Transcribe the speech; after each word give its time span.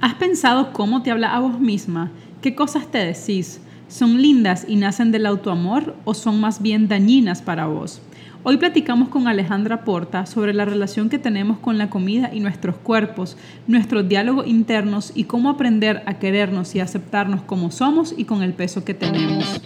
¿Has 0.00 0.14
pensado 0.14 0.72
cómo 0.72 1.02
te 1.02 1.10
habla 1.10 1.34
a 1.34 1.40
vos 1.40 1.58
misma? 1.58 2.12
¿Qué 2.40 2.54
cosas 2.54 2.86
te 2.86 2.98
decís? 2.98 3.60
¿Son 3.88 4.22
lindas 4.22 4.64
y 4.68 4.76
nacen 4.76 5.10
del 5.10 5.26
autoamor 5.26 5.96
o 6.04 6.14
son 6.14 6.40
más 6.40 6.62
bien 6.62 6.86
dañinas 6.86 7.42
para 7.42 7.66
vos? 7.66 8.00
Hoy 8.44 8.58
platicamos 8.58 9.08
con 9.08 9.26
Alejandra 9.26 9.84
Porta 9.84 10.24
sobre 10.26 10.54
la 10.54 10.64
relación 10.64 11.08
que 11.08 11.18
tenemos 11.18 11.58
con 11.58 11.78
la 11.78 11.90
comida 11.90 12.30
y 12.32 12.38
nuestros 12.38 12.76
cuerpos, 12.76 13.36
nuestros 13.66 14.08
diálogos 14.08 14.46
internos 14.46 15.10
y 15.16 15.24
cómo 15.24 15.50
aprender 15.50 16.04
a 16.06 16.14
querernos 16.20 16.76
y 16.76 16.80
aceptarnos 16.80 17.42
como 17.42 17.72
somos 17.72 18.14
y 18.16 18.24
con 18.24 18.44
el 18.44 18.54
peso 18.54 18.84
que 18.84 18.94
tenemos. 18.94 19.60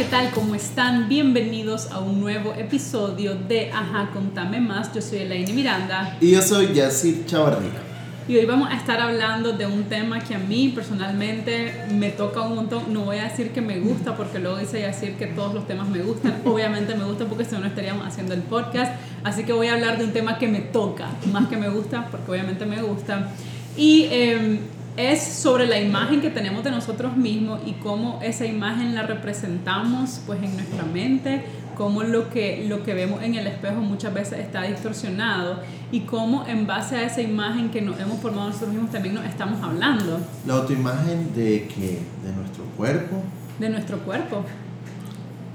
¿Qué 0.00 0.06
tal? 0.06 0.30
¿Cómo 0.30 0.54
están? 0.54 1.10
Bienvenidos 1.10 1.90
a 1.90 1.98
un 1.98 2.22
nuevo 2.22 2.54
episodio 2.54 3.34
de 3.34 3.70
Ajá, 3.70 4.08
contame 4.14 4.58
más. 4.58 4.94
Yo 4.94 5.02
soy 5.02 5.18
Elaine 5.18 5.52
Miranda. 5.52 6.16
Y 6.22 6.30
yo 6.30 6.40
soy 6.40 6.72
Yacir 6.72 7.26
Chavardina. 7.26 7.80
Y 8.26 8.34
hoy 8.38 8.46
vamos 8.46 8.70
a 8.70 8.76
estar 8.76 8.98
hablando 8.98 9.52
de 9.52 9.66
un 9.66 9.84
tema 9.90 10.20
que 10.20 10.34
a 10.34 10.38
mí 10.38 10.72
personalmente 10.74 11.84
me 11.92 12.08
toca 12.08 12.40
un 12.40 12.54
montón. 12.54 12.90
No 12.94 13.02
voy 13.02 13.18
a 13.18 13.24
decir 13.24 13.50
que 13.50 13.60
me 13.60 13.78
gusta 13.78 14.16
porque 14.16 14.38
luego 14.38 14.56
dice 14.56 14.78
decir 14.78 15.16
que 15.16 15.26
todos 15.26 15.52
los 15.52 15.66
temas 15.66 15.86
me 15.90 15.98
gustan. 15.98 16.40
Obviamente 16.46 16.94
me 16.94 17.04
gusta 17.04 17.26
porque 17.26 17.44
si 17.44 17.52
no, 17.52 17.60
no 17.60 17.66
estaríamos 17.66 18.06
haciendo 18.06 18.32
el 18.32 18.40
podcast. 18.40 18.94
Así 19.22 19.44
que 19.44 19.52
voy 19.52 19.66
a 19.66 19.74
hablar 19.74 19.98
de 19.98 20.04
un 20.04 20.12
tema 20.12 20.38
que 20.38 20.48
me 20.48 20.60
toca, 20.60 21.08
más 21.30 21.48
que 21.48 21.58
me 21.58 21.68
gusta, 21.68 22.08
porque 22.10 22.30
obviamente 22.30 22.64
me 22.64 22.80
gusta. 22.80 23.28
Y 23.76 24.06
eh, 24.10 24.60
es 24.96 25.22
sobre 25.22 25.66
la 25.66 25.80
imagen 25.80 26.20
que 26.20 26.30
tenemos 26.30 26.64
de 26.64 26.70
nosotros 26.70 27.16
mismos 27.16 27.60
y 27.66 27.72
cómo 27.74 28.20
esa 28.22 28.46
imagen 28.46 28.94
la 28.94 29.02
representamos 29.02 30.20
pues 30.26 30.42
en 30.42 30.54
nuestra 30.54 30.84
mente 30.84 31.44
cómo 31.80 32.02
lo 32.02 32.28
que, 32.28 32.66
lo 32.68 32.82
que 32.82 32.92
vemos 32.92 33.22
en 33.22 33.36
el 33.36 33.46
espejo 33.46 33.80
muchas 33.80 34.12
veces 34.12 34.40
está 34.40 34.64
distorsionado 34.64 35.60
y 35.90 36.00
cómo 36.00 36.46
en 36.46 36.66
base 36.66 36.96
a 36.96 37.06
esa 37.06 37.22
imagen 37.22 37.70
que 37.70 37.80
nos 37.80 37.98
hemos 37.98 38.20
formado 38.20 38.48
nosotros 38.48 38.74
mismos 38.74 38.90
también 38.90 39.14
nos 39.14 39.24
estamos 39.24 39.62
hablando. 39.62 40.20
La 40.46 40.56
autoimagen 40.56 41.34
de 41.34 41.66
que 41.68 42.00
de 42.22 42.32
nuestro 42.36 42.64
cuerpo. 42.76 43.22
De 43.58 43.70
nuestro 43.70 43.98
cuerpo. 44.00 44.44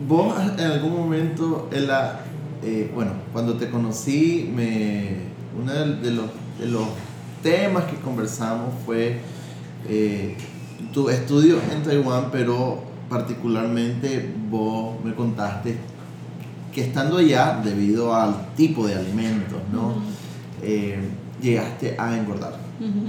Vos 0.07 0.33
en 0.57 0.65
algún 0.65 0.95
momento, 0.95 1.69
en 1.71 1.85
la, 1.85 2.21
eh, 2.63 2.89
bueno, 2.95 3.11
cuando 3.31 3.53
te 3.53 3.69
conocí, 3.69 4.51
me, 4.51 5.17
uno 5.61 5.73
de 5.73 6.09
los, 6.09 6.25
de 6.59 6.65
los 6.65 6.87
temas 7.43 7.83
que 7.83 7.97
conversamos 7.97 8.73
fue 8.83 9.19
eh, 9.87 10.35
tu 10.93 11.09
estudio 11.09 11.57
en 11.71 11.83
Taiwán, 11.83 12.29
pero 12.31 12.83
particularmente 13.09 14.33
vos 14.49 14.95
me 15.03 15.13
contaste 15.13 15.77
que 16.73 16.81
estando 16.81 17.17
allá, 17.17 17.61
debido 17.63 18.13
al 18.13 18.53
tipo 18.55 18.85
de 18.85 18.95
alimentos, 18.95 19.59
¿no? 19.71 19.93
Eh, 20.61 20.99
llegaste 21.41 21.95
a 21.97 22.17
engordar. 22.17 22.65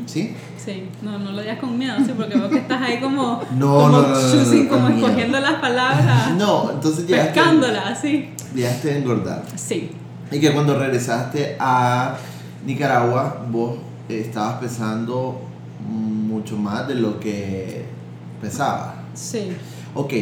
¿Sí? 0.07 0.37
Sí, 0.57 0.89
no, 1.03 1.19
no 1.19 1.33
lo 1.33 1.41
digas 1.41 1.59
con 1.59 1.77
miedo, 1.77 1.97
sí, 1.99 2.13
porque 2.17 2.39
veo 2.39 2.49
que 2.49 2.59
estás 2.59 2.81
ahí 2.81 3.01
como, 3.01 3.43
no, 3.59 3.69
como, 3.69 3.89
no, 3.89 4.03
no, 4.03 4.69
como 4.69 4.89
escogiendo 4.89 5.41
las 5.41 5.55
palabras. 5.55 6.33
No, 6.39 6.71
entonces 6.71 7.07
llegaste. 7.07 7.33
Pescándolas, 7.33 8.01
sí. 8.01 8.31
Llegaste 8.55 8.93
a 8.93 8.99
engordar. 8.99 9.45
Sí. 9.57 9.91
Y 10.31 10.41
que 10.41 10.53
cuando 10.53 10.79
regresaste 10.79 11.57
a 11.59 12.17
Nicaragua, 12.65 13.45
vos 13.51 13.79
estabas 14.09 14.61
pesando 14.61 15.41
mucho 16.47 16.57
más 16.57 16.87
de 16.87 16.95
lo 16.95 17.19
que 17.19 17.85
pesaba. 18.41 19.03
Sí. 19.15 19.49
Ok, 19.95 20.13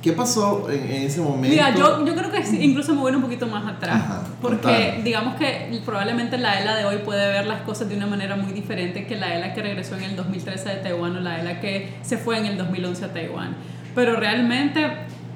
¿Qué 0.00 0.12
pasó 0.12 0.70
en, 0.70 0.84
ese 1.06 1.22
momento? 1.22 1.48
Mira, 1.48 1.74
yo, 1.74 2.04
yo 2.04 2.14
creo 2.14 2.30
que 2.30 2.40
incluso 2.62 2.94
me 2.94 3.00
voy 3.00 3.14
un 3.14 3.22
poquito 3.22 3.46
más 3.46 3.66
atrás. 3.66 4.02
porque 4.42 5.00
digamos 5.02 5.36
que 5.36 5.80
probablemente 5.82 6.36
la 6.36 6.60
ELA 6.60 6.76
de 6.76 6.84
hoy 6.84 6.98
puede 6.98 7.26
ver 7.28 7.46
las 7.46 7.62
cosas 7.62 7.88
de 7.88 7.96
una 7.96 8.06
manera 8.06 8.36
muy 8.36 8.52
diferente 8.52 9.06
que 9.06 9.16
la 9.16 9.34
ELA 9.34 9.54
que 9.54 9.62
regresó 9.62 9.96
en 9.96 10.04
el 10.04 10.14
2013 10.14 10.68
de 10.68 10.76
Taiwán 10.76 11.16
o 11.16 11.20
la 11.20 11.40
ELA 11.40 11.58
que 11.58 11.94
se 12.02 12.18
fue 12.18 12.36
en 12.36 12.44
el 12.44 12.58
2011 12.58 13.02
a 13.02 13.12
Taiwán. 13.14 13.56
Pero 13.94 14.16
realmente, 14.16 14.86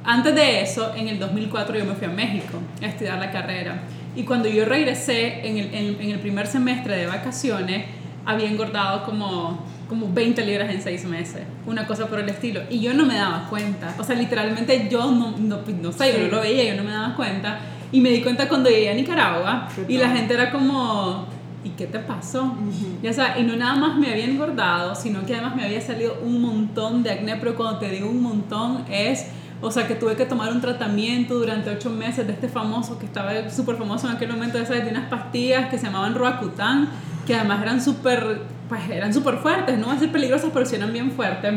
antes 0.04 0.34
de 0.34 0.60
eso, 0.60 0.94
en 0.94 1.08
el 1.08 1.18
2004 1.18 1.78
yo 1.78 1.86
me 1.86 1.94
fui 1.94 2.06
a 2.06 2.10
México 2.10 2.58
a 2.82 2.86
estudiar 2.86 3.18
la 3.18 3.30
carrera. 3.30 3.80
Y 4.14 4.24
cuando 4.24 4.50
yo 4.50 4.66
regresé 4.66 5.48
en 5.48 5.56
el, 5.56 5.74
en 5.74 6.10
el 6.10 6.18
primer 6.18 6.46
semestre 6.46 6.94
de 6.94 7.06
vacaciones, 7.06 7.86
había 8.26 8.50
engordado 8.50 9.04
como 9.04 9.64
como 9.88 10.12
20 10.12 10.44
libras 10.44 10.70
en 10.70 10.82
6 10.82 11.04
meses, 11.06 11.42
una 11.66 11.86
cosa 11.86 12.06
por 12.06 12.20
el 12.20 12.28
estilo. 12.28 12.60
Y 12.68 12.80
yo 12.80 12.94
no 12.94 13.06
me 13.06 13.16
daba 13.16 13.48
cuenta. 13.48 13.94
O 13.98 14.04
sea, 14.04 14.16
literalmente 14.16 14.88
yo 14.90 15.10
no, 15.10 15.34
no, 15.38 15.60
no 15.80 15.92
sé, 15.92 16.12
yo 16.12 16.24
no 16.24 16.36
lo 16.36 16.40
veía, 16.40 16.64
yo 16.64 16.76
no 16.76 16.84
me 16.84 16.92
daba 16.92 17.16
cuenta. 17.16 17.58
Y 17.90 18.00
me 18.00 18.10
di 18.10 18.22
cuenta 18.22 18.48
cuando 18.48 18.68
llegué 18.68 18.90
a 18.90 18.94
Nicaragua 18.94 19.68
y 19.88 19.96
la 19.96 20.10
gente 20.10 20.34
era 20.34 20.50
como, 20.50 21.26
¿y 21.64 21.70
qué 21.70 21.86
te 21.86 21.98
pasó? 22.00 22.54
Ya 23.02 23.12
sabes, 23.12 23.40
y 23.40 23.44
no 23.44 23.56
nada 23.56 23.76
más 23.76 23.96
me 23.96 24.10
había 24.10 24.26
engordado, 24.26 24.94
sino 24.94 25.24
que 25.24 25.34
además 25.34 25.56
me 25.56 25.64
había 25.64 25.80
salido 25.80 26.18
un 26.22 26.42
montón 26.42 27.02
de 27.02 27.10
acné, 27.10 27.36
pero 27.36 27.56
cuando 27.56 27.78
te 27.78 27.88
digo 27.90 28.08
un 28.08 28.22
montón 28.22 28.84
es... 28.90 29.26
O 29.60 29.72
sea, 29.72 29.88
que 29.88 29.96
tuve 29.96 30.14
que 30.14 30.24
tomar 30.24 30.52
un 30.52 30.60
tratamiento 30.60 31.34
durante 31.34 31.68
ocho 31.70 31.90
meses 31.90 32.24
de 32.28 32.32
este 32.32 32.48
famoso, 32.48 32.96
que 32.96 33.06
estaba 33.06 33.50
súper 33.50 33.74
famoso 33.74 34.08
en 34.08 34.14
aquel 34.14 34.28
momento, 34.28 34.56
de 34.56 34.88
unas 34.88 35.08
pastillas 35.10 35.68
que 35.68 35.78
se 35.78 35.86
llamaban 35.86 36.14
Roacutan, 36.14 36.88
que 37.26 37.34
además 37.34 37.60
eran 37.62 37.82
súper 37.82 38.42
pues 38.68 38.82
eran 38.90 39.12
súper 39.14 39.36
fuertes, 39.38 39.78
no 39.78 39.86
van 39.86 39.96
a 39.96 40.00
ser 40.00 40.12
peligrosas, 40.12 40.50
pero 40.52 40.66
sí 40.66 40.76
eran 40.76 40.92
bien 40.92 41.10
fuertes. 41.10 41.54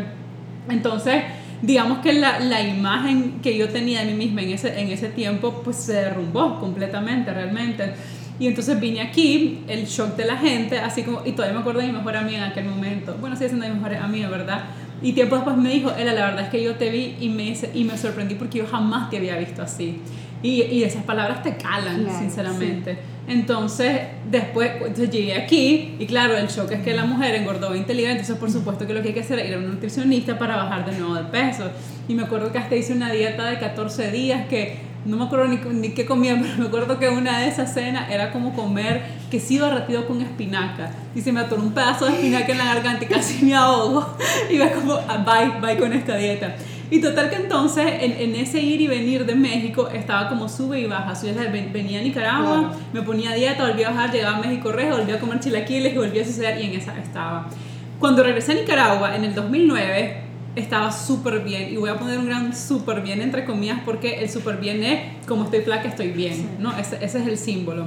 Entonces, 0.70 1.24
digamos 1.62 2.00
que 2.00 2.14
la, 2.14 2.40
la, 2.40 2.62
imagen 2.62 3.40
que 3.42 3.58
yo 3.58 3.70
tenía 3.70 4.00
de 4.04 4.14
mí 4.14 4.26
misma 4.26 4.42
en 4.42 4.50
ese, 4.50 4.80
en 4.80 4.90
ese 4.90 5.10
tiempo, 5.10 5.62
pues 5.64 5.78
se 5.78 5.94
derrumbó 5.94 6.60
completamente, 6.60 7.34
realmente. 7.34 7.94
Y 8.40 8.48
entonces 8.48 8.80
vine 8.80 9.02
aquí, 9.02 9.64
el 9.68 9.86
shock 9.86 10.16
de 10.16 10.26
la 10.26 10.38
gente, 10.38 10.80
así 10.80 11.04
como, 11.04 11.22
y 11.26 11.34
todavía 11.34 11.54
me 11.54 11.60
acuerdo 11.60 11.82
de 11.82 11.88
mi 11.88 11.94
mejor 11.94 12.18
amiga 12.18 12.38
en 12.40 12.44
aquel 12.46 12.66
momento. 12.66 13.16
Bueno, 13.20 13.36
sigue 13.36 13.50
siendo 13.50 13.68
mi 13.68 13.76
mejor 13.76 13.96
amiga, 13.96 14.30
¿verdad? 14.30 14.64
Y 15.04 15.14
tiempo 15.14 15.36
después 15.36 15.58
me 15.58 15.70
dijo, 15.70 15.92
Ella, 15.98 16.14
la 16.14 16.26
verdad 16.26 16.46
es 16.46 16.50
que 16.50 16.64
yo 16.64 16.76
te 16.76 16.90
vi 16.90 17.18
y 17.20 17.30
me, 17.30 17.56
y 17.74 17.84
me 17.84 17.98
sorprendí 17.98 18.36
porque 18.36 18.60
yo 18.60 18.68
jamás 18.68 19.10
te 19.10 19.18
había 19.18 19.38
visto 19.38 19.62
así. 19.62 20.00
Y, 20.42 20.64
y 20.64 20.84
esas 20.84 21.04
palabras 21.04 21.44
te 21.44 21.56
calan, 21.56 22.08
sinceramente. 22.18 22.98
Entonces, 23.28 24.02
después, 24.30 24.72
entonces 24.78 25.10
llegué 25.10 25.36
aquí 25.36 25.96
y 26.00 26.06
claro, 26.06 26.36
el 26.36 26.48
shock 26.48 26.72
es 26.72 26.82
que 26.82 26.94
la 26.94 27.06
mujer 27.06 27.36
engordó 27.36 27.70
20 27.70 27.94
libras, 27.94 28.14
entonces 28.14 28.38
por 28.38 28.52
supuesto 28.52 28.88
que 28.88 28.94
lo 28.94 29.02
que 29.02 29.10
hay 29.10 29.14
que 29.14 29.20
hacer 29.22 29.40
es 29.40 29.50
ir 29.50 29.56
a 29.56 29.58
un 29.60 29.68
nutricionista 29.68 30.40
para 30.40 30.56
bajar 30.56 30.90
de 30.90 30.98
nuevo 30.98 31.16
de 31.16 31.24
peso. 31.26 31.70
Y 32.08 32.16
me 32.16 32.24
acuerdo 32.24 32.52
que 32.52 32.58
hasta 32.58 32.76
hice 32.76 32.94
una 32.94 33.12
dieta 33.12 33.46
de 33.46 33.60
14 33.60 34.12
días 34.12 34.48
que 34.48 34.92
no 35.06 35.18
me 35.18 35.26
acuerdo 35.26 35.48
ni, 35.48 35.58
ni 35.58 35.90
qué 35.90 36.06
comía, 36.06 36.38
pero 36.42 36.58
me 36.58 36.66
acuerdo 36.68 37.00
que 37.00 37.10
una 37.10 37.40
de 37.40 37.48
esas 37.48 37.74
cenas 37.74 38.10
era 38.12 38.32
como 38.32 38.54
comer 38.54 39.04
quesillo 39.30 39.66
derretido 39.66 40.08
con 40.08 40.22
espinaca. 40.22 40.92
Y 41.16 41.22
se 41.22 41.32
me 41.32 41.40
atoró 41.40 41.62
un 41.62 41.74
pedazo 41.74 42.06
de 42.06 42.14
espinaca 42.14 42.52
en 42.52 42.58
la 42.58 42.66
garganta 42.66 43.06
y 43.06 43.08
casi 43.08 43.46
me 43.46 43.56
ahogo. 43.56 44.16
Y 44.50 44.58
va 44.58 44.70
como, 44.72 44.94
ah, 44.94 45.18
bye, 45.18 45.60
bye 45.62 45.78
con 45.78 45.94
esta 45.94 46.18
dieta. 46.18 46.56
Y 46.92 47.00
total 47.00 47.30
que 47.30 47.38
entonces 47.38 47.86
en, 48.02 48.12
en, 48.12 48.36
ese 48.36 48.62
ir 48.62 48.82
y 48.82 48.88
venir 48.88 49.26
de 49.26 49.34
México 49.34 49.88
estaba 49.88 50.28
como 50.28 50.50
sube 50.50 50.82
y 50.82 50.88
baja. 50.88 51.14
O 51.14 51.16
sea, 51.16 51.34
venía 51.50 52.00
a 52.00 52.04
Nicaragua, 52.04 52.74
me 52.92 53.02
ponía 53.02 53.34
dieta, 53.34 53.66
volvía 53.66 53.88
a 53.88 53.92
bajar, 53.92 54.12
llegaba 54.12 54.38
a 54.38 54.42
México 54.42 54.74
Rejo, 54.74 54.98
volvía 54.98 55.16
a 55.16 55.20
comer 55.20 55.40
chilaquiles 55.40 55.94
y 55.94 55.98
volvía 55.98 56.22
a 56.22 56.26
suceder 56.26 56.60
y 56.60 56.66
en 56.66 56.74
esa 56.74 57.00
estaba. 57.00 57.48
Cuando 57.98 58.24
regresé 58.24 58.52
a 58.52 58.56
Nicaragua 58.56 59.16
en 59.16 59.24
el 59.24 59.34
2009 59.34 60.22
estaba 60.58 60.92
súper 60.92 61.40
bien 61.40 61.72
y 61.72 61.78
voy 61.78 61.90
a 61.90 61.98
poner 61.98 62.20
un 62.20 62.26
gran 62.26 62.54
súper 62.54 63.02
bien 63.02 63.22
entre 63.22 63.46
comillas 63.46 63.80
porque 63.86 64.16
el 64.20 64.30
súper 64.30 64.58
bien 64.58 64.84
es 64.84 65.26
como 65.26 65.46
estoy 65.46 65.62
flaca 65.62 65.88
estoy 65.88 66.10
bien, 66.10 66.58
¿no? 66.60 66.78
Ese, 66.78 66.98
ese 66.98 67.20
es 67.20 67.28
el 67.28 67.38
símbolo. 67.38 67.86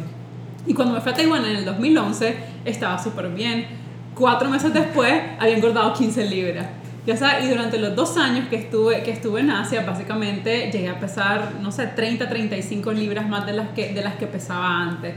Y 0.67 0.73
cuando 0.73 0.95
me 0.95 1.03
fui 1.03 1.13
a 1.13 1.15
Taiwán 1.15 1.45
en 1.45 1.57
el 1.57 1.65
2011 1.67 2.37
estaba 2.65 2.99
súper 2.99 3.29
bien. 3.29 3.67
Cuatro 4.15 4.49
meses 4.49 4.73
después 4.73 5.13
había 5.39 5.57
engordado 5.57 5.93
15 5.93 6.25
libras. 6.25 6.84
Ya 7.07 7.17
sabes, 7.19 7.45
y 7.45 7.49
durante 7.49 7.79
los 7.79 7.95
dos 7.95 8.17
años 8.17 8.49
que 8.49 8.57
estuve, 8.57 9.03
que 9.03 9.11
estuve 9.11 9.41
en 9.41 9.51
Asia, 9.51 9.85
básicamente 9.87 10.71
llegué 10.73 10.89
a 10.89 10.99
pesar, 10.99 11.53
no 11.61 11.71
sé, 11.71 11.87
30, 11.89 12.29
35 12.29 12.93
libras 12.93 13.29
más 13.29 13.45
de 13.45 13.53
las 13.53 13.69
que, 13.71 13.93
de 13.93 14.03
las 14.03 14.15
que 14.15 14.27
pesaba 14.27 14.83
antes. 14.83 15.15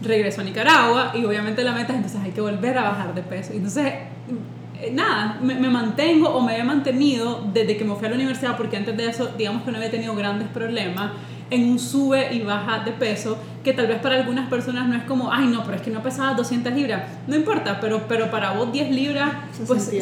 Regreso 0.00 0.42
a 0.42 0.44
Nicaragua 0.44 1.12
y 1.14 1.24
obviamente 1.24 1.64
la 1.64 1.72
meta 1.72 1.92
es 1.92 1.96
entonces 1.96 2.20
hay 2.22 2.30
que 2.30 2.40
volver 2.40 2.78
a 2.78 2.82
bajar 2.82 3.14
de 3.14 3.22
peso. 3.22 3.52
Entonces, 3.52 3.94
eh, 4.80 4.92
nada, 4.92 5.38
me, 5.42 5.56
me, 5.56 5.68
mantengo 5.68 6.28
o 6.28 6.40
me 6.40 6.56
he 6.56 6.62
mantenido 6.62 7.44
desde 7.52 7.76
que 7.76 7.84
me 7.84 7.96
fui 7.96 8.06
a 8.06 8.10
la 8.10 8.14
universidad, 8.14 8.56
porque 8.56 8.76
antes 8.76 8.96
de 8.96 9.08
eso, 9.08 9.32
digamos 9.36 9.62
que 9.64 9.72
no 9.72 9.78
había 9.78 9.90
tenido 9.90 10.14
grandes 10.14 10.46
problemas 10.48 11.12
en 11.50 11.68
un 11.68 11.78
sube 11.78 12.34
y 12.34 12.40
baja 12.40 12.80
de 12.80 12.92
peso, 12.92 13.38
que 13.62 13.72
tal 13.72 13.86
vez 13.86 14.00
para 14.00 14.16
algunas 14.16 14.48
personas 14.48 14.88
no 14.88 14.96
es 14.96 15.04
como, 15.04 15.32
ay 15.32 15.46
no, 15.46 15.62
pero 15.64 15.76
es 15.76 15.82
que 15.82 15.90
no 15.90 16.02
pesaba 16.02 16.34
200 16.34 16.72
libras. 16.72 17.04
No 17.26 17.36
importa, 17.36 17.80
pero, 17.80 18.06
pero 18.08 18.30
para 18.30 18.52
vos 18.52 18.72
10 18.72 18.90
libras, 18.90 19.32
pues 19.66 19.84
se, 19.84 19.96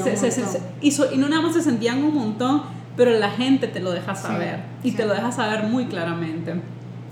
hizo, 0.80 1.12
y 1.12 1.16
no 1.16 1.28
nada 1.28 1.42
más 1.42 1.54
se 1.54 1.62
sentían 1.62 2.02
un 2.02 2.14
montón, 2.14 2.62
pero 2.96 3.10
la 3.12 3.30
gente 3.30 3.68
te 3.68 3.80
lo 3.80 3.92
deja 3.92 4.14
saber 4.14 4.60
y 4.82 4.92
te 4.92 5.06
lo 5.06 5.14
deja 5.14 5.32
saber 5.32 5.64
muy 5.64 5.86
claramente. 5.86 6.54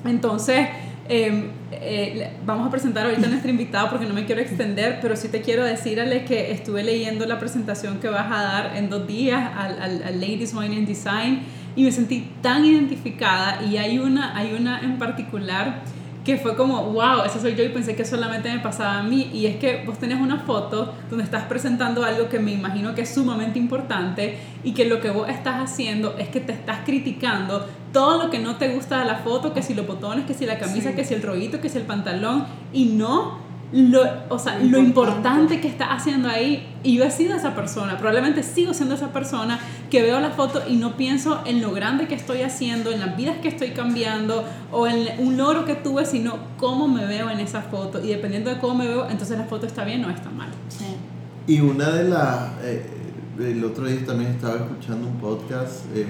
Entonces, 0.04 0.68
em, 1.08 1.50
eh, 1.72 2.32
vamos 2.44 2.66
a 2.66 2.70
presentar 2.70 3.06
ahorita 3.06 3.26
a 3.26 3.30
nuestra 3.30 3.50
invitada 3.50 3.90
porque 3.90 4.06
no 4.06 4.14
me 4.14 4.26
quiero 4.26 4.40
extender, 4.40 4.98
pero 5.00 5.16
sí 5.16 5.28
te 5.28 5.40
quiero 5.40 5.64
decir, 5.64 6.00
Ale, 6.00 6.24
que 6.24 6.52
estuve 6.52 6.82
leyendo 6.82 7.26
la 7.26 7.38
presentación 7.38 7.98
que 7.98 8.08
vas 8.08 8.30
a 8.30 8.42
dar 8.42 8.76
en 8.76 8.90
dos 8.90 9.06
días 9.06 9.50
al, 9.56 9.80
al, 9.80 10.02
al 10.02 10.20
Ladies 10.20 10.54
Wine 10.54 10.76
and 10.76 10.86
Design 10.86 11.42
y 11.76 11.84
me 11.84 11.92
sentí 11.92 12.30
tan 12.42 12.64
identificada 12.64 13.62
y 13.62 13.76
hay 13.76 13.98
una, 13.98 14.36
hay 14.36 14.52
una 14.52 14.80
en 14.80 14.98
particular 14.98 15.82
que 16.24 16.36
fue 16.36 16.54
como, 16.54 16.84
wow, 16.84 17.22
esa 17.24 17.40
soy 17.40 17.54
yo 17.54 17.64
y 17.64 17.70
pensé 17.70 17.96
que 17.96 18.04
solamente 18.04 18.52
me 18.52 18.60
pasaba 18.60 18.98
a 18.98 19.02
mí. 19.02 19.30
Y 19.32 19.46
es 19.46 19.56
que 19.56 19.84
vos 19.86 19.98
tenés 19.98 20.20
una 20.20 20.38
foto 20.38 20.94
donde 21.08 21.24
estás 21.24 21.44
presentando 21.44 22.04
algo 22.04 22.28
que 22.28 22.38
me 22.38 22.52
imagino 22.52 22.94
que 22.94 23.02
es 23.02 23.14
sumamente 23.14 23.58
importante 23.58 24.36
y 24.62 24.72
que 24.72 24.84
lo 24.84 25.00
que 25.00 25.10
vos 25.10 25.28
estás 25.28 25.62
haciendo 25.62 26.16
es 26.18 26.28
que 26.28 26.40
te 26.40 26.52
estás 26.52 26.80
criticando 26.84 27.66
todo 27.92 28.22
lo 28.22 28.30
que 28.30 28.38
no 28.38 28.56
te 28.56 28.68
gusta 28.68 29.00
de 29.00 29.06
la 29.06 29.16
foto, 29.16 29.54
que 29.54 29.62
si 29.62 29.74
los 29.74 29.86
botones, 29.86 30.26
que 30.26 30.34
si 30.34 30.46
la 30.46 30.58
camisa, 30.58 30.94
que 30.94 31.04
si 31.04 31.14
el 31.14 31.22
rollito, 31.22 31.60
que 31.60 31.68
si 31.68 31.78
el 31.78 31.84
pantalón, 31.84 32.44
y 32.72 32.84
no 32.84 33.49
lo, 33.72 34.02
o 34.28 34.38
sea, 34.38 34.58
lo 34.58 34.78
importante. 34.78 35.60
que 35.60 35.68
está 35.68 35.92
haciendo 35.92 36.28
ahí. 36.28 36.66
Y 36.82 36.96
yo 36.96 37.04
he 37.04 37.10
sido 37.10 37.36
esa 37.36 37.54
persona, 37.54 37.98
probablemente 37.98 38.42
sigo 38.42 38.72
siendo 38.74 38.94
esa 38.94 39.12
persona 39.12 39.60
que 39.90 40.02
veo 40.02 40.18
la 40.20 40.30
foto 40.30 40.62
y 40.66 40.76
no 40.76 40.96
pienso 40.96 41.42
en 41.44 41.60
lo 41.60 41.72
grande 41.72 42.08
que 42.08 42.14
estoy 42.14 42.42
haciendo, 42.42 42.90
en 42.90 43.00
las 43.00 43.16
vidas 43.16 43.36
que 43.38 43.48
estoy 43.48 43.70
cambiando 43.70 44.44
o 44.72 44.86
en 44.86 45.08
un 45.18 45.36
logro 45.36 45.64
que 45.64 45.74
tuve, 45.74 46.06
sino 46.06 46.38
cómo 46.56 46.88
me 46.88 47.04
veo 47.06 47.28
en 47.30 47.40
esa 47.40 47.62
foto. 47.62 48.02
Y 48.02 48.08
dependiendo 48.08 48.50
de 48.50 48.58
cómo 48.58 48.76
me 48.76 48.88
veo, 48.88 49.08
entonces 49.10 49.38
la 49.38 49.44
foto 49.44 49.66
está 49.66 49.84
bien 49.84 50.04
o 50.04 50.10
está 50.10 50.30
mal. 50.30 50.48
Y 51.46 51.60
una 51.60 51.90
de 51.90 52.08
las... 52.08 52.52
Eh, 52.62 52.86
el 53.38 53.64
otro 53.64 53.86
día 53.86 54.04
también 54.04 54.32
estaba 54.32 54.56
escuchando 54.56 55.06
un 55.06 55.16
podcast 55.16 55.86
eh, 55.94 56.06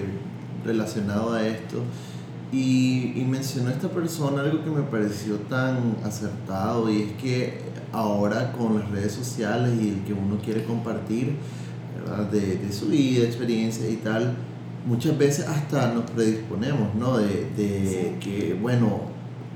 relacionado 0.65 1.33
a 1.33 1.47
esto 1.47 1.83
y, 2.53 3.13
y, 3.17 3.25
mencionó 3.29 3.71
esta 3.71 3.89
persona 3.89 4.43
algo 4.43 4.65
que 4.65 4.71
me 4.71 4.83
pareció 4.83 5.37
tan 5.49 5.97
acertado 6.05 6.91
y 6.91 7.03
es 7.03 7.13
que 7.13 7.61
ahora 7.93 8.53
con 8.53 8.79
las 8.79 8.91
redes 8.91 9.13
sociales 9.13 9.73
y 9.81 9.89
el 9.89 10.01
que 10.05 10.13
uno 10.13 10.39
quiere 10.43 10.65
compartir 10.65 11.37
de, 12.33 12.57
de, 12.57 12.73
su 12.73 12.87
vida, 12.87 13.25
experiencia 13.25 13.89
y 13.89 13.97
tal, 13.97 14.35
muchas 14.87 15.17
veces 15.17 15.47
hasta 15.47 15.93
nos 15.93 16.11
predisponemos, 16.11 16.95
¿no? 16.95 17.19
De, 17.19 17.51
de 17.57 18.17
que, 18.21 18.57
bueno, 18.61 19.03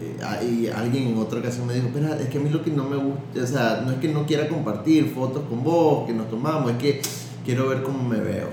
eh, 0.00 0.16
hay, 0.22 0.68
alguien 0.68 1.08
en 1.08 1.18
otra 1.18 1.38
ocasión 1.38 1.66
me 1.66 1.74
dijo, 1.74 1.88
pero 1.92 2.14
es 2.14 2.28
que 2.28 2.38
a 2.38 2.40
mí 2.40 2.50
lo 2.50 2.62
que 2.62 2.70
no 2.70 2.84
me 2.84 2.96
gusta, 2.96 3.42
o 3.42 3.46
sea, 3.46 3.82
no 3.84 3.92
es 3.92 3.98
que 3.98 4.08
no 4.08 4.26
quiera 4.26 4.48
compartir 4.48 5.10
fotos 5.14 5.44
con 5.48 5.62
vos, 5.62 6.06
que 6.06 6.12
nos 6.12 6.28
tomamos, 6.28 6.72
es 6.72 6.78
que 6.78 7.00
quiero 7.44 7.68
ver 7.68 7.82
cómo 7.82 8.02
me 8.02 8.18
veo. 8.18 8.48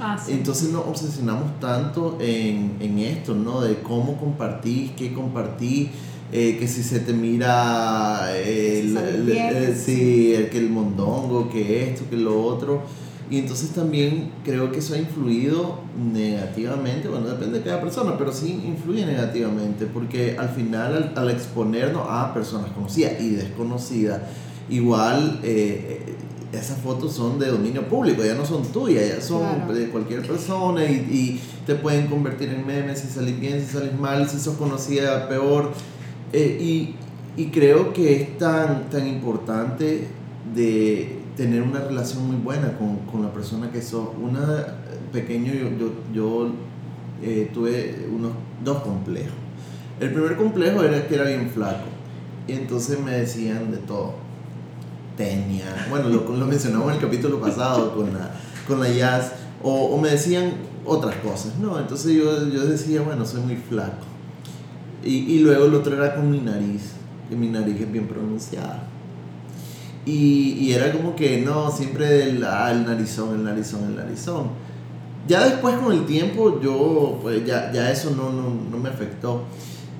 Ah, 0.00 0.18
Entonces 0.28 0.70
nos 0.70 0.86
obsesionamos 0.86 1.60
tanto 1.60 2.18
en, 2.20 2.76
en, 2.80 2.98
esto, 2.98 3.34
¿no? 3.34 3.60
De 3.60 3.76
cómo 3.80 4.18
compartís, 4.18 4.90
qué 4.92 5.12
compartís, 5.12 5.90
eh, 6.32 6.56
que 6.58 6.66
si 6.66 6.82
se 6.82 7.00
te 7.00 7.12
mira 7.12 8.32
el, 8.36 8.96
el, 8.96 9.30
el, 9.30 10.48
que 10.50 10.58
el 10.58 10.70
mondongo, 10.70 11.48
que 11.50 11.90
esto, 11.90 12.04
que 12.10 12.16
lo 12.16 12.42
otro. 12.44 12.82
Y 13.30 13.38
entonces 13.38 13.70
también 13.70 14.30
creo 14.44 14.70
que 14.70 14.80
eso 14.80 14.92
ha 14.94 14.98
influido 14.98 15.78
negativamente, 16.12 17.08
bueno, 17.08 17.28
depende 17.28 17.60
de 17.60 17.64
cada 17.64 17.80
persona, 17.80 18.18
pero 18.18 18.30
sí 18.30 18.60
influye 18.66 19.06
negativamente, 19.06 19.86
porque 19.86 20.36
al 20.38 20.50
final 20.50 20.94
al, 20.94 21.12
al 21.16 21.30
exponernos 21.30 22.06
a 22.10 22.34
personas 22.34 22.72
conocidas 22.72 23.18
y 23.22 23.30
desconocidas, 23.30 24.20
igual 24.68 25.40
eh, 25.44 26.14
esas 26.52 26.78
fotos 26.78 27.14
son 27.14 27.38
de 27.38 27.46
dominio 27.46 27.88
público, 27.88 28.22
ya 28.24 28.34
no 28.34 28.44
son 28.44 28.62
tuyas, 28.66 29.08
ya 29.08 29.20
son 29.20 29.74
de 29.74 29.88
cualquier 29.88 30.26
persona 30.26 30.84
y, 30.84 30.94
y, 30.94 31.40
te 31.66 31.76
pueden 31.76 32.08
convertir 32.08 32.48
en 32.50 32.66
memes 32.66 33.00
si 33.00 33.08
salís 33.08 33.38
bien, 33.38 33.60
si 33.60 33.72
salís 33.72 33.94
mal, 33.98 34.28
si 34.28 34.38
sos 34.38 34.56
conocida, 34.56 35.28
peor. 35.28 35.70
Eh, 36.32 36.58
y, 36.60 36.96
y, 37.40 37.46
creo 37.50 37.92
que 37.92 38.20
es 38.20 38.38
tan, 38.38 38.90
tan 38.90 39.06
importante 39.06 40.08
de 40.54 41.18
tener 41.36 41.62
una 41.62 41.80
relación 41.80 42.26
muy 42.26 42.36
buena 42.36 42.76
con, 42.76 42.96
con 43.10 43.22
la 43.22 43.32
persona 43.32 43.70
que 43.70 43.80
sos. 43.80 44.08
Una 44.20 44.78
pequeño, 45.12 45.52
yo, 45.52 45.68
yo, 45.78 45.92
yo 46.12 46.50
eh, 47.22 47.50
tuve 47.52 48.06
unos 48.12 48.32
dos 48.64 48.82
complejos. 48.82 49.34
El 50.00 50.12
primer 50.12 50.36
complejo 50.36 50.82
era 50.82 51.06
que 51.06 51.14
era 51.14 51.24
bien 51.24 51.50
flaco 51.50 51.84
y 52.48 52.52
entonces 52.54 52.98
me 52.98 53.12
decían 53.12 53.70
de 53.70 53.76
todo 53.78 54.14
tenía, 55.16 55.86
bueno, 55.90 56.08
lo, 56.08 56.36
lo, 56.36 56.46
mencionamos 56.46 56.88
en 56.88 56.94
el 56.94 57.00
capítulo 57.00 57.40
pasado 57.40 57.94
con 57.94 58.12
la, 58.12 58.30
con 58.66 58.80
la 58.80 58.88
jazz, 58.88 59.32
o, 59.62 59.70
o, 59.72 60.00
me 60.00 60.10
decían 60.10 60.52
otras 60.84 61.16
cosas, 61.16 61.56
¿no? 61.60 61.78
Entonces 61.78 62.14
yo, 62.14 62.48
yo 62.48 62.64
decía, 62.64 63.02
bueno, 63.02 63.24
soy 63.24 63.42
muy 63.42 63.56
flaco. 63.56 64.06
Y, 65.04 65.16
y, 65.16 65.38
luego 65.40 65.66
el 65.66 65.74
otro 65.74 65.94
era 65.96 66.14
con 66.14 66.30
mi 66.30 66.38
nariz, 66.38 66.92
que 67.28 67.36
mi 67.36 67.48
nariz 67.48 67.80
es 67.80 67.90
bien 67.90 68.06
pronunciada. 68.06 68.84
Y, 70.04 70.54
y 70.60 70.72
era 70.72 70.92
como 70.92 71.14
que, 71.14 71.40
no, 71.40 71.70
siempre 71.70 72.24
el, 72.24 72.44
ah, 72.44 72.70
el 72.72 72.84
narizón, 72.84 73.36
el 73.36 73.44
narizón, 73.44 73.84
el 73.84 73.96
narizón. 73.96 74.48
Ya 75.28 75.44
después 75.44 75.76
con 75.76 75.92
el 75.92 76.04
tiempo 76.04 76.60
yo, 76.60 77.18
pues 77.22 77.46
ya, 77.46 77.70
ya 77.72 77.90
eso 77.90 78.10
no, 78.10 78.32
no, 78.32 78.52
no 78.70 78.78
me 78.78 78.88
afectó. 78.88 79.44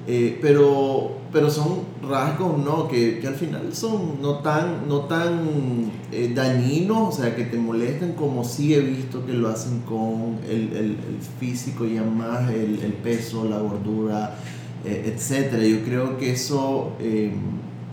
Eh, 0.05 0.39
pero, 0.43 1.19
pero 1.33 1.49
son 1.49 1.93
rasgos 2.03 2.59
¿no? 2.59 2.89
que, 2.89 3.21
que, 3.21 3.29
al 3.29 3.37
final 3.37 3.73
son 3.73 4.21
no 4.21 4.41
tan, 4.41 4.89
no 4.89 5.03
tan 5.03 5.93
eh, 6.11 6.33
dañinos, 6.35 7.15
o 7.15 7.23
sea, 7.23 7.37
que 7.37 7.45
te 7.45 7.57
molestan 7.57 8.15
como 8.15 8.43
sí 8.43 8.75
he 8.75 8.81
visto 8.81 9.25
que 9.25 9.33
lo 9.33 9.49
hacen 9.49 9.83
con 9.83 10.39
el, 10.49 10.73
el, 10.73 10.85
el 10.87 11.19
físico, 11.39 11.87
ya 11.87 12.03
más 12.03 12.51
el, 12.51 12.81
el 12.81 12.95
peso, 12.95 13.45
la 13.49 13.59
gordura, 13.59 14.35
eh, 14.85 15.15
etc. 15.15 15.63
Yo 15.63 15.85
creo 15.85 16.19
que 16.19 16.33
eso 16.33 16.95
eh, 16.99 17.33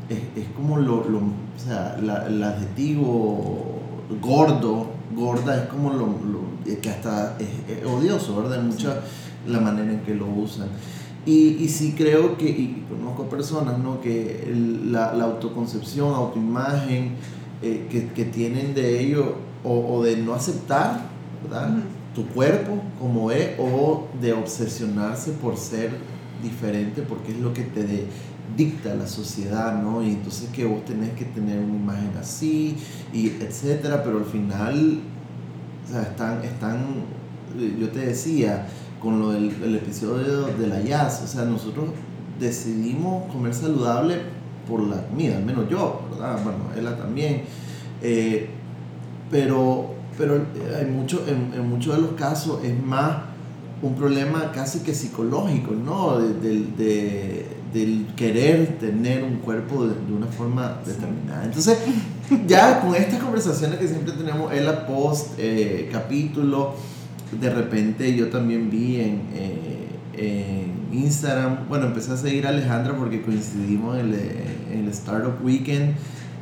es, 0.10 0.44
es, 0.44 0.50
como 0.56 0.78
lo, 0.78 1.08
lo, 1.08 1.20
o 1.20 1.60
sea, 1.64 1.96
la, 2.02 2.26
el 2.26 2.42
adjetivo 2.42 3.80
gordo, 4.20 4.88
gorda, 5.16 5.64
es 5.64 5.70
como 5.70 5.92
lo, 5.92 6.08
lo 6.08 6.80
que 6.82 6.90
hasta 6.90 7.38
es, 7.38 7.78
es 7.78 7.86
odioso, 7.86 8.42
¿verdad? 8.42 8.64
Mucha 8.64 9.02
la 9.48 9.60
manera 9.60 9.92
en 9.92 10.00
que 10.00 10.16
lo 10.16 10.26
usan. 10.26 10.70
Y, 11.30 11.58
y 11.60 11.70
sí 11.70 11.94
creo 11.96 12.38
que, 12.40 12.50
y 12.50 12.86
conozco 12.90 13.30
personas, 13.30 13.78
¿no? 13.78 14.02
Que 14.02 14.46
el, 14.48 14.92
la, 14.92 15.14
la, 15.14 15.26
autoconcepción, 15.26 16.12
autoimagen 16.12 17.12
eh, 17.62 17.86
que, 17.88 18.08
que, 18.08 18.26
tienen 18.26 18.74
de 18.74 19.00
ello, 19.00 19.36
o, 19.64 19.94
o, 19.94 20.04
de 20.04 20.18
no 20.18 20.34
aceptar, 20.34 21.02
¿verdad? 21.44 21.70
Uh 21.70 21.74
-huh. 21.76 22.16
Tu 22.16 22.26
cuerpo 22.34 22.82
como 23.00 23.30
es, 23.30 23.52
o 23.60 24.08
de 24.20 24.34
obsesionarse 24.34 25.34
por 25.34 25.56
ser 25.56 25.92
diferente, 26.42 27.04
porque 27.04 27.32
es 27.34 27.40
lo 27.40 27.54
que 27.54 27.62
te 27.62 27.84
de, 27.84 28.08
dicta 28.58 28.96
la 28.96 29.08
sociedad, 29.08 29.80
¿no? 29.80 30.02
Y 30.02 30.10
entonces 30.10 30.50
que 30.50 30.66
vos 30.66 30.84
tenés 30.84 31.12
que 31.12 31.26
tener 31.26 31.60
una 31.60 31.76
imagen 31.76 32.12
así, 32.20 32.76
y 33.14 33.28
etcétera, 33.28 34.02
pero 34.04 34.18
al 34.18 34.26
final, 34.26 35.02
o 35.86 35.92
sea, 35.92 36.02
están, 36.02 36.44
están, 36.44 36.78
yo 37.80 37.90
te 37.90 38.00
decía, 38.00 38.68
con 39.02 39.20
lo 39.20 39.32
del 39.32 39.52
el 39.64 39.76
episodio 39.76 40.48
de 40.48 40.68
la 40.68 40.82
jazz. 40.82 41.22
O 41.24 41.28
sea, 41.28 41.46
nosotros 41.46 41.90
decidimos 42.40 43.32
comer 43.32 43.54
saludable 43.54 44.18
por 44.68 44.82
la 44.82 45.08
comida, 45.08 45.38
al 45.38 45.46
menos 45.46 45.70
yo, 45.70 46.02
¿verdad? 46.12 46.40
Bueno, 46.44 46.60
ella 46.78 46.98
también. 46.98 47.44
Eh, 48.02 48.50
pero 49.30 50.00
pero 50.20 50.46
hay 50.78 50.86
mucho, 50.86 51.24
en, 51.28 51.54
en, 51.58 51.70
muchos 51.70 51.96
de 51.96 52.02
los 52.02 52.12
casos 52.12 52.60
es 52.62 52.78
más 52.84 53.20
un 53.82 53.96
problema 53.96 54.52
casi 54.52 54.80
que 54.80 54.94
psicológico, 54.94 55.72
¿no? 55.72 56.20
De, 56.20 56.34
de, 56.34 56.66
de, 56.78 57.46
del 57.74 58.08
querer 58.18 58.78
tener 58.80 59.24
un 59.24 59.38
cuerpo 59.38 59.88
de, 59.88 59.94
de, 59.94 60.14
una 60.14 60.28
forma 60.28 60.82
determinada. 60.86 61.46
Entonces, 61.46 61.78
ya 62.48 62.82
con 62.82 62.96
estas 62.96 63.24
conversaciones 63.24 63.80
que 63.80 63.88
siempre 63.88 64.12
tenemos 64.12 64.52
en 64.52 64.66
la 64.66 64.86
post 64.86 65.36
eh, 65.38 65.88
capítulo, 65.90 66.74
de 67.32 67.50
repente 67.50 68.16
yo 68.16 68.30
también 68.30 68.70
vi 68.70 69.00
en, 69.02 69.22
eh, 69.34 69.90
en, 70.14 70.80
Instagram, 70.92 71.68
bueno, 71.70 71.86
empecé 71.86 72.12
a 72.14 72.18
seguir 72.18 72.48
a 72.48 72.50
Alejandra 72.50 72.96
porque 72.98 73.22
coincidimos 73.22 73.98
en 74.00 74.08
el, 74.08 74.20
en 74.74 74.80
el 74.86 74.90
Startup 74.90 75.36
Weekend 75.44 75.94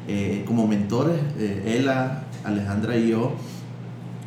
eh, 0.07 0.43
como 0.47 0.67
mentores, 0.67 1.19
eh, 1.37 1.79
ella, 1.79 2.23
Alejandra 2.45 2.95
y 2.95 3.09
yo. 3.09 3.33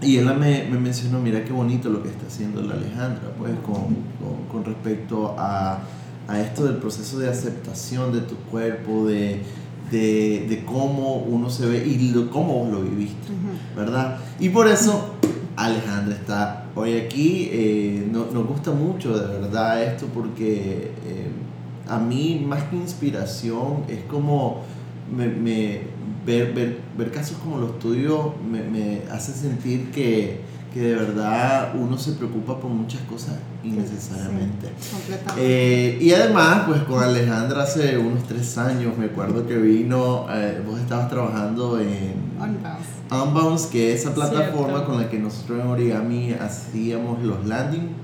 Y 0.02 0.18
ella 0.18 0.34
me, 0.34 0.64
me, 0.70 0.78
mencionó, 0.78 1.20
mira 1.20 1.42
qué 1.42 1.52
bonito 1.52 1.88
lo 1.88 2.02
que 2.02 2.10
está 2.10 2.26
haciendo 2.26 2.60
la 2.60 2.74
Alejandra, 2.74 3.32
pues 3.38 3.52
con, 3.64 3.96
con, 4.18 4.46
con 4.50 4.64
respecto 4.64 5.34
a, 5.38 5.80
a, 6.28 6.40
esto 6.40 6.64
del 6.64 6.76
proceso 6.76 7.18
de 7.18 7.30
aceptación 7.30 8.12
de 8.12 8.20
tu 8.20 8.36
cuerpo, 8.36 9.06
de, 9.06 9.42
de, 9.90 10.46
de 10.48 10.64
cómo 10.66 11.16
uno 11.16 11.48
se 11.48 11.66
ve 11.66 11.86
y 11.86 12.10
lo, 12.12 12.30
cómo 12.30 12.64
vos 12.64 12.72
lo 12.72 12.82
viviste, 12.82 13.32
uh 13.32 13.34
-huh. 13.34 13.76
¿verdad? 13.76 14.18
Y 14.38 14.50
por 14.50 14.68
eso 14.68 15.19
Alejandra 15.64 16.14
está 16.14 16.64
hoy 16.74 16.96
aquí. 16.96 17.50
Eh, 17.52 18.08
no, 18.10 18.26
nos 18.26 18.46
gusta 18.46 18.70
mucho 18.72 19.18
de 19.18 19.38
verdad 19.38 19.82
esto 19.82 20.06
porque 20.06 20.92
eh, 21.06 21.30
a 21.88 21.98
mí 21.98 22.44
más 22.46 22.64
que 22.64 22.76
inspiración 22.76 23.84
es 23.88 24.02
como 24.04 24.62
me, 25.14 25.26
me, 25.26 25.80
ver, 26.24 26.52
ver, 26.54 26.78
ver, 26.96 27.10
casos 27.10 27.36
como 27.38 27.58
los 27.58 27.78
tuyos 27.78 28.32
me, 28.50 28.62
me 28.62 29.02
hace 29.10 29.32
sentir 29.32 29.90
que, 29.90 30.40
que, 30.72 30.80
de 30.80 30.94
verdad 30.94 31.74
uno 31.74 31.98
se 31.98 32.12
preocupa 32.12 32.58
por 32.58 32.70
muchas 32.70 33.00
cosas 33.02 33.36
innecesariamente. 33.62 34.68
Sí, 34.78 35.12
eh, 35.38 35.98
y 36.00 36.12
además, 36.12 36.64
pues 36.66 36.82
con 36.82 37.02
Alejandra 37.02 37.62
hace 37.62 37.98
unos 37.98 38.24
tres 38.24 38.56
años, 38.58 38.96
me 38.96 39.06
acuerdo 39.06 39.46
que 39.46 39.56
vino, 39.56 40.26
eh, 40.30 40.62
vos 40.66 40.80
estabas 40.80 41.08
trabajando 41.08 41.78
en... 41.80 42.30
Unbounce, 43.10 43.70
que 43.70 43.92
es 43.92 44.02
esa 44.02 44.14
plataforma 44.14 44.68
Cierto. 44.68 44.86
con 44.86 45.00
la 45.00 45.10
que 45.10 45.18
nosotros 45.18 45.60
en 45.60 45.66
Origami 45.66 46.32
hacíamos 46.32 47.20
los 47.22 47.44
landing 47.44 47.99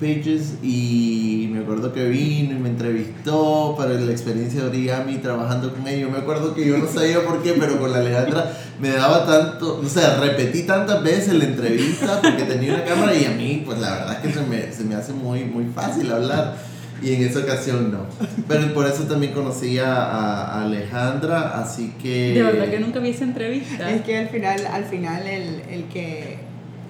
Pages 0.00 0.54
y 0.62 1.48
me 1.52 1.60
acuerdo 1.60 1.92
que 1.92 2.06
vino 2.08 2.52
y 2.52 2.58
me 2.58 2.68
entrevistó 2.68 3.74
para 3.76 3.94
la 3.94 4.10
experiencia 4.10 4.62
de 4.62 4.68
origami 4.68 5.16
trabajando 5.18 5.72
con 5.72 5.86
ella. 5.88 6.08
Me 6.08 6.18
acuerdo 6.18 6.54
que 6.54 6.66
yo 6.66 6.78
no 6.78 6.86
sabía 6.86 7.24
por 7.24 7.42
qué, 7.42 7.54
pero 7.58 7.78
con 7.78 7.92
la 7.92 7.98
Alejandra 7.98 8.52
me 8.80 8.90
daba 8.90 9.24
tanto, 9.26 9.80
o 9.84 9.88
sea, 9.88 10.18
repetí 10.20 10.64
tantas 10.64 11.02
veces 11.02 11.34
la 11.34 11.44
entrevista 11.44 12.20
porque 12.20 12.44
tenía 12.44 12.74
una 12.74 12.84
cámara 12.84 13.14
y 13.14 13.24
a 13.24 13.30
mí, 13.30 13.62
pues 13.64 13.78
la 13.78 13.90
verdad 13.90 14.12
es 14.14 14.18
que 14.20 14.38
se 14.38 14.46
me, 14.46 14.72
se 14.72 14.84
me 14.84 14.94
hace 14.94 15.12
muy, 15.12 15.44
muy 15.44 15.64
fácil 15.66 16.10
hablar. 16.12 16.56
Y 17.02 17.12
en 17.12 17.24
esa 17.24 17.40
ocasión 17.40 17.92
no. 17.92 18.06
Pero 18.48 18.72
por 18.72 18.86
eso 18.86 19.02
también 19.04 19.34
conocí 19.34 19.78
a, 19.78 20.62
Alejandra, 20.62 21.60
así 21.60 21.92
que... 22.02 22.32
De 22.32 22.42
verdad 22.42 22.70
que 22.70 22.80
nunca 22.80 23.00
vi 23.00 23.10
esa 23.10 23.24
entrevista. 23.24 23.90
Es 23.90 24.00
que 24.02 24.16
al 24.16 24.28
final, 24.28 24.66
al 24.66 24.84
final 24.86 25.26
el, 25.26 25.62
el 25.68 25.84
que 25.84 26.38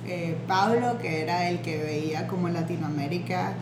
eh, 0.09 0.37
Pablo, 0.47 0.99
que 1.01 1.23
era 1.23 1.49
el 1.49 1.61
que 1.61 1.79
veía 1.79 2.27
como 2.27 2.49
Latinoamérica, 2.49 3.55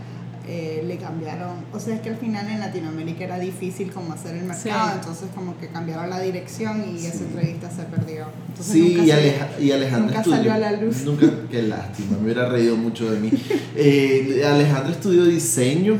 eh, 0.46 0.84
le 0.86 0.98
cambiaron, 0.98 1.64
o 1.72 1.80
sea, 1.80 1.94
es 1.94 2.02
que 2.02 2.10
al 2.10 2.18
final 2.18 2.46
en 2.50 2.60
Latinoamérica 2.60 3.24
era 3.24 3.38
difícil 3.38 3.90
como 3.90 4.12
hacer 4.12 4.36
el 4.36 4.44
mercado, 4.44 4.96
entonces 4.96 5.28
como 5.34 5.56
que 5.58 5.68
cambiaron 5.68 6.10
la 6.10 6.20
dirección 6.20 6.84
y 6.94 7.06
esa 7.06 7.24
entrevista 7.24 7.70
se 7.70 7.84
perdió. 7.84 8.26
sí, 8.60 8.98
y, 9.00 9.64
y, 9.64 9.72
Alejandro 9.72 10.14
nunca 10.14 10.22
salió 10.22 10.52
a 10.52 10.58
la 10.58 10.72
luz. 10.72 11.02
Nunca, 11.04 11.26
qué 11.50 11.62
lástima, 11.62 12.18
me 12.18 12.24
hubiera 12.24 12.46
reído 12.46 12.76
mucho 12.76 13.10
de 13.10 13.20
mí. 13.20 13.30
Eh, 13.76 14.42
Alejandro 14.46 14.92
estudió 14.92 15.24
diseño 15.24 15.98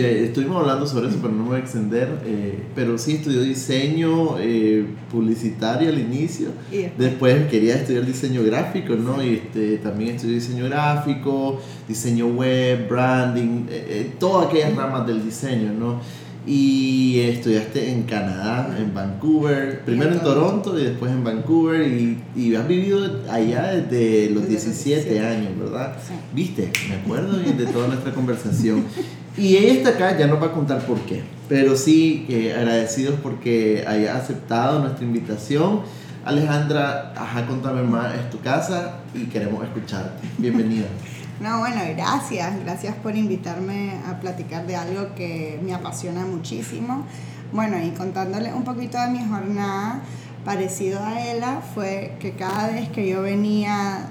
estuvimos 0.00 0.60
hablando 0.60 0.86
sobre 0.86 1.08
eso, 1.08 1.18
pero 1.20 1.32
no 1.32 1.42
me 1.42 1.48
voy 1.50 1.56
a 1.56 1.60
extender. 1.60 2.20
Eh, 2.24 2.62
pero 2.74 2.98
sí 2.98 3.12
estudió 3.12 3.42
diseño 3.42 4.38
eh, 4.38 4.86
publicitario 5.10 5.88
al 5.88 5.98
inicio. 5.98 6.48
Después 6.98 7.46
quería 7.48 7.74
estudiar 7.74 8.06
diseño 8.06 8.42
gráfico, 8.42 8.94
¿no? 8.94 9.22
Y 9.22 9.34
este, 9.34 9.78
también 9.78 10.16
estudió 10.16 10.34
diseño 10.34 10.64
gráfico, 10.66 11.60
diseño 11.88 12.28
web, 12.28 12.88
branding, 12.88 13.66
eh, 13.68 14.12
todas 14.18 14.48
aquellas 14.48 14.74
ramas 14.74 15.06
del 15.06 15.24
diseño, 15.24 15.72
¿no? 15.72 16.00
Y 16.44 17.20
estudiaste 17.20 17.92
en 17.92 18.02
Canadá, 18.02 18.76
en 18.76 18.92
Vancouver, 18.92 19.84
primero 19.84 20.12
en 20.12 20.20
Toronto 20.20 20.76
y 20.76 20.82
después 20.82 21.12
en 21.12 21.22
Vancouver 21.22 21.86
y, 21.86 22.20
y 22.34 22.56
has 22.56 22.66
vivido 22.66 23.20
allá 23.30 23.68
desde 23.68 24.30
los 24.30 24.48
17 24.48 25.20
años, 25.20 25.56
¿verdad? 25.56 25.96
¿Viste? 26.34 26.72
Me 26.88 26.96
acuerdo 26.96 27.38
bien 27.38 27.56
de 27.56 27.66
toda 27.66 27.86
nuestra 27.86 28.12
conversación. 28.12 28.84
Y 29.36 29.56
ella 29.56 29.72
está 29.72 29.90
acá, 29.90 30.18
ya 30.18 30.26
nos 30.26 30.42
va 30.42 30.46
a 30.46 30.52
contar 30.52 30.80
por 30.80 30.98
qué. 31.00 31.22
Pero 31.48 31.76
sí, 31.76 32.26
eh, 32.28 32.54
agradecidos 32.54 33.18
porque 33.22 33.84
haya 33.86 34.16
aceptado 34.16 34.80
nuestra 34.80 35.04
invitación. 35.04 35.80
Alejandra, 36.24 37.12
ajá, 37.16 37.46
contame 37.46 37.82
más, 37.82 38.14
es 38.14 38.30
tu 38.30 38.40
casa 38.40 38.98
y 39.14 39.24
queremos 39.24 39.64
escucharte. 39.64 40.26
Bienvenida. 40.38 40.86
No, 41.40 41.58
bueno, 41.58 41.80
gracias. 41.96 42.60
Gracias 42.60 42.94
por 42.96 43.16
invitarme 43.16 43.94
a 44.08 44.20
platicar 44.20 44.64
de 44.64 44.76
algo 44.76 45.12
que 45.16 45.58
me 45.64 45.74
apasiona 45.74 46.24
muchísimo. 46.24 47.04
Bueno, 47.52 47.82
y 47.82 47.90
contándole 47.90 48.54
un 48.54 48.62
poquito 48.62 48.96
de 49.00 49.08
mi 49.08 49.24
jornada, 49.24 50.02
parecido 50.44 51.02
a 51.02 51.20
ella, 51.20 51.60
fue 51.74 52.16
que 52.20 52.32
cada 52.32 52.68
vez 52.68 52.90
que 52.90 53.08
yo 53.08 53.22
venía 53.22 54.06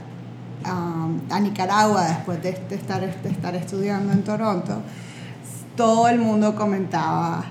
um, 0.66 1.22
a 1.30 1.40
Nicaragua 1.40 2.04
después 2.04 2.44
de, 2.44 2.50
estar, 2.50 3.00
de 3.00 3.30
estar 3.30 3.56
estudiando 3.56 4.12
en 4.12 4.24
Toronto, 4.24 4.82
todo 5.82 6.08
el 6.10 6.20
mundo 6.20 6.54
comentaba, 6.54 7.44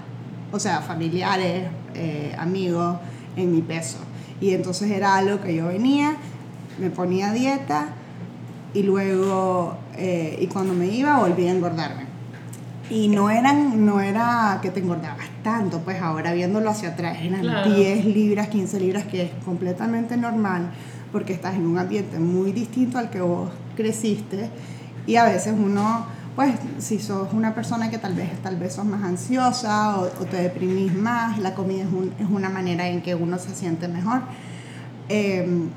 o 0.53 0.61
sea, 0.61 0.83
familiares, 0.83 1.65
eh, 1.97 2.33
amigos, 2.39 2.97
en 3.35 3.53
mi 3.53 3.61
peso. 3.61 3.99
Y 4.41 4.55
entonces 4.55 4.89
era 4.93 5.17
algo 5.17 5.41
que 5.41 5.53
yo 5.53 5.67
venía, 5.67 6.15
me 6.79 6.91
ponía 6.91 7.33
dieta 7.33 7.89
y 8.73 8.85
luego, 8.85 9.77
eh, 9.97 10.39
y 10.41 10.47
cuando 10.47 10.75
me 10.75 10.87
iba, 10.87 11.19
volvía 11.19 11.51
a 11.51 11.55
engordarme. 11.57 12.05
Y 12.89 13.09
no, 13.09 13.31
eran, 13.31 13.85
no 13.85 14.01
era 14.01 14.61
que 14.63 14.71
te 14.71 14.79
engordabas 14.79 15.27
tanto, 15.43 15.81
pues 15.81 16.01
ahora 16.01 16.33
viéndolo 16.33 16.71
hacia 16.71 16.91
atrás, 16.91 17.19
eran 17.21 17.75
10 17.75 18.05
libras, 18.05 18.47
15 18.47 18.79
libras, 18.79 19.07
que 19.07 19.23
es 19.25 19.31
completamente 19.45 20.17
normal, 20.17 20.71
porque 21.11 21.33
estás 21.33 21.57
en 21.57 21.67
un 21.67 21.79
ambiente 21.79 22.21
muy 22.21 22.53
distinto 22.53 22.97
al 22.97 23.11
que 23.11 23.23
vos 23.23 23.51
creciste 23.75 24.51
y 25.05 25.17
a 25.17 25.25
veces 25.25 25.53
uno 25.53 26.20
pues 26.37 26.55
si 26.79 26.99
sos 26.99 27.33
una 27.33 27.55
persona 27.55 27.91
que 27.91 27.99
tal 27.99 28.15
vez, 28.15 28.31
tal 28.43 28.57
vez 28.57 28.75
sos 28.75 28.85
más 28.85 29.03
ansiosa 29.03 29.99
o, 29.99 30.07
te 30.07 30.37
deprimís 30.37 30.95
más, 30.95 31.39
la 31.39 31.55
comida 31.55 31.83
es, 31.83 32.29
una 32.31 32.49
manera 32.49 32.89
en 32.89 33.03
que 33.03 33.15
uno 33.15 33.39
se 33.39 33.55
siente 33.55 33.89
mejor. 33.89 34.23
Em, 35.09 35.69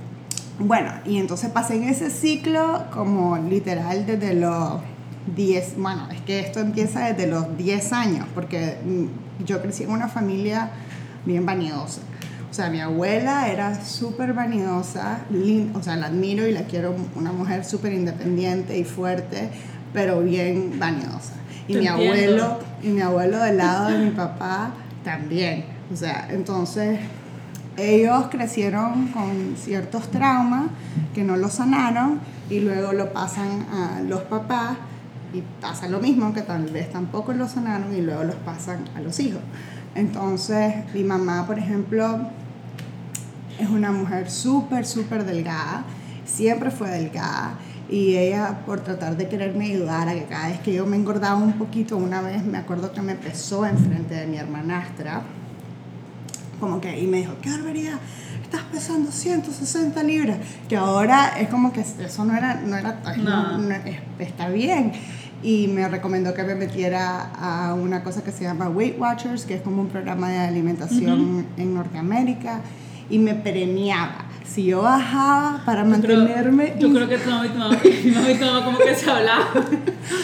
bueno, 0.59 0.91
y 1.05 1.17
entonces 1.17 1.49
pasé 1.49 1.75
en 1.75 1.83
ese 1.83 2.09
ciclo 2.09 2.85
como 2.91 3.37
literal 3.37 4.05
desde 4.05 4.35
los 4.35 4.81
10, 5.35 5.77
bueno, 5.77 6.07
es 6.11 6.21
que 6.21 6.39
esto 6.39 6.59
empieza 6.59 7.07
desde 7.11 7.27
los 7.27 7.57
10 7.57 7.93
años, 7.93 8.27
porque 8.35 8.77
mm, 8.85 9.45
yo 9.45 9.61
crecí 9.61 9.83
en 9.83 9.91
una 9.91 10.07
familia 10.07 10.69
bien 11.25 11.45
vanidosa. 11.45 12.01
O 12.51 12.55
sea, 12.55 12.69
mi 12.69 12.79
abuela 12.79 13.47
era 13.49 13.83
súper 13.83 14.33
vanidosa, 14.33 15.21
o 15.73 15.81
sea, 15.81 15.95
la 15.95 16.05
admiro 16.05 16.45
y 16.45 16.51
la 16.51 16.65
quiero, 16.65 16.93
una 17.15 17.31
mujer 17.31 17.65
súper 17.65 17.93
independiente 17.93 18.77
y 18.77 18.83
fuerte, 18.83 19.49
pero 19.93 20.21
bien 20.21 20.79
vanidosa. 20.79 21.33
Y 21.67 21.75
mi 21.75 21.87
abuelo, 21.87 22.59
y 22.81 22.89
mi 22.89 23.01
abuelo 23.01 23.39
del 23.39 23.57
lado 23.57 23.89
de 23.89 23.97
mi 23.99 24.11
papá 24.11 24.71
también. 25.03 25.65
O 25.91 25.95
sea, 25.95 26.27
entonces 26.29 26.99
ellos 27.77 28.25
crecieron 28.29 29.07
con 29.07 29.55
ciertos 29.57 30.11
traumas 30.11 30.65
que 31.13 31.23
no 31.23 31.37
los 31.37 31.53
sanaron 31.53 32.19
y 32.49 32.59
luego 32.59 32.93
lo 32.93 33.13
pasan 33.13 33.65
a 33.71 34.01
los 34.01 34.21
papás 34.21 34.77
y 35.33 35.41
pasa 35.61 35.87
lo 35.87 35.99
mismo 35.99 36.33
que 36.33 36.41
tal 36.41 36.65
vez 36.65 36.91
tampoco 36.91 37.33
lo 37.33 37.47
sanaron 37.47 37.95
y 37.95 38.01
luego 38.01 38.23
los 38.23 38.35
pasan 38.35 38.85
a 38.95 39.01
los 39.01 39.19
hijos. 39.19 39.41
Entonces, 39.95 40.73
mi 40.93 41.03
mamá, 41.03 41.47
por 41.47 41.57
ejemplo, 41.57 42.27
es 43.59 43.69
una 43.69 43.91
mujer 43.91 44.29
súper, 44.29 44.85
súper 44.85 45.25
delgada, 45.25 45.83
siempre 46.25 46.71
fue 46.71 46.89
delgada 46.89 47.55
y 47.93 48.17
ella 48.17 48.61
por 48.65 48.79
tratar 48.79 49.17
de 49.17 49.27
quererme 49.29 49.65
ayudar 49.65 50.09
a 50.09 50.15
que 50.15 50.23
cada 50.23 50.47
vez 50.47 50.59
que 50.61 50.73
yo 50.73 50.83
me 50.87 50.97
engordaba 50.97 51.35
un 51.35 51.53
poquito, 51.53 51.95
una 51.95 52.21
vez 52.21 52.43
me 52.43 52.57
acuerdo 52.57 52.91
que 52.91 53.03
me 53.03 53.13
pesó 53.13 53.67
enfrente 53.67 54.15
de 54.15 54.25
mi 54.25 54.37
hermanastra, 54.37 55.21
como 56.59 56.81
que, 56.81 56.99
y 56.99 57.05
me 57.05 57.17
dijo, 57.17 57.33
qué 57.39 57.51
barbaridad, 57.51 57.99
estás 58.41 58.63
pesando 58.71 59.11
160 59.11 60.01
libras, 60.01 60.37
que 60.67 60.75
ahora 60.75 61.39
es 61.39 61.49
como 61.49 61.71
que 61.71 61.81
eso 61.81 62.25
no 62.25 62.35
era, 62.35 62.55
no 62.65 62.75
era, 62.75 62.99
no. 63.15 63.59
está 64.17 64.49
bien. 64.49 64.93
Y 65.43 65.67
me 65.67 65.87
recomendó 65.87 66.33
que 66.33 66.41
me 66.41 66.55
metiera 66.55 67.29
a 67.35 67.75
una 67.75 68.03
cosa 68.03 68.23
que 68.23 68.31
se 68.31 68.43
llama 68.43 68.69
Weight 68.69 68.99
Watchers, 68.99 69.45
que 69.45 69.53
es 69.53 69.61
como 69.61 69.83
un 69.83 69.89
programa 69.89 70.29
de 70.29 70.39
alimentación 70.39 71.45
en 71.57 71.75
Norteamérica, 71.75 72.61
y 73.07 73.19
me 73.19 73.35
premiaba 73.35 74.32
si 74.53 74.65
yo 74.65 74.83
bajaba 74.83 75.61
para 75.65 75.83
mantenerme... 75.83 76.75
yo 76.77 76.93
creo 76.93 77.09
que 77.09 77.17
tu 77.17 77.29
mamá 77.29 77.45
y 77.47 78.37
tu 78.37 78.45
mamá, 78.45 78.63
como 78.63 78.77
que 78.77 78.93
se 78.93 79.09
hablaba. 79.09 79.47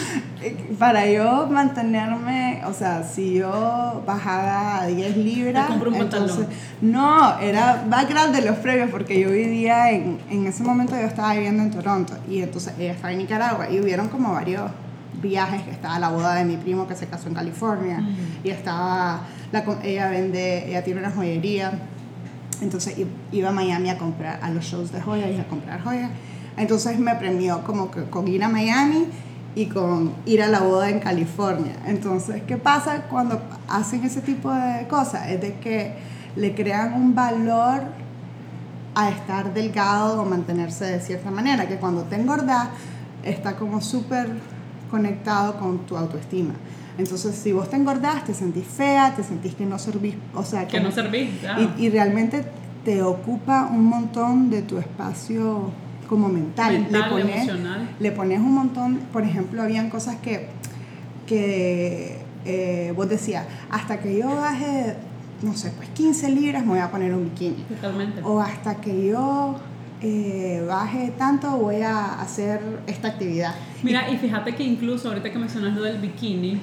para 0.78 1.10
yo 1.10 1.48
mantenerme, 1.50 2.62
o 2.64 2.72
sea, 2.72 3.02
si 3.02 3.34
yo 3.34 4.02
bajaba 4.06 4.86
10 4.86 5.16
libras... 5.16 5.70
un 5.70 5.94
entonces, 5.94 6.46
No, 6.80 7.40
era 7.40 7.84
background 7.88 8.34
de 8.34 8.42
los 8.42 8.56
premios 8.58 8.90
porque 8.90 9.20
yo 9.20 9.30
vivía 9.30 9.90
en... 9.90 10.18
En 10.30 10.46
ese 10.46 10.62
momento 10.62 10.94
yo 10.94 11.06
estaba 11.06 11.34
viviendo 11.34 11.64
en 11.64 11.72
Toronto 11.72 12.16
y 12.28 12.40
entonces 12.40 12.74
ella 12.78 12.92
estaba 12.92 13.12
en 13.12 13.18
Nicaragua 13.18 13.68
y 13.68 13.80
hubieron 13.80 14.08
como 14.08 14.32
varios 14.32 14.70
viajes, 15.20 15.62
que 15.62 15.72
estaba 15.72 15.98
la 15.98 16.08
boda 16.08 16.36
de 16.36 16.44
mi 16.44 16.56
primo 16.56 16.86
que 16.86 16.94
se 16.94 17.06
casó 17.08 17.28
en 17.28 17.34
California 17.34 17.98
mm. 17.98 18.46
y 18.46 18.50
estaba... 18.50 19.22
La, 19.50 19.64
ella 19.82 20.08
vende, 20.08 20.68
ella 20.68 20.84
tiene 20.84 21.00
una 21.00 21.10
joyería 21.10 21.72
entonces 22.60 22.96
iba 23.32 23.48
a 23.48 23.52
Miami 23.52 23.90
a 23.90 23.98
comprar 23.98 24.40
a 24.42 24.50
los 24.50 24.64
shows 24.64 24.92
de 24.92 25.00
joyas 25.00 25.30
y 25.30 25.40
a 25.40 25.48
comprar 25.48 25.82
joyas. 25.82 26.10
Entonces 26.56 26.98
me 26.98 27.14
premió 27.14 27.62
como 27.64 27.90
que 27.90 28.04
con 28.04 28.28
ir 28.28 28.42
a 28.44 28.48
Miami 28.48 29.06
y 29.54 29.66
con 29.66 30.12
ir 30.26 30.42
a 30.42 30.48
la 30.48 30.60
boda 30.60 30.90
en 30.90 31.00
California. 31.00 31.74
Entonces, 31.86 32.42
¿qué 32.46 32.56
pasa 32.56 33.02
cuando 33.08 33.40
hacen 33.68 34.04
ese 34.04 34.20
tipo 34.20 34.52
de 34.52 34.86
cosas? 34.88 35.28
Es 35.28 35.40
de 35.40 35.54
que 35.54 35.94
le 36.36 36.54
crean 36.54 36.94
un 36.94 37.14
valor 37.14 37.82
a 38.94 39.08
estar 39.08 39.52
delgado 39.54 40.20
o 40.20 40.24
mantenerse 40.24 40.84
de 40.84 41.00
cierta 41.00 41.30
manera, 41.30 41.66
que 41.66 41.76
cuando 41.76 42.02
te 42.02 42.16
engordas 42.16 42.68
está 43.22 43.56
como 43.56 43.80
súper 43.80 44.28
conectado 44.90 45.58
con 45.58 45.78
tu 45.86 45.96
autoestima. 45.96 46.54
Entonces, 47.00 47.34
si 47.34 47.52
vos 47.52 47.68
te 47.68 47.76
engordás, 47.76 48.24
te 48.24 48.34
sentís 48.34 48.66
fea, 48.66 49.14
te 49.16 49.22
sentís 49.22 49.54
que 49.54 49.66
no 49.66 49.78
servís, 49.78 50.14
o 50.34 50.44
sea, 50.44 50.68
que, 50.68 50.80
no 50.80 50.92
servís, 50.92 51.30
y, 51.78 51.88
realmente 51.88 52.44
te 52.84 53.02
ocupa 53.02 53.68
un 53.72 53.84
montón 53.84 54.50
de 54.50 54.62
tu 54.62 54.78
espacio 54.78 55.70
como 56.08 56.28
mental. 56.28 56.86
le 56.90 57.02
pones, 57.04 57.36
emocional. 57.36 57.88
Le 57.98 58.12
pones 58.12 58.38
un 58.38 58.54
montón, 58.54 59.00
por 59.12 59.22
ejemplo, 59.24 59.62
habían 59.62 59.90
cosas 59.90 60.16
que, 60.16 60.48
que 61.26 62.18
eh, 62.44 62.92
vos 62.96 63.08
decías, 63.08 63.46
hasta 63.70 64.00
que 64.00 64.18
yo 64.18 64.28
baje, 64.36 64.96
no 65.42 65.54
sé, 65.54 65.72
pues 65.76 65.88
15 65.90 66.30
libras 66.30 66.62
me 66.62 66.70
voy 66.70 66.78
a 66.80 66.90
poner 66.90 67.14
un 67.14 67.24
bikini. 67.24 67.64
Totalmente. 67.68 68.22
O 68.22 68.40
hasta 68.40 68.76
que 68.76 69.06
yo 69.06 69.56
eh, 70.02 70.64
baje 70.66 71.12
tanto, 71.18 71.50
voy 71.58 71.82
a 71.82 72.20
hacer 72.20 72.60
esta 72.86 73.08
actividad. 73.08 73.54
Mira, 73.82 74.10
y 74.10 74.16
fíjate 74.16 74.54
que 74.54 74.62
incluso 74.62 75.08
ahorita 75.08 75.30
que 75.30 75.38
mencionas 75.38 75.76
lo 75.76 75.82
del 75.82 75.98
bikini, 75.98 76.58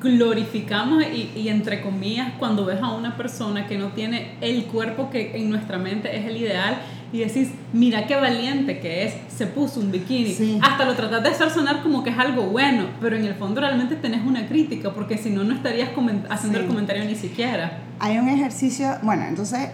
glorificamos 0.00 1.04
y, 1.04 1.30
y, 1.38 1.48
entre 1.48 1.82
comillas 1.82 2.32
cuando 2.38 2.64
ves 2.64 2.80
a 2.80 2.90
una 2.92 3.16
persona 3.16 3.66
que 3.66 3.76
no 3.76 3.88
tiene 3.88 4.36
el 4.40 4.64
cuerpo 4.64 5.10
que 5.10 5.36
en 5.36 5.50
nuestra 5.50 5.78
mente 5.78 6.16
es 6.16 6.24
el 6.26 6.38
ideal 6.38 6.78
y 7.14 7.20
decís, 7.20 7.50
mira 7.72 8.08
qué 8.08 8.16
valiente 8.16 8.80
que 8.80 9.04
es, 9.04 9.14
se 9.28 9.46
puso 9.46 9.78
un 9.78 9.92
bikini. 9.92 10.58
Hasta 10.60 10.84
lo 10.84 10.94
tratas 10.94 11.22
de 11.22 11.28
hacer 11.28 11.48
sonar 11.48 11.80
como 11.80 12.02
que 12.02 12.10
es 12.10 12.18
algo 12.18 12.42
bueno, 12.46 12.86
pero 13.00 13.14
en 13.14 13.24
el 13.24 13.34
fondo 13.34 13.60
realmente 13.60 13.94
tenés 13.94 14.26
una 14.26 14.48
crítica, 14.48 14.92
porque 14.92 15.16
si 15.16 15.30
no, 15.30 15.44
no 15.44 15.54
estarías 15.54 15.90
haciendo 16.28 16.58
el 16.58 16.66
comentario 16.66 17.04
ni 17.04 17.14
siquiera. 17.14 17.78
Hay 18.00 18.18
un 18.18 18.28
ejercicio, 18.28 18.96
bueno, 19.02 19.26
entonces 19.28 19.60
eh, 19.60 19.70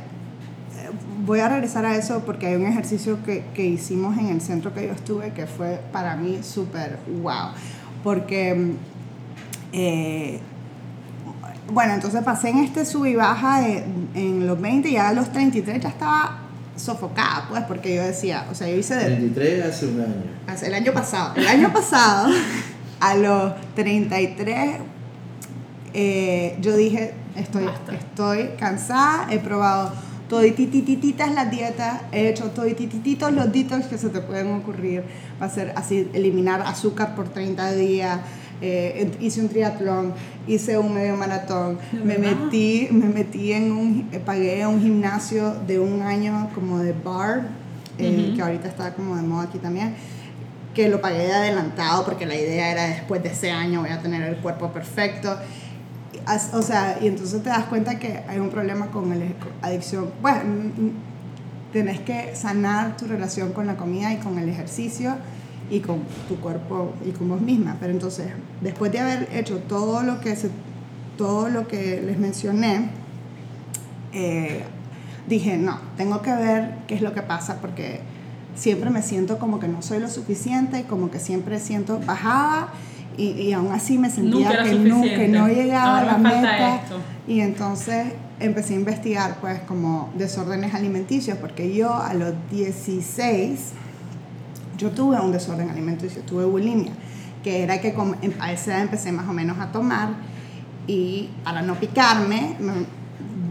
voy 1.25 1.41
a 1.41 1.49
regresar 1.49 1.87
a 1.87 1.97
eso 1.97 2.25
porque 2.27 2.49
hay 2.49 2.57
un 2.57 2.67
ejercicio 2.67 3.19
que, 3.25 3.43
que 3.55 3.65
hicimos 3.65 4.19
en 4.19 4.27
el 4.27 4.43
centro 4.43 4.75
que 4.75 4.87
yo 4.87 4.93
estuve 4.93 5.33
que 5.33 5.47
fue 5.47 5.81
para 5.93 6.17
mí 6.17 6.41
súper 6.43 6.99
wow, 7.23 7.53
porque... 8.05 8.75
Eh, 9.73 10.41
bueno, 11.73 11.95
entonces 11.95 12.23
pasé 12.25 12.51
en 12.51 12.59
este 12.59 12.85
sub 12.85 13.07
y 13.07 13.15
baja 13.15 13.67
en 13.67 14.47
los 14.47 14.61
20 14.61 14.89
y 14.89 14.93
ya 14.93 15.09
a 15.09 15.13
los 15.13 15.31
33 15.33 15.81
ya 15.81 15.89
estaba 15.89 16.51
sofocada, 16.81 17.47
pues, 17.49 17.63
porque 17.65 17.95
yo 17.95 18.03
decía, 18.03 18.47
o 18.51 18.55
sea, 18.55 18.69
yo 18.69 18.77
hice 18.77 18.95
de... 18.97 19.05
33 19.05 19.67
hace 19.67 19.87
un 19.87 20.01
año. 20.01 20.15
Hace 20.47 20.67
el 20.67 20.75
año 20.75 20.93
pasado. 20.93 21.35
El 21.37 21.47
año 21.47 21.73
pasado, 21.73 22.33
a 23.01 23.15
los 23.15 23.53
33, 23.75 24.77
eh, 25.93 26.57
yo 26.61 26.77
dije, 26.77 27.15
estoy, 27.37 27.69
estoy 27.93 28.51
cansada, 28.59 29.27
he 29.31 29.39
probado 29.39 29.93
todititititas 30.29 31.35
las 31.35 31.51
dietas, 31.51 32.03
he 32.13 32.29
hecho 32.29 32.51
toditititos 32.51 33.33
los 33.33 33.53
detox 33.53 33.87
que 33.87 33.99
se 33.99 34.11
te 34.11 34.21
pueden 34.21 34.53
ocurrir, 34.53 35.03
va 35.43 35.47
a 35.47 35.51
ser 35.51 35.73
así, 35.77 36.09
eliminar 36.15 36.63
azúcar 36.63 37.17
por 37.17 37.29
30 37.29 37.73
días, 37.73 38.21
eh, 38.63 39.11
hice 39.21 39.41
un 39.41 39.49
triatlón, 39.49 40.13
hice 40.47 40.77
un 40.77 40.93
medio 40.93 41.17
maratón, 41.17 41.79
me 42.05 42.19
metí, 42.19 42.89
me 42.91 43.07
metí 43.07 43.53
en 43.53 43.73
un, 43.73 44.09
eh, 44.13 44.19
pagué 44.19 44.67
un 44.67 44.83
gimnasio 44.83 45.55
de 45.67 45.79
un 45.79 46.03
año 46.03 46.51
como 46.55 46.79
de 46.79 46.93
bar, 46.93 47.49
eh, 47.99 48.33
que 48.37 48.43
ahorita 48.43 48.69
está 48.69 48.93
como 48.93 49.17
de 49.17 49.23
moda 49.23 49.45
aquí 49.45 49.59
también, 49.59 49.95
que 50.75 50.89
lo 50.89 51.01
pagué 51.01 51.27
de 51.27 51.33
adelantado 51.33 52.05
porque 52.05 52.27
la 52.27 52.35
idea 52.35 52.71
era 52.71 52.85
después 52.85 53.23
de 53.23 53.31
ese 53.31 53.51
año 53.51 53.81
voy 53.81 53.91
a 53.91 54.01
tener 54.01 54.23
el 54.23 54.37
cuerpo 54.37 54.69
perfecto. 54.69 55.37
O 56.53 56.63
sea, 56.63 56.99
y 57.01 57.07
entonces 57.09 57.43
te 57.43 57.49
das 57.49 57.65
cuenta 57.65 57.99
que 57.99 58.21
hay 58.29 58.39
un 58.39 58.51
problema 58.51 58.89
con 58.89 59.09
la 59.09 59.25
adicción. 59.63 60.11
Bueno, 60.21 60.43
tenés 61.73 62.01
que 62.01 62.37
sanar 62.37 62.97
tu 62.97 63.07
relación 63.07 63.53
con 63.53 63.67
la 63.67 63.77
comida 63.77 64.13
y 64.13 64.19
con 64.19 64.39
el 64.39 64.49
ejercicio 64.49 65.17
y 65.71 65.81
con 65.81 66.01
tu 66.29 66.37
cuerpo 66.37 66.93
y 67.07 67.11
con 67.11 67.29
vos 67.29 67.41
misma. 67.41 67.77
Pero 67.81 67.93
entonces, 67.93 68.29
después 68.61 68.93
de 68.93 68.99
haber 68.99 69.29
hecho 69.33 69.59
todo 69.59 70.03
lo 70.03 70.21
que, 70.21 70.37
se, 70.37 70.51
todo 71.17 71.49
lo 71.49 71.69
que 71.69 72.03
les 72.05 72.19
mencioné, 72.19 72.91
eh, 74.13 74.65
dije, 75.29 75.57
no, 75.57 75.79
tengo 75.97 76.23
que 76.23 76.35
ver 76.35 76.75
qué 76.87 76.95
es 76.95 77.03
lo 77.03 77.15
que 77.15 77.23
pasa 77.23 77.61
porque 77.61 78.01
siempre 78.57 78.91
me 78.91 79.03
siento 79.03 79.39
como 79.39 79.61
que 79.61 79.69
no 79.69 79.81
soy 79.83 80.01
lo 80.01 80.09
suficiente, 80.09 80.85
como 80.85 81.11
que 81.11 81.21
siempre 81.21 81.61
siento 81.61 82.01
bajada 82.05 82.69
y, 83.17 83.31
y 83.31 83.53
aún 83.53 83.73
así 83.73 83.97
me 83.99 84.11
sentía 84.11 84.63
que, 84.65 84.75
nunca, 84.75 85.29
no 85.29 85.49
llegaba 85.49 86.01
a 86.01 86.05
la 86.05 86.19
meta. 86.19 86.83
Y 87.29 87.41
entonces 87.41 88.15
empecé 88.41 88.75
a 88.75 88.77
investigar 88.79 89.37
pues 89.41 89.61
como 89.61 90.11
desórdenes 90.17 90.75
alimenticios 90.75 91.39
porque 91.39 91.75
yo 91.75 91.95
a 91.95 92.15
los 92.15 92.35
16 92.51 93.73
yo 94.81 94.91
tuve 94.91 95.21
un 95.21 95.31
desorden 95.31 95.69
alimenticio, 95.69 96.23
tuve 96.23 96.45
bulimia, 96.47 96.93
que 97.45 97.63
era 97.63 97.81
que 97.81 97.95
a 98.41 98.53
esa 98.53 98.73
edad 98.73 98.81
empecé 98.81 99.13
más 99.13 99.29
o 99.29 99.33
menos 99.33 99.59
a 99.59 99.71
tomar 99.73 100.09
y 100.87 101.29
para 101.45 101.61
no 101.61 101.75
picarme 101.75 102.57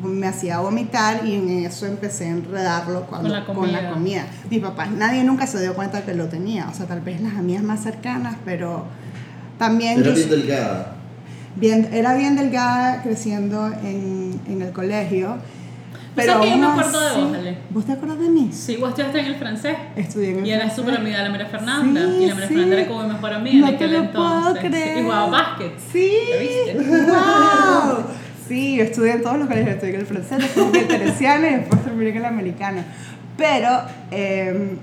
me, 0.04 0.28
hacía 0.28 0.60
vomitar 0.60 1.26
y 1.26 1.36
en 1.36 1.50
eso 1.66 1.86
empecé 1.86 2.26
a 2.26 2.30
enredarlo 2.30 3.06
cuando, 3.06 3.30
con, 3.46 3.72
la 3.72 3.92
comida. 3.92 4.26
Mi 4.50 4.60
papá, 4.60 4.88
nadie 4.88 5.24
nunca 5.24 5.46
se 5.46 5.62
dio 5.62 5.76
cuenta 5.76 6.04
que 6.04 6.16
lo 6.16 6.28
tenía, 6.28 6.68
o 6.68 6.74
sea, 6.74 6.88
tal 6.88 7.02
vez 7.02 7.22
las 7.22 7.36
amigas 7.36 7.64
más 7.64 7.84
cercanas, 7.84 8.36
pero 8.44 8.86
también... 9.60 10.00
Era 10.00 10.14
bien 10.14 10.30
delgada. 10.30 10.96
Bien, 11.56 11.90
era 11.92 12.16
bien 12.16 12.36
delgada 12.36 13.04
creciendo 13.04 13.68
en, 13.84 14.40
en 14.48 14.62
el 14.62 14.72
colegio 14.72 15.38
pero 16.20 16.42
que 16.42 16.50
yo 16.50 16.58
me 16.58 16.68
acuerdo 16.68 17.00
de 17.00 17.22
vos, 17.22 17.38
¿Vos 17.70 17.86
te 17.86 17.92
acuerdas 17.94 18.20
de 18.20 18.30
mí? 18.30 18.50
Sí, 18.54 18.78
vos 18.78 18.90
estudiaste 18.90 19.20
en 19.20 19.26
el 19.26 19.36
francés. 19.36 19.78
Estudié 19.96 20.32
en 20.32 20.40
el 20.40 20.46
y 20.46 20.50
francés. 20.50 20.50
Y 20.50 20.52
eras 20.52 20.76
súper 20.76 20.96
amiga 20.96 21.18
de 21.18 21.24
la 21.24 21.30
María 21.30 21.46
Fernanda. 21.48 22.02
y 22.02 22.28
la 22.28 22.34
María 22.36 22.48
Fernanda 22.48 22.76
era 22.76 22.88
como 22.88 23.04
mi 23.04 23.14
mejor 23.14 23.34
amiga 23.34 23.60
no 23.60 23.68
en 23.68 23.76
aquel 23.76 23.90
te 23.90 23.98
lo 23.98 24.04
entonces. 24.04 24.52
Puedo 24.52 24.70
creer. 24.70 24.98
Y 24.98 25.04
jugaba 25.04 25.30
básquet. 25.30 25.72
Sí. 25.92 26.12
¿Lo 26.32 26.40
viste? 26.40 27.12
¡Wow! 27.12 28.04
Sí, 28.48 28.78
yo 28.78 28.84
estudié 28.84 29.12
en 29.14 29.22
todos 29.22 29.38
los 29.38 29.48
colegios. 29.48 29.76
Estudié 29.76 29.94
en 29.94 30.00
el 30.00 30.08
francés, 30.08 30.38
después 30.40 30.68
en 30.68 30.76
el 30.76 30.88
teresiano 30.88 31.48
y 31.48 31.52
después 31.52 31.84
terminé 31.84 32.10
en 32.10 32.18
el 32.18 32.26
americano. 32.26 32.84
Pero 33.38 33.70
eh, 34.12 34.78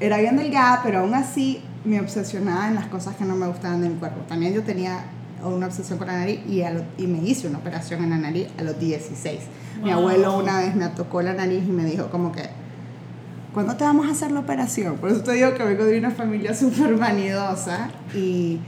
era 0.00 0.18
bien 0.18 0.36
delgada, 0.36 0.80
pero 0.82 1.00
aún 1.00 1.14
así 1.14 1.60
me 1.84 2.00
obsesionaba 2.00 2.68
en 2.68 2.74
las 2.74 2.86
cosas 2.86 3.16
que 3.16 3.24
no 3.24 3.34
me 3.34 3.46
gustaban 3.46 3.80
de 3.80 3.88
mi 3.88 3.96
cuerpo. 3.96 4.20
También 4.28 4.54
yo 4.54 4.62
tenía 4.62 5.04
una 5.44 5.66
obsesión 5.66 5.98
con 5.98 6.08
la 6.08 6.18
nariz 6.18 6.40
y, 6.48 6.62
y 6.96 7.06
me 7.06 7.18
hice 7.18 7.48
una 7.48 7.58
operación 7.58 8.02
en 8.04 8.10
la 8.10 8.18
nariz 8.18 8.48
a 8.58 8.62
los 8.62 8.78
16 8.78 9.40
mi 9.82 9.90
abuelo 9.90 10.38
una 10.38 10.58
vez 10.58 10.74
me 10.74 10.88
tocó 10.88 11.22
la 11.22 11.34
nariz 11.34 11.62
y 11.66 11.70
me 11.70 11.84
dijo 11.84 12.08
como 12.10 12.32
que, 12.32 12.42
¿cuándo 13.54 13.76
te 13.76 13.84
vamos 13.84 14.06
a 14.06 14.12
hacer 14.12 14.32
la 14.32 14.40
operación? 14.40 14.96
Por 14.96 15.10
eso 15.10 15.22
te 15.22 15.32
digo 15.32 15.54
que 15.54 15.62
vengo 15.62 15.84
de 15.84 15.98
una 15.98 16.10
familia 16.10 16.54
súper 16.54 16.96
vanidosa 16.96 17.90
y 18.14 18.58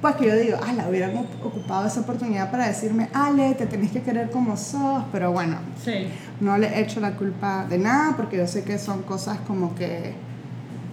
pues 0.00 0.14
que 0.16 0.26
yo 0.26 0.36
digo, 0.36 0.58
ah, 0.64 0.72
la 0.74 0.88
hubieran 0.88 1.16
ocupado 1.16 1.88
esa 1.88 2.00
oportunidad 2.00 2.52
para 2.52 2.68
decirme, 2.68 3.08
Ale, 3.12 3.54
te 3.54 3.66
tenés 3.66 3.90
que 3.90 4.00
querer 4.00 4.30
como 4.30 4.56
sos, 4.56 5.04
pero 5.10 5.32
bueno, 5.32 5.56
sí. 5.82 6.06
no 6.40 6.56
le 6.56 6.68
he 6.68 6.82
hecho 6.82 7.00
la 7.00 7.16
culpa 7.16 7.66
de 7.68 7.78
nada 7.78 8.14
porque 8.16 8.36
yo 8.36 8.46
sé 8.46 8.62
que 8.62 8.78
son 8.78 9.02
cosas 9.02 9.38
como 9.40 9.74
que 9.74 10.14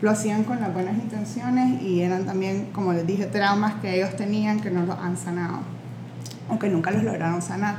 lo 0.02 0.12
hacían 0.12 0.44
con 0.44 0.60
las 0.60 0.74
buenas 0.74 0.96
intenciones 0.96 1.82
y 1.82 2.02
eran 2.02 2.26
también, 2.26 2.68
como 2.74 2.94
les 2.94 3.08
dije, 3.08 3.26
traumas 3.26 3.76
que 3.76 3.96
ellos 3.96 4.16
tenían 4.16 4.60
que 4.60 4.70
no 4.70 4.86
los 4.86 4.98
han 5.00 5.18
sanado 5.18 5.60
o 6.50 6.60
que 6.60 6.70
nunca 6.70 6.92
los 6.92 7.04
lograron 7.04 7.42
sanar. 7.42 7.76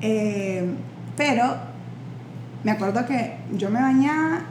Eh, 0.00 0.74
pero 1.16 1.56
me 2.62 2.70
acuerdo 2.70 3.06
que 3.06 3.38
yo 3.52 3.70
me 3.70 3.80
bañaba, 3.80 4.42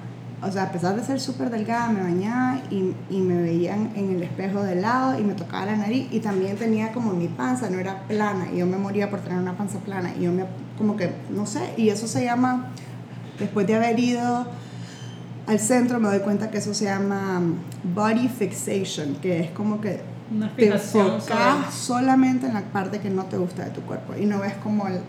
o 0.42 0.52
sea, 0.52 0.64
a 0.64 0.72
pesar 0.72 0.96
de 0.96 1.04
ser 1.04 1.20
súper 1.20 1.50
delgada, 1.50 1.90
me 1.90 2.02
bañaba 2.02 2.60
y, 2.70 2.94
y, 3.10 3.22
me 3.22 3.42
veían 3.42 3.92
en 3.96 4.16
el 4.16 4.24
espejo 4.24 4.62
de 4.64 4.76
lado 4.76 5.20
y 5.20 5.24
me 5.24 5.34
tocaba 5.34 5.66
la 5.66 5.78
nariz 5.78 6.08
y 6.12 6.20
también 6.20 6.58
tenía 6.58 6.92
como 6.92 7.14
mi 7.14 7.28
panza, 7.28 7.70
no 7.70 7.80
era 7.80 8.04
plana 8.08 8.48
y 8.54 8.58
yo 8.58 8.66
me 8.66 8.78
moría 8.78 9.10
por 9.10 9.22
tener 9.22 9.40
una 9.40 9.56
panza 9.58 9.80
plana 9.80 10.12
y 10.18 10.24
yo 10.24 10.32
me, 10.32 10.46
como 10.78 10.96
que, 10.96 11.12
no 11.30 11.46
sé, 11.46 11.74
y 11.78 11.90
eso 11.90 12.08
se 12.08 12.24
llama, 12.24 12.68
después 13.40 13.66
de 13.68 13.76
haber 13.76 14.00
ido 14.00 14.48
al 15.48 15.60
centro 15.60 16.00
me 16.00 16.10
doy 16.10 16.20
cuenta 16.20 16.52
que 16.52 16.58
eso 16.58 16.74
se 16.74 16.86
llama 16.86 17.42
body 17.96 18.28
fixation, 18.28 19.16
que 19.16 19.40
es 19.40 19.52
como 19.52 19.80
que 19.80 20.02
te 20.58 20.68
enfocas 20.68 21.74
solamente 21.74 22.48
en 22.48 22.54
la 22.54 22.62
parte 22.62 23.00
que 23.00 23.10
no 23.10 23.24
te 23.26 23.38
gusta 23.38 23.64
de 23.64 23.72
tu 23.72 23.82
cuerpo 23.82 24.14
y 24.20 24.26
no 24.26 24.40
ves 24.40 24.56
como 24.62 24.88
el, 24.90 25.00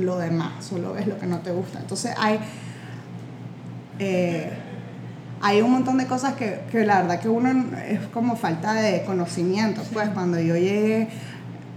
lo 0.00 0.16
demás, 0.16 0.64
solo 0.64 0.92
ves 0.92 1.08
lo 1.08 1.18
que 1.18 1.26
no 1.26 1.38
te 1.38 1.50
gusta. 1.50 1.80
Entonces 1.80 2.14
hay, 2.16 2.38
eh, 3.98 4.52
hay 5.40 5.62
un 5.62 5.72
montón 5.72 5.98
de 5.98 6.06
cosas 6.06 6.34
que, 6.34 6.60
que 6.70 6.84
la 6.84 7.02
verdad 7.02 7.20
que 7.20 7.28
uno 7.28 7.50
es 7.88 8.00
como 8.08 8.36
falta 8.36 8.74
de 8.74 9.02
conocimiento. 9.04 9.82
Pues 9.92 10.10
cuando 10.10 10.38
yo 10.38 10.54
llegué 10.54 11.08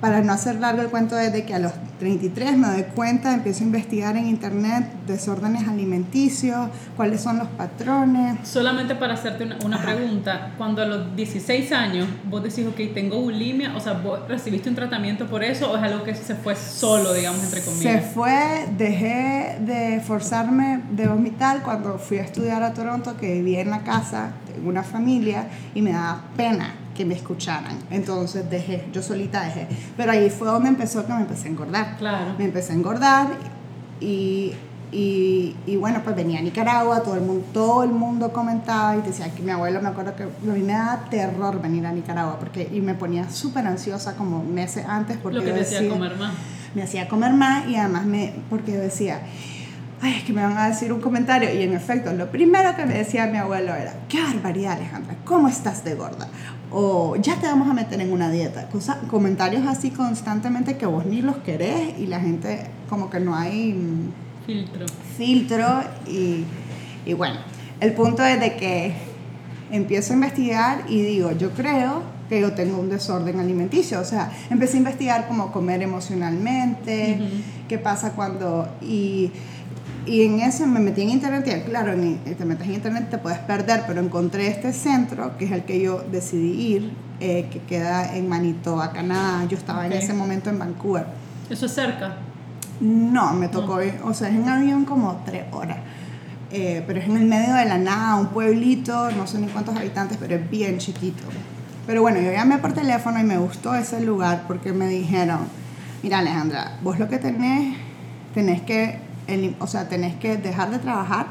para 0.01 0.21
no 0.21 0.33
hacer 0.33 0.55
largo 0.55 0.81
el 0.81 0.89
cuento, 0.89 1.15
desde 1.15 1.45
que 1.45 1.53
a 1.53 1.59
los 1.59 1.71
33 1.99 2.57
me 2.57 2.67
doy 2.67 2.83
cuenta, 2.95 3.35
empiezo 3.35 3.63
a 3.63 3.67
investigar 3.67 4.17
en 4.17 4.25
internet 4.25 4.87
desórdenes 5.05 5.67
alimenticios, 5.67 6.69
cuáles 6.97 7.21
son 7.21 7.37
los 7.37 7.47
patrones. 7.49 8.39
Solamente 8.47 8.95
para 8.95 9.13
hacerte 9.13 9.47
una, 9.63 9.79
pregunta, 9.79 10.53
cuando 10.57 10.81
a 10.81 10.85
los 10.85 11.15
16 11.15 11.71
años 11.71 12.07
vos 12.25 12.41
decís, 12.41 12.65
ok, 12.65 12.93
tengo 12.95 13.21
bulimia, 13.21 13.75
o 13.75 13.79
sea, 13.79 13.93
¿vos 13.93 14.27
recibiste 14.27 14.69
un 14.69 14.75
tratamiento 14.75 15.27
por 15.27 15.43
eso 15.43 15.71
o 15.71 15.77
es 15.77 15.83
algo 15.83 16.03
que 16.03 16.15
se 16.15 16.33
fue 16.33 16.55
solo, 16.55 17.13
digamos, 17.13 17.43
entre 17.43 17.61
comillas? 17.61 17.83
Se 17.83 18.01
fue, 18.01 18.67
dejé 18.75 19.59
de 19.61 20.01
forzarme 20.03 20.81
de 20.91 21.07
vomitar 21.07 21.61
cuando 21.61 21.99
fui 21.99 22.17
a 22.17 22.23
estudiar 22.23 22.63
a 22.63 22.73
Toronto, 22.73 23.15
que 23.17 23.33
vivía 23.33 23.61
en 23.61 23.69
la 23.69 23.83
casa 23.83 24.31
de 24.47 24.67
una 24.67 24.81
familia 24.81 25.47
y 25.75 25.83
me 25.83 25.91
daba 25.91 26.23
pena 26.35 26.80
que 26.95 27.05
me 27.05 27.13
escucharan. 27.15 27.77
Entonces 27.89 28.49
dejé, 28.49 28.85
yo 28.91 29.01
solita 29.01 29.43
dejé. 29.43 29.67
Pero 29.97 30.11
ahí 30.11 30.29
fue 30.29 30.47
donde 30.47 30.69
empezó 30.69 31.05
que 31.05 31.13
me 31.13 31.21
empecé 31.21 31.47
a 31.47 31.51
engordar. 31.51 31.97
Claro. 31.97 32.35
Me 32.37 32.45
empecé 32.45 32.73
a 32.73 32.75
engordar 32.75 33.27
y, 33.99 34.53
y, 34.91 35.55
y, 35.65 35.75
bueno, 35.77 36.01
pues 36.03 36.15
venía 36.15 36.39
a 36.39 36.41
Nicaragua, 36.41 37.01
todo 37.01 37.15
el 37.15 37.21
mundo, 37.21 37.45
todo 37.53 37.83
el 37.83 37.91
mundo 37.91 38.33
comentaba 38.33 38.97
y 38.97 39.01
decía 39.01 39.29
que 39.33 39.41
mi 39.41 39.51
abuelo, 39.51 39.81
me 39.81 39.89
acuerdo 39.89 40.15
que 40.15 40.23
a 40.23 40.53
mí 40.53 40.59
me 40.61 40.73
daba 40.73 41.05
terror 41.09 41.61
venir 41.61 41.85
a 41.85 41.91
Nicaragua 41.91 42.37
porque 42.39 42.69
y 42.71 42.81
me 42.81 42.93
ponía 42.93 43.29
súper 43.29 43.65
ansiosa 43.67 44.15
como 44.15 44.43
meses 44.43 44.85
antes 44.87 45.17
porque 45.17 45.39
Lo 45.39 45.45
que 45.45 45.53
te 45.53 45.61
hacía 45.61 45.87
comer 45.87 46.15
más. 46.17 46.33
Me 46.75 46.83
hacía 46.83 47.07
comer 47.07 47.33
más 47.33 47.67
y 47.67 47.75
además 47.75 48.05
me, 48.05 48.33
porque 48.49 48.73
yo 48.73 48.79
decía, 48.79 49.21
ay, 50.01 50.15
es 50.17 50.23
que 50.23 50.33
me 50.33 50.41
van 50.41 50.57
a 50.57 50.67
decir 50.67 50.91
un 50.91 51.01
comentario. 51.01 51.53
Y 51.53 51.61
en 51.63 51.73
efecto, 51.73 52.11
lo 52.13 52.31
primero 52.31 52.75
que 52.75 52.85
me 52.85 52.95
decía 52.95 53.27
mi 53.27 53.37
abuelo 53.37 53.73
era, 53.75 53.93
qué 54.09 54.21
barbaridad 54.21 54.73
Alejandra, 54.73 55.15
¿cómo 55.25 55.47
estás 55.47 55.83
de 55.83 55.95
gorda? 55.95 56.27
O 56.71 57.15
ya 57.17 57.35
te 57.35 57.47
vamos 57.47 57.69
a 57.69 57.73
meter 57.73 57.99
en 57.99 58.11
una 58.11 58.29
dieta. 58.31 58.67
Cosa, 58.69 58.99
comentarios 59.09 59.67
así 59.67 59.91
constantemente 59.91 60.77
que 60.77 60.85
vos 60.85 61.05
ni 61.05 61.21
los 61.21 61.37
querés 61.37 61.99
y 61.99 62.07
la 62.07 62.19
gente 62.19 62.67
como 62.89 63.09
que 63.09 63.19
no 63.19 63.35
hay... 63.35 63.73
Mm, 63.73 64.11
filtro. 64.45 64.85
Filtro 65.17 65.83
y, 66.07 66.45
y 67.05 67.13
bueno, 67.13 67.35
el 67.79 67.93
punto 67.93 68.23
es 68.23 68.39
de 68.39 68.55
que 68.55 68.93
empiezo 69.71 70.13
a 70.13 70.15
investigar 70.15 70.83
y 70.87 71.01
digo, 71.01 71.31
yo 71.31 71.51
creo 71.51 72.03
que 72.31 72.39
yo 72.39 72.53
tengo 72.53 72.79
un 72.79 72.89
desorden 72.89 73.41
alimenticio. 73.41 73.99
O 73.99 74.05
sea, 74.05 74.31
empecé 74.49 74.77
a 74.77 74.79
investigar 74.79 75.27
cómo 75.27 75.51
comer 75.51 75.81
emocionalmente, 75.81 77.19
qué 77.67 77.77
pasa 77.77 78.13
cuando... 78.13 78.69
Y, 78.81 79.31
y, 80.05 80.23
en 80.23 80.39
eso 80.39 80.65
me 80.67 80.79
metí 80.79 81.01
en 81.01 81.09
internet 81.09 81.45
y 81.47 81.69
claro, 81.69 81.93
en, 81.93 82.19
te 82.19 82.45
metes 82.45 82.67
en 82.67 82.73
internet 82.75 83.09
te 83.09 83.17
puedes 83.17 83.39
perder, 83.39 83.83
pero 83.87 84.01
encontré 84.01 84.47
este 84.47 84.73
centro, 84.73 85.37
que 85.37 85.45
es 85.45 85.51
el 85.51 85.63
que 85.63 85.81
yo 85.81 86.03
decidí 86.11 86.75
ir, 86.75 86.91
eh, 87.19 87.47
que 87.51 87.59
queda 87.59 88.15
en 88.15 88.27
Manitoba, 88.27 88.91
Canadá. 88.91 89.45
Yo 89.45 89.57
estaba 89.57 89.85
en 89.85 89.93
ese 89.93 90.13
momento 90.13 90.49
en 90.49 90.59
Vancouver. 90.59 91.05
¿Eso 91.49 91.65
es 91.65 91.73
cerca? 91.73 92.17
No, 92.79 93.33
me 93.33 93.47
tocó, 93.47 93.79
o 94.03 94.13
sea, 94.13 94.29
es 94.29 94.35
en 94.35 94.49
avión 94.49 94.85
como 94.85 95.21
tres 95.25 95.43
horas. 95.51 95.77
Eh, 96.51 96.83
pero 96.85 96.99
es 96.99 97.05
en 97.05 97.15
el 97.15 97.25
medio 97.25 97.53
de 97.53 97.65
la 97.65 97.77
nada, 97.77 98.15
un 98.15 98.27
pueblito, 98.27 99.11
no 99.11 99.25
sé 99.25 99.37
ni 99.37 99.47
cuántos 99.47 99.75
habitantes, 99.75 100.17
pero 100.19 100.35
es 100.35 100.49
bien 100.49 100.79
chiquito. 100.79 101.23
Pero 101.87 102.01
bueno, 102.01 102.19
yo 102.19 102.31
llamé 102.31 102.57
por 102.57 102.73
teléfono 102.73 103.19
y 103.19 103.23
me 103.23 103.37
gustó 103.37 103.73
ese 103.73 104.01
lugar 104.01 104.45
porque 104.47 104.73
me 104.73 104.87
dijeron, 104.87 105.39
mira 106.03 106.19
Alejandra, 106.19 106.77
vos 106.81 106.99
lo 106.99 107.07
que 107.07 107.19
tenés, 107.19 107.77
tenés 108.33 108.61
que, 108.61 108.99
o 109.59 109.67
sea, 109.67 109.87
tenés 109.87 110.15
que 110.15 110.37
dejar 110.37 110.71
de 110.71 110.79
trabajar 110.79 111.27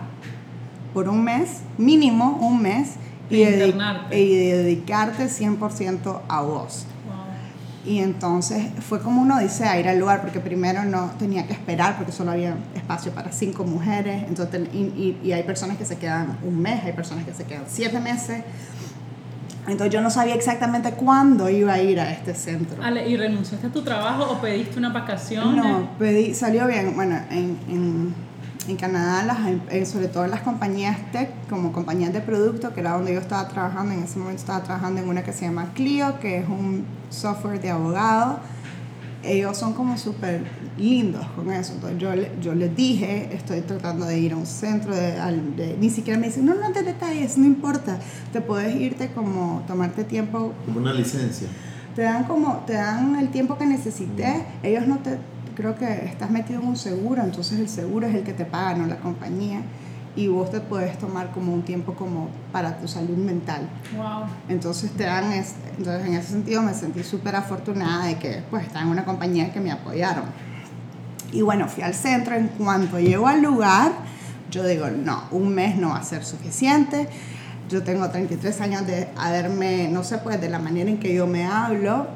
por 0.95 1.09
un 1.09 1.23
mes, 1.25 1.61
mínimo 1.79 2.39
un 2.41 2.63
mes, 2.63 2.95
y, 3.31 3.37
y 3.37 4.35
dedicarte 4.37 5.27
100% 5.27 6.21
a 6.29 6.43
vos. 6.43 6.87
Y 7.85 8.01
entonces 8.01 8.67
fue 8.87 9.01
como 9.01 9.23
uno 9.23 9.39
dice 9.39 9.65
a 9.65 9.81
ir 9.81 9.89
al 9.89 9.99
lugar, 9.99 10.21
porque 10.21 10.39
primero 10.39 10.85
no 10.85 11.13
tenía 11.19 11.47
que 11.47 11.55
esperar, 11.55 11.97
porque 11.97 12.13
solo 12.13 12.33
había 12.33 12.55
espacio 12.75 13.13
para 13.13 13.33
cinco 13.33 13.65
mujeres, 13.65 14.25
entonces, 14.29 14.69
y, 14.75 15.17
y, 15.23 15.33
hay 15.33 15.45
personas 15.45 15.79
que 15.79 15.87
se 15.87 15.97
quedan 15.97 16.39
un 16.43 16.61
mes, 16.61 16.85
hay 16.85 16.93
personas 16.93 17.25
que 17.25 17.33
se 17.33 17.45
quedan 17.45 17.65
siete 17.67 17.99
meses. 17.99 18.43
Entonces 19.67 19.93
yo 19.93 20.01
no 20.01 20.11
sabía 20.11 20.35
exactamente 20.35 20.93
cuándo 20.93 21.49
iba 21.49 21.75
a 21.75 21.81
ir 21.81 22.01
a 22.01 22.11
este 22.13 22.35
centro. 22.35 22.83
Ale, 22.83 23.09
¿y 23.09 23.17
renunciaste 23.17 23.67
a 23.67 23.71
tu 23.71 23.83
trabajo 23.83 24.31
o 24.31 24.41
pediste 24.41 24.79
una 24.79 24.89
vacación? 24.89 25.57
No, 25.57 25.91
pedí, 25.99 26.35
salió 26.35 26.67
bien. 26.67 26.95
Bueno, 26.95 27.17
en, 27.31 27.59
en 27.69 28.15
en 28.69 28.77
Canadá, 28.77 29.25
las, 29.25 29.39
em, 29.71 29.87
sobre 29.87 30.09
todo 30.09 30.25
en 30.25 30.31
las 30.31 30.43
compañías 30.43 30.97
tech, 31.13 31.31
como 31.49 31.73
compañías 31.73 32.13
de 32.13 32.21
producto, 32.21 32.73
que 32.75 32.81
era 32.81 32.93
donde 32.93 33.15
yo 33.15 33.21
estaba 33.21 33.49
trabajando, 33.49 33.93
en 33.93 34.03
ese 34.03 34.19
momento 34.19 34.41
estaba 34.41 34.63
trabajando 34.63 35.01
en 35.01 35.09
una 35.09 35.23
que 35.23 35.33
se 35.33 35.47
llama 35.47 35.71
Clio, 35.75 36.19
que 36.21 36.39
es 36.39 36.49
un 36.49 36.85
software 37.11 37.61
de 37.61 37.71
abogado. 37.71 38.39
Ellos 39.23 39.57
son 39.57 39.75
como 39.75 39.99
súper 39.99 40.43
lindos 40.79 41.27
con 41.37 41.51
eso. 41.53 41.75
Entonces 41.75 41.99
yo, 41.99 42.11
yo 42.41 42.55
les 42.55 42.75
dije, 42.75 43.31
estoy 43.33 43.61
tratando 43.61 44.07
de 44.07 44.19
ir 44.19 44.33
a 44.33 44.37
un 44.37 44.47
centro, 44.47 44.95
de, 44.95 45.77
ni 45.79 45.91
siquiera 45.91 46.19
me 46.19 46.29
dicen, 46.29 46.47
no, 46.47 46.55
no 46.55 46.73
te 46.73 46.83
detalles, 46.83 47.37
no 47.37 47.47
importa, 47.47 47.99
te 48.33 48.41
puedes 48.41 48.75
irte 48.77 49.11
como, 49.13 49.63
tomarte 49.67 50.05
tiempo. 50.05 50.53
Como 50.65 50.81
una 50.81 50.95
licencia. 50.95 51.49
Te 51.95 52.03
dan 52.03 52.25
como, 52.25 52.59
te 52.67 52.75
dan 52.75 53.17
el 53.17 53.31
tiempo 53.31 53.59
que 53.59 53.67
necesites, 53.67 54.37
mm. 54.37 54.67
ellos 54.67 54.87
no 54.87 54.99
te 54.99 55.19
creo 55.55 55.77
que 55.77 56.07
estás 56.07 56.31
metido 56.31 56.61
en 56.61 56.69
un 56.69 56.77
seguro, 56.77 57.23
entonces 57.23 57.59
el 57.59 57.69
seguro 57.69 58.07
es 58.07 58.15
el 58.15 58.23
que 58.23 58.33
te 58.33 58.47
paga, 58.47 58.75
no 58.75 58.87
la 58.87 58.97
compañía. 58.97 59.61
Y 60.17 60.27
vos 60.27 60.51
te 60.51 60.61
puedes 60.61 60.99
tomar 60.99 61.31
como 61.31 61.55
un 61.55 61.63
tiempo 61.63 61.95
como 61.95 62.29
para 62.53 62.79
tu 62.79 62.89
salud 62.89 63.17
mental. 63.17 63.69
Wow. 63.97 64.25
Entonces 64.49 64.91
te 64.93 65.05
dan, 65.05 65.33
entonces 65.33 66.07
en 66.07 66.15
ese 66.15 66.33
sentido 66.33 66.63
me 66.63 66.75
sentí 66.75 67.05
súper 67.05 67.37
afortunada 67.37 68.07
de 68.07 68.19
que 68.19 68.43
pues 68.51 68.67
estaba 68.67 68.83
en 68.85 68.89
una 68.91 69.05
compañía 69.05 69.53
que 69.53 69.61
me 69.61 69.71
apoyaron. 69.71 70.25
Y 71.33 71.43
bueno, 71.43 71.69
fui 71.69 71.85
al 71.85 71.95
centro, 71.95 72.35
en 72.35 72.49
cuanto 72.49 72.99
llego 72.99 73.29
al 73.29 73.41
lugar, 73.41 73.93
yo 74.51 74.67
digo, 74.67 74.91
no, 74.91 75.25
un 75.31 75.55
mes 75.55 75.77
no 75.77 75.91
va 75.91 75.99
a 75.99 76.03
ser 76.03 76.25
suficiente. 76.25 77.09
Yo 77.69 77.85
tengo 77.85 78.09
33 78.11 78.61
años 78.63 78.87
de 78.87 79.09
haberme, 79.17 79.89
no 79.93 80.03
sé, 80.03 80.19
pues 80.19 80.41
de 80.41 80.49
la 80.49 80.59
manera 80.59 80.91
en 80.91 80.99
que 80.99 81.15
yo 81.15 81.29
me 81.29 81.47
hablo, 81.47 82.09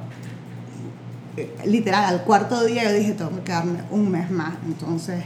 literal, 1.65 2.05
al 2.05 2.23
cuarto 2.23 2.65
día 2.65 2.85
yo 2.85 2.93
dije, 2.93 3.13
tengo 3.13 3.31
que 3.37 3.43
quedarme 3.43 3.81
un 3.91 4.11
mes 4.11 4.31
más. 4.33 4.55
Entonces 4.67 5.23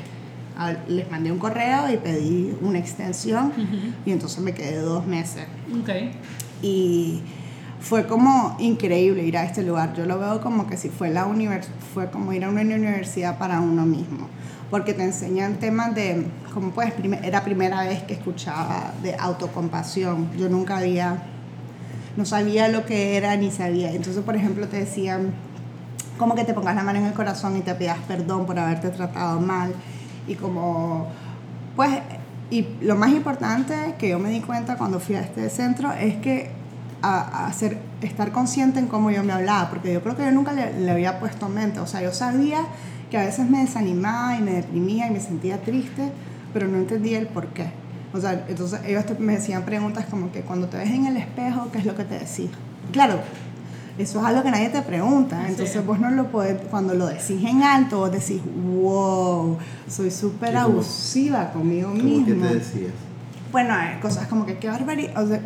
les 0.89 1.11
mandé 1.11 1.31
un 1.31 1.39
correo 1.39 1.91
y 1.93 1.97
pedí 1.99 2.57
una 2.61 2.79
extensión 2.79 3.53
y 4.05 4.11
entonces 4.11 4.41
me 4.41 4.53
quedé 4.53 4.79
dos 4.79 5.07
meses. 5.07 5.47
Okay. 5.83 6.11
Y 6.63 7.23
fue 7.81 8.07
como 8.07 8.57
increíble 8.59 9.23
ir 9.23 9.37
a 9.39 9.45
este 9.45 9.63
lugar. 9.63 9.95
Yo 9.95 10.05
lo 10.05 10.19
veo 10.19 10.41
como 10.41 10.67
que 10.67 10.77
si 10.77 10.89
fue, 10.89 11.11
la 11.11 11.27
univers 11.27 11.69
fue 11.95 12.11
como 12.11 12.33
ir 12.33 12.45
a 12.45 12.49
una 12.49 12.63
universidad 12.63 13.39
para 13.39 13.61
uno 13.61 13.87
mismo. 13.87 14.29
Porque 14.71 14.93
te 14.93 15.03
enseñan 15.03 15.55
temas 15.55 15.95
de, 15.95 16.27
como 16.53 16.73
pues, 16.73 16.93
era 17.23 17.43
primera 17.43 17.85
vez 17.85 18.03
que 18.03 18.15
escuchaba 18.15 18.93
de 19.03 19.15
autocompasión. 19.15 20.29
Yo 20.37 20.49
nunca 20.49 20.79
había, 20.79 21.23
no 22.17 22.27
sabía 22.27 22.69
lo 22.69 22.85
que 22.85 23.17
era 23.17 23.37
ni 23.37 23.51
sabía. 23.51 23.93
Entonces, 23.93 24.23
por 24.25 24.37
ejemplo, 24.37 24.69
te 24.69 24.79
decían, 24.81 25.33
como 26.19 26.35
que 26.35 26.45
te 26.45 26.53
pongas 26.53 26.75
la 26.75 26.83
mano 26.83 26.99
en 26.99 27.07
el 27.07 27.15
corazón 27.15 27.57
y 27.57 27.61
te 27.61 27.75
pidas 27.77 27.99
perdón 28.07 28.45
por 28.45 28.59
haberte 28.59 28.91
tratado 28.91 29.41
mal 29.41 29.73
y 30.29 30.35
como 30.35 31.09
pues 31.75 31.91
y 32.51 32.67
lo 32.81 32.97
más 32.97 33.11
importante 33.11 33.95
que 33.99 34.09
yo 34.09 34.19
me 34.19 34.31
di 34.31 34.41
cuenta 34.41 34.77
cuando 34.77 35.01
fui 35.01 35.17
a 35.17 35.21
este 35.21 35.51
centro 35.51 35.93
es 35.93 36.17
que 36.17 36.51
a, 37.03 37.47
hacer, 37.47 37.79
estar 38.03 38.33
consciente 38.33 38.79
en 38.79 38.87
cómo 38.87 39.11
yo 39.11 39.23
me 39.23 39.33
hablaba, 39.33 39.69
porque 39.69 39.93
yo 39.93 40.03
creo 40.03 40.17
que 40.17 40.25
yo 40.25 40.33
nunca 40.33 40.53
le, 40.53 40.81
le, 40.81 40.91
había 40.91 41.21
puesto 41.21 41.49
mente, 41.49 41.79
o 41.81 41.87
sea, 41.87 42.03
yo 42.03 42.13
sabía 42.13 42.65
que 43.11 43.19
a 43.19 43.25
veces 43.25 43.49
me 43.49 43.61
desanimaba 43.61 44.37
y 44.37 44.43
me 44.43 44.53
deprimía 44.53 45.07
y 45.07 45.11
me 45.11 45.21
sentía 45.21 45.61
triste, 45.63 46.11
pero 46.53 46.67
no 46.69 46.79
entendía 46.79 47.19
el 47.19 47.27
por 47.27 47.49
qué. 47.49 47.67
O 48.13 48.21
sea, 48.21 48.45
entonces 48.49 48.81
ellos 48.87 49.05
me 49.19 49.35
decían 49.35 49.65
preguntas 49.65 50.07
como 50.07 50.33
que 50.33 50.41
cuando 50.41 50.69
te 50.69 50.79
ves 50.79 50.91
en 50.91 51.07
el 51.07 51.17
espejo, 51.17 51.69
¿qué 51.71 51.79
es 51.79 51.85
lo 51.85 51.95
que 51.95 52.05
te 52.05 52.15
decís? 52.15 52.51
Claro, 52.93 53.21
eso 53.99 54.21
es 54.21 54.25
algo 54.25 54.43
que 54.43 54.51
nadie 54.51 54.69
te 54.69 54.83
pregunta. 54.83 55.47
Entonces 55.49 55.85
vos 55.85 55.99
no 55.99 56.11
lo 56.11 56.29
podés, 56.29 56.57
cuando 56.71 56.95
lo 56.95 57.07
decís 57.07 57.43
en 57.45 57.63
alto, 57.63 57.99
vos 57.99 58.13
decís, 58.13 58.41
wow, 58.73 59.59
soy 59.89 60.11
súper 60.11 60.57
abusiva 60.57 61.51
conmigo 61.51 61.91
mismo. 61.91 62.27
¿Qué 62.27 62.35
te 62.35 62.55
decías? 62.55 62.93
Bueno, 63.51 63.75
cosas 64.01 64.29
como 64.29 64.47
que 64.47 64.59
qué 64.59 64.69
barbaridad, 64.69 65.23
o 65.23 65.27
sea, 65.27 65.41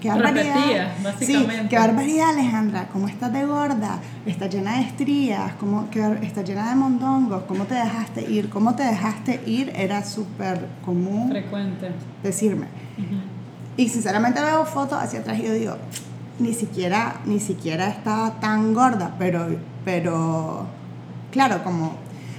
qué 0.00 0.08
barbaridad. 0.08 0.92
básicamente. 1.02 1.62
Sí, 1.62 1.68
qué 1.70 1.78
barbaridad, 1.78 2.30
Alejandra, 2.30 2.88
cómo 2.92 3.08
estás 3.08 3.32
de 3.32 3.46
gorda, 3.46 4.00
estás 4.26 4.52
llena 4.52 4.76
de 4.76 4.82
estrías, 4.82 5.52
cómo 5.54 5.88
estás 6.22 6.46
llena 6.46 6.68
de 6.68 6.74
mondongos, 6.74 7.44
cómo 7.44 7.64
te 7.64 7.74
dejaste 7.74 8.30
ir, 8.30 8.50
cómo 8.50 8.74
te 8.74 8.82
dejaste 8.82 9.40
ir 9.46 9.72
era 9.74 10.04
súper 10.04 10.66
común. 10.84 11.30
Frecuente. 11.30 11.92
Decirme. 12.22 12.66
Y 13.76 13.88
sinceramente 13.88 14.40
veo 14.42 14.64
fotos 14.66 14.98
hacia 15.02 15.20
atrás 15.20 15.38
y 15.38 15.44
yo 15.44 15.52
digo, 15.52 15.76
ni 16.38 16.52
siquiera, 16.52 17.20
ni 17.24 17.40
siquiera 17.40 17.88
estaba 17.88 18.38
tan 18.40 18.74
gorda, 18.74 19.14
pero, 19.18 19.46
pero 19.84 20.66
claro, 21.30 21.62
como 21.64 21.94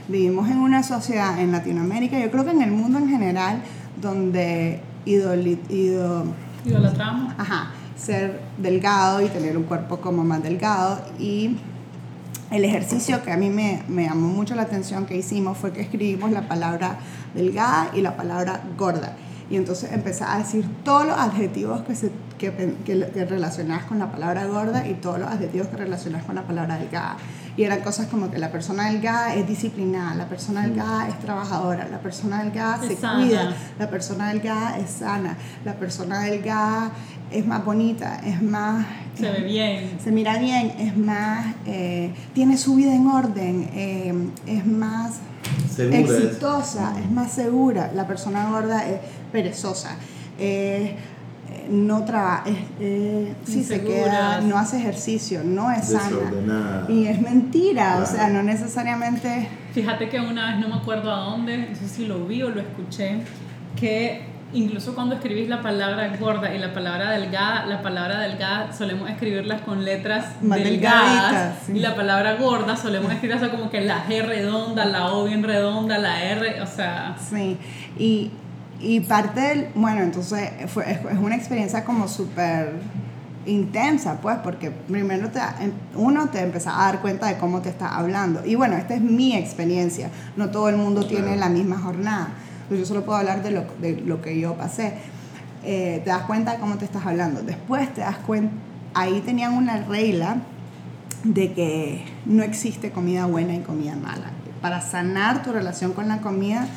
vivimos 0.07 0.49
en 0.49 0.59
una 0.59 0.83
sociedad 0.83 1.39
en 1.39 1.51
Latinoamérica, 1.51 2.19
yo 2.19 2.31
creo 2.31 2.45
que 2.45 2.51
en 2.51 2.61
el 2.61 2.71
mundo 2.71 2.99
en 2.99 3.09
general, 3.09 3.61
donde 4.01 4.81
idolatramos. 5.05 7.33
Ajá, 7.37 7.71
ser 7.97 8.41
delgado 8.57 9.21
y 9.21 9.29
tener 9.29 9.57
un 9.57 9.63
cuerpo 9.63 9.97
como 9.97 10.23
más 10.23 10.43
delgado 10.43 11.01
y 11.19 11.57
el 12.51 12.63
ejercicio 12.63 13.23
que 13.23 13.31
a 13.31 13.37
mí 13.37 13.49
me, 13.49 13.83
me, 13.87 14.05
llamó 14.05 14.27
mucho 14.27 14.55
la 14.55 14.61
atención 14.61 15.05
que 15.05 15.17
hicimos 15.17 15.57
fue 15.57 15.73
que 15.73 15.81
escribimos 15.81 16.31
la 16.31 16.47
palabra 16.47 16.99
delgada 17.33 17.89
y 17.93 18.01
la 18.01 18.15
palabra 18.15 18.61
gorda. 18.77 19.15
Y 19.49 19.55
entonces 19.55 19.91
empecé 19.91 20.23
a 20.23 20.37
decir 20.37 20.65
todos 20.83 21.05
los 21.05 21.17
adjetivos 21.17 21.81
que 21.81 21.95
se 21.95 22.11
que, 22.37 22.75
que, 22.85 23.25
relacionadas 23.25 23.85
con 23.85 23.99
la 23.99 24.11
palabra 24.11 24.45
gorda 24.45 24.87
y 24.87 24.93
todos 24.95 25.19
los 25.19 25.29
adjetivos 25.29 25.67
que 25.67 25.77
relacionas 25.77 26.23
con 26.23 26.35
la 26.35 26.43
palabra 26.43 26.77
delgada. 26.77 27.17
Y 27.55 27.63
eran 27.63 27.81
cosas 27.81 28.07
como 28.07 28.29
que 28.29 28.37
la 28.37 28.51
persona 28.51 28.91
delgada 28.91 29.33
es 29.33 29.47
disciplinada, 29.47 30.13
la 30.13 30.29
persona 30.29 30.61
delgada 30.61 31.07
es 31.07 31.19
trabajadora, 31.19 31.87
la 31.89 31.99
persona 31.99 32.43
delgada 32.43 32.79
se 32.81 32.95
cuida, 32.95 33.55
la 33.79 33.89
persona 33.89 34.29
delgada 34.29 34.77
es 34.77 34.91
sana, 34.91 35.35
la 35.65 35.73
persona 35.73 36.19
delgada 36.21 36.91
es 37.31 37.45
más 37.45 37.65
bonita, 37.65 38.21
es 38.23 38.41
más... 38.41 38.85
Se 39.15 39.31
ve 39.31 39.41
bien. 39.41 39.97
Se 40.03 40.11
mira 40.11 40.37
bien, 40.37 40.71
es 40.77 40.95
más... 40.95 41.47
Eh, 41.65 42.13
tiene 42.35 42.57
su 42.57 42.75
vida 42.75 42.93
en 42.93 43.07
orden, 43.07 43.69
eh, 43.73 44.13
es 44.45 44.65
más... 44.65 45.15
exitosa, 45.79 46.93
es. 46.99 47.09
más 47.09 47.31
segura. 47.31 47.91
La 47.95 48.05
persona 48.05 48.51
gorda 48.51 48.87
es 48.87 48.99
perezosa. 49.31 49.97
Eh, 50.39 50.95
no 51.69 52.05
trabaja, 52.05 52.43
eh, 52.79 53.33
sí 53.45 53.63
se 53.63 53.83
queda, 53.83 54.41
no 54.41 54.57
hace 54.57 54.77
ejercicio, 54.77 55.43
no 55.43 55.71
es 55.71 55.89
sana. 55.89 56.85
Y 56.87 57.07
es 57.07 57.21
mentira, 57.21 57.99
o 58.01 58.05
sea, 58.05 58.29
no 58.29 58.43
necesariamente... 58.43 59.49
Fíjate 59.73 60.09
que 60.09 60.19
una 60.19 60.51
vez 60.51 60.59
no 60.59 60.69
me 60.69 60.75
acuerdo 60.75 61.13
a 61.13 61.19
dónde, 61.19 61.57
no 61.57 61.75
sé 61.75 61.87
si 61.87 62.05
lo 62.05 62.25
vi 62.25 62.41
o 62.43 62.49
lo 62.49 62.61
escuché, 62.61 63.19
que 63.79 64.25
incluso 64.53 64.95
cuando 64.95 65.15
escribís 65.15 65.49
la 65.49 65.61
palabra 65.61 66.15
gorda 66.17 66.53
y 66.53 66.57
la 66.57 66.73
palabra 66.73 67.11
delgada, 67.11 67.65
la 67.65 67.81
palabra 67.81 68.21
delgada 68.21 68.73
solemos 68.73 69.09
escribirlas 69.09 69.61
con 69.61 69.83
letras 69.83 70.25
delgadas 70.41 71.69
y 71.69 71.79
la 71.79 71.95
palabra 71.95 72.35
gorda 72.35 72.77
solemos 72.77 73.11
escribirla 73.11 73.51
como 73.51 73.69
que 73.69 73.81
la 73.81 74.05
G 74.07 74.25
redonda, 74.25 74.85
la 74.85 75.11
O 75.11 75.25
bien 75.25 75.43
redonda, 75.43 75.97
la 75.97 76.23
R, 76.23 76.61
o 76.61 76.67
sea... 76.67 77.15
Sí, 77.29 77.57
y, 77.99 78.31
y 78.79 78.99
parte 79.01 79.39
del... 79.41 79.67
Bueno, 79.75 80.01
entonces 80.01 80.49
fue, 80.67 80.91
es 80.91 81.17
una 81.19 81.35
experiencia 81.35 81.83
como 81.83 82.07
súper 82.07 82.73
intensa, 83.45 84.19
pues, 84.21 84.37
porque 84.43 84.71
primero 84.71 85.29
te, 85.29 85.39
uno 85.95 86.29
te 86.29 86.41
empieza 86.41 86.75
a 86.75 86.91
dar 86.91 87.01
cuenta 87.01 87.27
de 87.27 87.37
cómo 87.37 87.61
te 87.61 87.69
está 87.69 87.95
hablando. 87.95 88.45
Y 88.45 88.55
bueno, 88.55 88.75
esta 88.75 88.95
es 88.95 89.01
mi 89.01 89.35
experiencia, 89.35 90.09
no 90.35 90.49
todo 90.49 90.69
el 90.69 90.77
mundo 90.77 91.05
tiene 91.05 91.35
la 91.37 91.49
misma 91.49 91.77
jornada 91.77 92.29
pues 92.67 92.79
yo 92.79 92.85
solo 92.85 93.05
puedo 93.05 93.17
hablar 93.17 93.43
de 93.43 93.51
lo, 93.51 93.65
de 93.79 94.01
lo 94.01 94.21
que 94.21 94.39
yo 94.39 94.55
pasé. 94.55 94.93
Eh, 95.63 96.01
te 96.03 96.09
das 96.09 96.23
cuenta 96.23 96.53
de 96.53 96.59
cómo 96.59 96.77
te 96.77 96.85
estás 96.85 97.05
hablando. 97.05 97.41
Después 97.41 97.93
te 97.93 98.01
das 98.01 98.17
cuenta, 98.17 98.53
ahí 98.93 99.21
tenían 99.21 99.53
una 99.53 99.77
regla 99.83 100.37
de 101.23 101.53
que 101.53 102.05
no 102.25 102.43
existe 102.43 102.91
comida 102.91 103.25
buena 103.25 103.55
y 103.55 103.59
comida 103.59 103.95
mala. 103.95 104.31
Para 104.61 104.81
sanar 104.81 105.43
tu 105.43 105.51
relación 105.51 105.93
con 105.93 106.07
la 106.07 106.19
comida, 106.19 106.67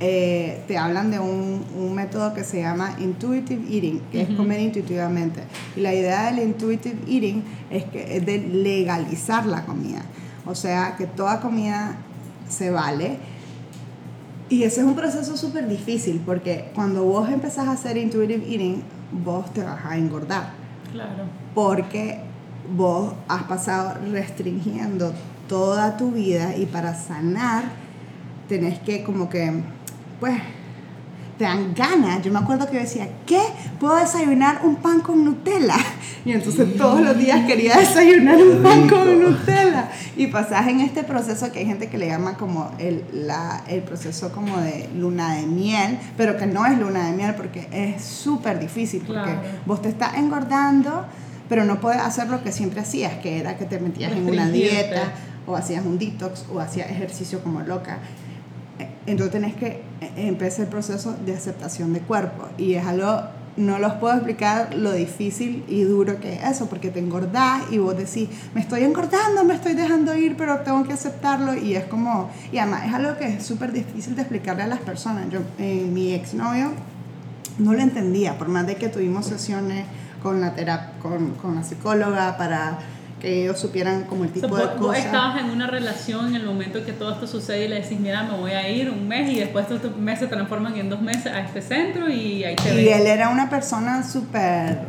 eh, 0.00 0.62
te 0.68 0.76
hablan 0.76 1.10
de 1.10 1.18
un, 1.18 1.64
un, 1.76 1.94
método 1.94 2.34
que 2.34 2.44
se 2.44 2.60
llama 2.60 2.96
intuitive 2.98 3.62
eating, 3.68 4.00
que 4.12 4.22
es 4.22 4.30
comer 4.30 4.60
intuitivamente. 4.60 5.40
Y 5.74 5.80
la 5.80 5.94
idea 5.94 6.30
del 6.30 6.46
intuitive 6.46 6.98
eating 7.08 7.42
es, 7.70 7.84
que, 7.84 8.16
es 8.16 8.26
de 8.26 8.38
legalizar 8.38 9.46
la 9.46 9.64
comida. 9.64 10.02
O 10.44 10.54
sea, 10.54 10.96
que 10.96 11.06
toda 11.06 11.40
comida 11.40 11.96
se 12.48 12.70
vale 12.70 13.18
y 14.48 14.62
ese 14.62 14.80
es 14.80 14.86
un 14.86 14.94
proceso 14.94 15.36
súper 15.36 15.66
difícil 15.66 16.22
porque 16.24 16.70
cuando 16.74 17.04
vos 17.04 17.28
empezás 17.28 17.66
a 17.66 17.72
hacer 17.72 17.96
intuitive 17.96 18.44
eating, 18.48 18.82
vos 19.24 19.52
te 19.52 19.62
vas 19.62 19.84
a 19.84 19.96
engordar. 19.96 20.50
Claro. 20.92 21.24
Porque 21.52 22.20
vos 22.76 23.14
has 23.26 23.42
pasado 23.44 23.94
restringiendo 24.12 25.12
toda 25.48 25.96
tu 25.96 26.12
vida 26.12 26.56
y 26.56 26.66
para 26.66 26.94
sanar 26.94 27.64
tenés 28.48 28.78
que 28.78 29.02
como 29.02 29.28
que, 29.28 29.62
pues, 30.20 30.34
te 31.38 31.44
dan 31.44 31.74
ganas. 31.74 32.22
Yo 32.22 32.32
me 32.32 32.38
acuerdo 32.38 32.66
que 32.66 32.74
yo 32.74 32.80
decía, 32.80 33.08
¿qué? 33.26 33.40
¿Puedo 33.78 33.96
desayunar 33.96 34.60
un 34.64 34.76
pan 34.76 35.00
con 35.00 35.24
Nutella? 35.24 35.76
Y 36.24 36.32
entonces 36.32 36.76
todos 36.76 37.00
los 37.00 37.16
días 37.16 37.46
quería 37.46 37.76
desayunar 37.76 38.36
un 38.36 38.62
pan 38.62 38.88
con 38.88 39.22
Nutella. 39.22 39.90
Y 40.16 40.26
pasás 40.28 40.66
en 40.66 40.80
este 40.80 41.04
proceso 41.04 41.52
que 41.52 41.60
hay 41.60 41.66
gente 41.66 41.88
que 41.88 41.98
le 41.98 42.08
llama 42.08 42.34
como 42.34 42.72
el, 42.78 43.04
la, 43.12 43.62
el 43.68 43.82
proceso 43.82 44.32
como 44.32 44.58
de 44.58 44.88
luna 44.96 45.34
de 45.34 45.46
miel, 45.46 45.98
pero 46.16 46.36
que 46.36 46.46
no 46.46 46.66
es 46.66 46.78
luna 46.78 47.06
de 47.06 47.12
miel 47.16 47.34
porque 47.36 47.68
es 47.70 48.02
súper 48.02 48.58
difícil, 48.58 49.02
porque 49.06 49.36
vos 49.66 49.82
te 49.82 49.88
estás 49.88 50.14
engordando, 50.14 51.06
pero 51.48 51.64
no 51.64 51.80
puedes 51.80 52.00
hacer 52.00 52.28
lo 52.28 52.42
que 52.42 52.50
siempre 52.50 52.80
hacías, 52.80 53.14
que 53.18 53.38
era 53.38 53.56
que 53.56 53.66
te 53.66 53.78
metías 53.78 54.12
en 54.12 54.28
una 54.28 54.48
dieta 54.48 55.12
o 55.46 55.54
hacías 55.54 55.84
un 55.84 55.96
detox 55.96 56.46
o 56.52 56.58
hacías 56.58 56.90
ejercicio 56.90 57.40
como 57.40 57.60
loca. 57.60 57.98
Entonces 59.06 59.32
tenés 59.32 59.54
que 59.54 59.82
empezar 60.16 60.64
el 60.64 60.70
proceso 60.70 61.16
de 61.24 61.34
aceptación 61.34 61.92
de 61.92 62.00
cuerpo 62.00 62.48
y 62.58 62.74
es 62.74 62.84
algo, 62.84 63.22
no 63.56 63.78
los 63.78 63.94
puedo 63.94 64.14
explicar 64.14 64.74
lo 64.74 64.92
difícil 64.92 65.64
y 65.68 65.82
duro 65.82 66.20
que 66.20 66.34
es 66.34 66.42
eso, 66.44 66.66
porque 66.66 66.90
te 66.90 66.98
engordás 66.98 67.62
y 67.70 67.78
vos 67.78 67.96
decís, 67.96 68.28
me 68.54 68.60
estoy 68.60 68.82
engordando, 68.82 69.44
me 69.44 69.54
estoy 69.54 69.74
dejando 69.74 70.14
ir, 70.16 70.36
pero 70.36 70.58
tengo 70.60 70.82
que 70.84 70.92
aceptarlo 70.92 71.54
y 71.54 71.76
es 71.76 71.84
como, 71.84 72.30
y 72.52 72.58
además 72.58 72.86
es 72.86 72.94
algo 72.94 73.16
que 73.16 73.28
es 73.28 73.46
súper 73.46 73.72
difícil 73.72 74.16
de 74.16 74.22
explicarle 74.22 74.64
a 74.64 74.66
las 74.66 74.80
personas. 74.80 75.30
Yo, 75.30 75.40
eh, 75.58 75.88
mi 75.90 76.12
exnovio 76.12 76.72
no 77.58 77.72
lo 77.72 77.80
entendía, 77.80 78.36
por 78.36 78.48
más 78.48 78.66
de 78.66 78.74
que 78.74 78.88
tuvimos 78.88 79.26
sesiones 79.26 79.86
con 80.22 80.40
la, 80.40 80.54
con, 81.00 81.30
con 81.34 81.54
la 81.54 81.62
psicóloga 81.62 82.36
para 82.36 82.78
que 83.20 83.42
ellos 83.42 83.58
supieran 83.58 84.04
como 84.04 84.24
el 84.24 84.30
tipo 84.30 84.56
de 84.56 84.74
cosas. 84.74 85.04
Estabas 85.06 85.40
en 85.40 85.50
una 85.50 85.66
relación 85.66 86.28
en 86.28 86.36
el 86.36 86.44
momento 86.44 86.84
que 86.84 86.92
todo 86.92 87.12
esto 87.12 87.26
sucede 87.26 87.64
y 87.64 87.68
le 87.68 87.80
decís, 87.80 87.98
mira, 87.98 88.22
me 88.24 88.36
voy 88.36 88.52
a 88.52 88.68
ir 88.68 88.90
un 88.90 89.08
mes 89.08 89.30
y 89.30 89.38
después 89.38 89.70
estos 89.70 89.96
meses 89.96 90.20
se 90.20 90.26
transforman 90.26 90.76
en 90.76 90.90
dos 90.90 91.00
meses 91.00 91.26
a 91.26 91.40
este 91.40 91.62
centro 91.62 92.08
y 92.08 92.44
ahí 92.44 92.56
te 92.56 92.82
Y 92.82 92.88
él 92.88 93.06
era 93.06 93.30
una 93.30 93.48
persona 93.48 94.02
súper, 94.02 94.80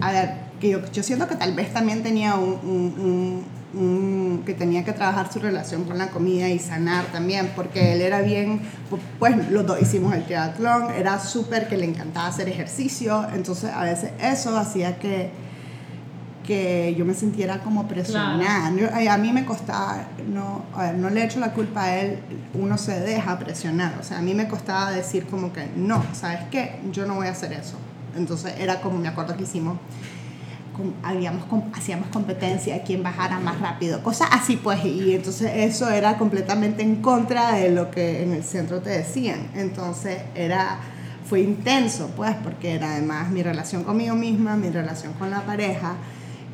a 0.00 0.12
ver, 0.12 0.30
que 0.60 0.70
yo, 0.70 0.80
yo, 0.90 1.02
siento 1.02 1.28
que 1.28 1.34
tal 1.34 1.54
vez 1.54 1.72
también 1.74 2.02
tenía 2.02 2.36
un, 2.36 2.58
un, 2.64 3.44
un, 3.78 4.42
que 4.46 4.54
tenía 4.54 4.82
que 4.84 4.94
trabajar 4.94 5.30
su 5.30 5.38
relación 5.38 5.84
con 5.84 5.98
la 5.98 6.08
comida 6.08 6.48
y 6.48 6.58
sanar 6.58 7.04
también, 7.06 7.52
porque 7.54 7.92
él 7.92 8.00
era 8.00 8.22
bien, 8.22 8.62
pues 9.18 9.50
los 9.50 9.66
dos 9.66 9.82
hicimos 9.82 10.14
el 10.14 10.24
triatlón, 10.24 10.90
era 10.96 11.20
súper 11.20 11.68
que 11.68 11.76
le 11.76 11.84
encantaba 11.84 12.28
hacer 12.28 12.48
ejercicio, 12.48 13.26
entonces 13.34 13.70
a 13.74 13.84
veces 13.84 14.12
eso 14.22 14.56
hacía 14.56 14.98
que 14.98 15.30
que 16.46 16.94
yo 16.96 17.04
me 17.04 17.14
sintiera 17.14 17.60
como 17.60 17.86
presionada. 17.86 18.68
A 18.68 19.18
mí 19.18 19.32
me 19.32 19.44
costaba, 19.44 20.06
no, 20.26 20.64
a 20.74 20.84
ver, 20.84 20.94
no 20.94 21.10
le 21.10 21.24
echo 21.24 21.40
la 21.40 21.52
culpa 21.52 21.84
a 21.84 21.96
él, 21.96 22.20
uno 22.54 22.78
se 22.78 23.00
deja 23.00 23.38
presionar. 23.38 23.98
O 24.00 24.02
sea, 24.02 24.18
a 24.18 24.22
mí 24.22 24.34
me 24.34 24.48
costaba 24.48 24.90
decir 24.90 25.26
como 25.26 25.52
que, 25.52 25.68
no, 25.76 26.04
¿sabes 26.14 26.40
qué? 26.50 26.80
Yo 26.92 27.06
no 27.06 27.16
voy 27.16 27.26
a 27.26 27.32
hacer 27.32 27.52
eso. 27.52 27.76
Entonces 28.16 28.54
era 28.58 28.80
como, 28.80 28.98
me 28.98 29.08
acuerdo 29.08 29.36
que 29.36 29.42
hicimos, 29.42 29.76
habíamos, 31.02 31.44
hacíamos 31.74 32.08
competencia 32.08 32.82
quién 32.82 33.02
bajara 33.02 33.38
más 33.40 33.60
rápido, 33.60 34.02
cosas 34.02 34.28
así 34.32 34.56
pues, 34.56 34.84
y 34.84 35.14
entonces 35.14 35.50
eso 35.54 35.90
era 35.90 36.18
completamente 36.18 36.82
en 36.82 36.96
contra 36.96 37.52
de 37.52 37.70
lo 37.70 37.90
que 37.90 38.22
en 38.22 38.32
el 38.32 38.44
centro 38.44 38.80
te 38.80 38.90
decían. 38.90 39.48
Entonces 39.54 40.18
era 40.34 40.78
fue 41.28 41.40
intenso, 41.40 42.10
pues, 42.16 42.34
porque 42.42 42.74
era 42.74 42.92
además 42.92 43.30
mi 43.30 43.42
relación 43.42 43.82
conmigo 43.82 44.14
misma, 44.14 44.56
mi 44.56 44.70
relación 44.70 45.12
con 45.14 45.30
la 45.30 45.42
pareja, 45.42 45.96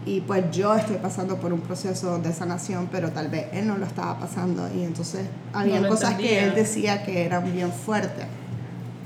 y 0.05 0.21
pues 0.21 0.51
yo 0.51 0.75
estoy 0.75 0.97
pasando 0.97 1.37
por 1.37 1.53
un 1.53 1.61
proceso 1.61 2.19
de 2.19 2.33
sanación, 2.33 2.89
pero 2.91 3.11
tal 3.11 3.29
vez 3.29 3.47
él 3.53 3.67
no 3.67 3.79
lo 3.79 3.87
estaba 3.87 4.19
pasando 4.19 4.69
y 4.75 4.83
entonces 4.83 5.27
había 5.53 5.87
cosas 5.87 6.15
que 6.15 6.45
él 6.45 6.55
decía 6.55 7.05
que 7.05 7.25
eran 7.25 7.53
bien 7.53 7.71
fuertes. 7.73 8.27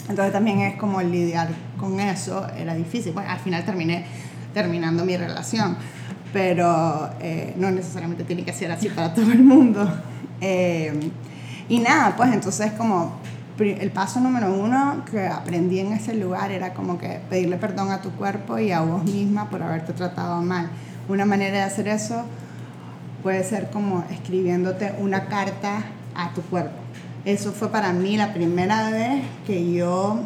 Entonces 0.09 0.32
también 0.32 0.61
es 0.61 0.76
como 0.76 1.02
lidiar 1.02 1.48
con 1.78 2.00
eso, 2.00 2.46
era 2.56 2.74
difícil. 2.74 3.12
Bueno, 3.12 3.30
al 3.30 3.40
final 3.40 3.64
terminé 3.64 4.06
terminando 4.54 5.04
mi 5.04 5.16
relación, 5.16 5.76
pero 6.32 7.11
eh, 7.20 7.54
no 7.56 7.70
necesariamente 7.70 8.24
tiene 8.24 8.44
que 8.44 8.52
ser 8.52 8.70
así 8.70 8.88
para 8.88 9.12
todo 9.14 9.30
el 9.32 9.42
mundo. 9.42 9.88
Eh, 10.38 10.92
y 11.66 11.78
nada, 11.78 12.14
pues 12.14 12.30
entonces 12.30 12.72
como 12.72 13.14
el 13.59 13.90
paso 13.90 14.20
número 14.20 14.52
uno 14.52 15.02
que 15.11 15.26
aprendí 15.26 15.80
en 15.80 15.94
ese 15.94 16.14
lugar 16.14 16.50
era 16.50 16.74
como 16.74 16.98
que 16.98 17.20
pedirle 17.30 17.56
perdón 17.56 17.90
a 17.90 18.02
tu 18.02 18.11
cuerpo 18.11 18.59
y 18.59 18.70
a 18.70 18.82
vos 18.82 19.02
misma 19.04 19.48
por 19.48 19.62
haberte 19.62 19.94
tratado 19.94 20.42
mal. 20.42 20.68
Una 21.09 21.25
manera 21.25 21.59
de 21.59 21.62
hacer 21.62 21.88
eso 21.88 22.25
puede 23.23 23.45
ser 23.45 23.71
como 23.71 24.05
escribiéndote 24.11 24.95
una 24.99 25.27
carta 25.27 25.85
a 26.14 26.33
tu 26.33 26.42
cuerpo. 26.42 26.77
Eso 27.25 27.53
fue 27.53 27.71
para 27.71 27.92
mí 27.92 28.16
la 28.16 28.33
primera 28.33 28.90
vez 28.90 29.23
que 29.47 29.73
yo, 29.73 30.21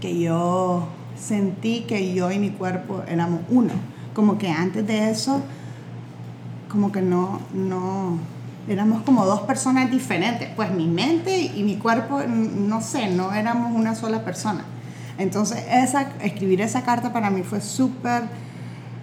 que 0.00 0.18
yo 0.18 0.88
sentí 1.18 1.80
que 1.80 2.14
yo 2.14 2.30
y 2.30 2.38
mi 2.38 2.50
cuerpo 2.50 3.02
éramos 3.08 3.40
uno. 3.48 3.72
Como 4.14 4.38
que 4.38 4.48
antes 4.48 4.86
de 4.86 5.10
eso, 5.10 5.42
como 6.70 6.92
que 6.92 7.02
no, 7.02 7.40
no, 7.52 8.18
éramos 8.68 9.02
como 9.02 9.24
dos 9.24 9.40
personas 9.42 9.90
diferentes. 9.90 10.48
Pues 10.56 10.70
mi 10.70 10.86
mente 10.86 11.40
y 11.40 11.62
mi 11.62 11.76
cuerpo, 11.76 12.22
no 12.22 12.80
sé, 12.80 13.08
no 13.08 13.32
éramos 13.32 13.72
una 13.74 13.94
sola 13.94 14.24
persona. 14.24 14.64
Entonces, 15.18 15.64
esa, 15.70 16.12
escribir 16.22 16.60
esa 16.60 16.82
carta 16.82 17.12
para 17.12 17.30
mí 17.30 17.42
fue 17.42 17.60
súper 17.60 18.24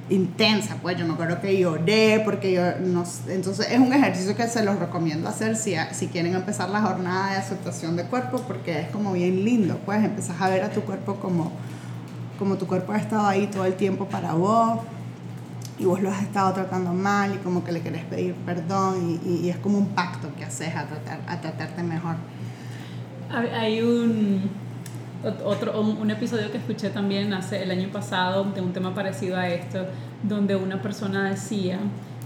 intensa, 0.09 0.77
pues 0.81 0.97
yo 0.97 1.05
me 1.05 1.13
acuerdo 1.13 1.41
que 1.41 1.57
lloré 1.57 2.21
porque 2.23 2.53
yo 2.53 2.61
no 2.79 3.03
entonces 3.27 3.71
es 3.71 3.79
un 3.79 3.91
ejercicio 3.91 4.35
que 4.35 4.47
se 4.47 4.63
los 4.63 4.77
recomiendo 4.77 5.27
hacer 5.27 5.55
si, 5.55 5.75
si 5.93 6.07
quieren 6.07 6.35
empezar 6.35 6.69
la 6.69 6.81
jornada 6.81 7.31
de 7.31 7.37
aceptación 7.37 7.95
de 7.95 8.03
cuerpo 8.03 8.41
porque 8.47 8.81
es 8.81 8.89
como 8.89 9.13
bien 9.13 9.43
lindo, 9.43 9.79
pues 9.83 10.03
empezás 10.03 10.39
a 10.39 10.49
ver 10.49 10.63
a 10.63 10.69
tu 10.69 10.81
cuerpo 10.81 11.15
como, 11.15 11.51
como 12.37 12.55
tu 12.55 12.67
cuerpo 12.67 12.91
ha 12.91 12.97
estado 12.97 13.25
ahí 13.25 13.47
todo 13.47 13.65
el 13.65 13.73
tiempo 13.73 14.05
para 14.05 14.33
vos 14.33 14.79
y 15.79 15.85
vos 15.85 15.99
lo 16.01 16.11
has 16.11 16.21
estado 16.21 16.53
tratando 16.53 16.93
mal 16.93 17.33
y 17.33 17.37
como 17.39 17.63
que 17.63 17.71
le 17.71 17.81
querés 17.81 18.03
pedir 18.05 18.35
perdón 18.35 19.19
y, 19.25 19.47
y, 19.47 19.49
es 19.49 19.57
como 19.57 19.79
un 19.79 19.87
pacto 19.87 20.29
que 20.37 20.45
haces 20.45 20.75
a, 20.75 20.85
tratar, 20.85 21.19
a 21.27 21.41
tratarte 21.41 21.81
mejor. 21.81 22.15
Hay 23.31 23.81
un 23.81 24.64
otro, 25.43 25.79
un 25.81 26.11
episodio 26.11 26.51
que 26.51 26.57
escuché 26.57 26.89
también 26.89 27.33
hace 27.33 27.63
el 27.63 27.71
año 27.71 27.89
pasado 27.89 28.43
de 28.43 28.61
un 28.61 28.73
tema 28.73 28.93
parecido 28.93 29.37
a 29.37 29.47
esto, 29.49 29.85
donde 30.23 30.55
una 30.55 30.81
persona 30.81 31.29
decía 31.29 31.79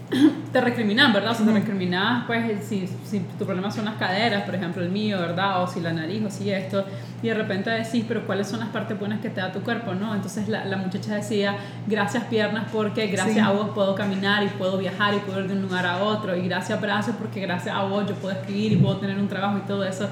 te 0.51 0.61
recriminan, 0.61 1.13
¿verdad? 1.13 1.31
O 1.31 1.35
sea, 1.35 1.45
te 1.45 1.53
recriminas, 1.53 2.25
pues, 2.25 2.65
si, 2.65 2.87
si 3.05 3.19
tu 3.37 3.45
problema 3.45 3.69
son 3.69 3.85
las 3.85 3.95
caderas, 3.95 4.43
por 4.43 4.55
ejemplo, 4.55 4.81
el 4.81 4.89
mío, 4.89 5.19
¿verdad? 5.19 5.61
O 5.61 5.67
si 5.67 5.79
la 5.81 5.93
nariz, 5.93 6.23
o 6.25 6.31
si 6.31 6.49
esto, 6.51 6.83
y 7.21 7.27
de 7.27 7.33
repente 7.35 7.69
decís, 7.69 8.05
pero 8.07 8.25
¿cuáles 8.25 8.47
son 8.47 8.59
las 8.59 8.69
partes 8.69 8.97
buenas 8.97 9.19
que 9.19 9.29
te 9.29 9.39
da 9.39 9.51
tu 9.51 9.61
cuerpo, 9.61 9.93
no? 9.93 10.15
Entonces 10.15 10.47
la, 10.49 10.65
la 10.65 10.77
muchacha 10.77 11.15
decía, 11.15 11.57
gracias 11.85 12.23
piernas 12.23 12.65
porque 12.71 13.07
gracias 13.07 13.45
a 13.45 13.51
vos 13.51 13.69
puedo 13.75 13.93
caminar 13.93 14.43
y 14.43 14.47
puedo 14.47 14.77
viajar 14.77 15.13
y 15.13 15.19
puedo 15.19 15.41
ir 15.41 15.47
de 15.47 15.53
un 15.53 15.61
lugar 15.61 15.85
a 15.85 16.03
otro, 16.03 16.35
y 16.35 16.41
gracias 16.47 16.79
brazos 16.81 17.15
porque 17.19 17.41
gracias 17.41 17.75
a 17.75 17.83
vos 17.83 18.07
yo 18.07 18.15
puedo 18.15 18.35
escribir 18.35 18.73
y 18.73 18.75
puedo 18.77 18.97
tener 18.97 19.17
un 19.19 19.27
trabajo 19.27 19.59
y 19.59 19.67
todo 19.67 19.83
eso. 19.83 20.09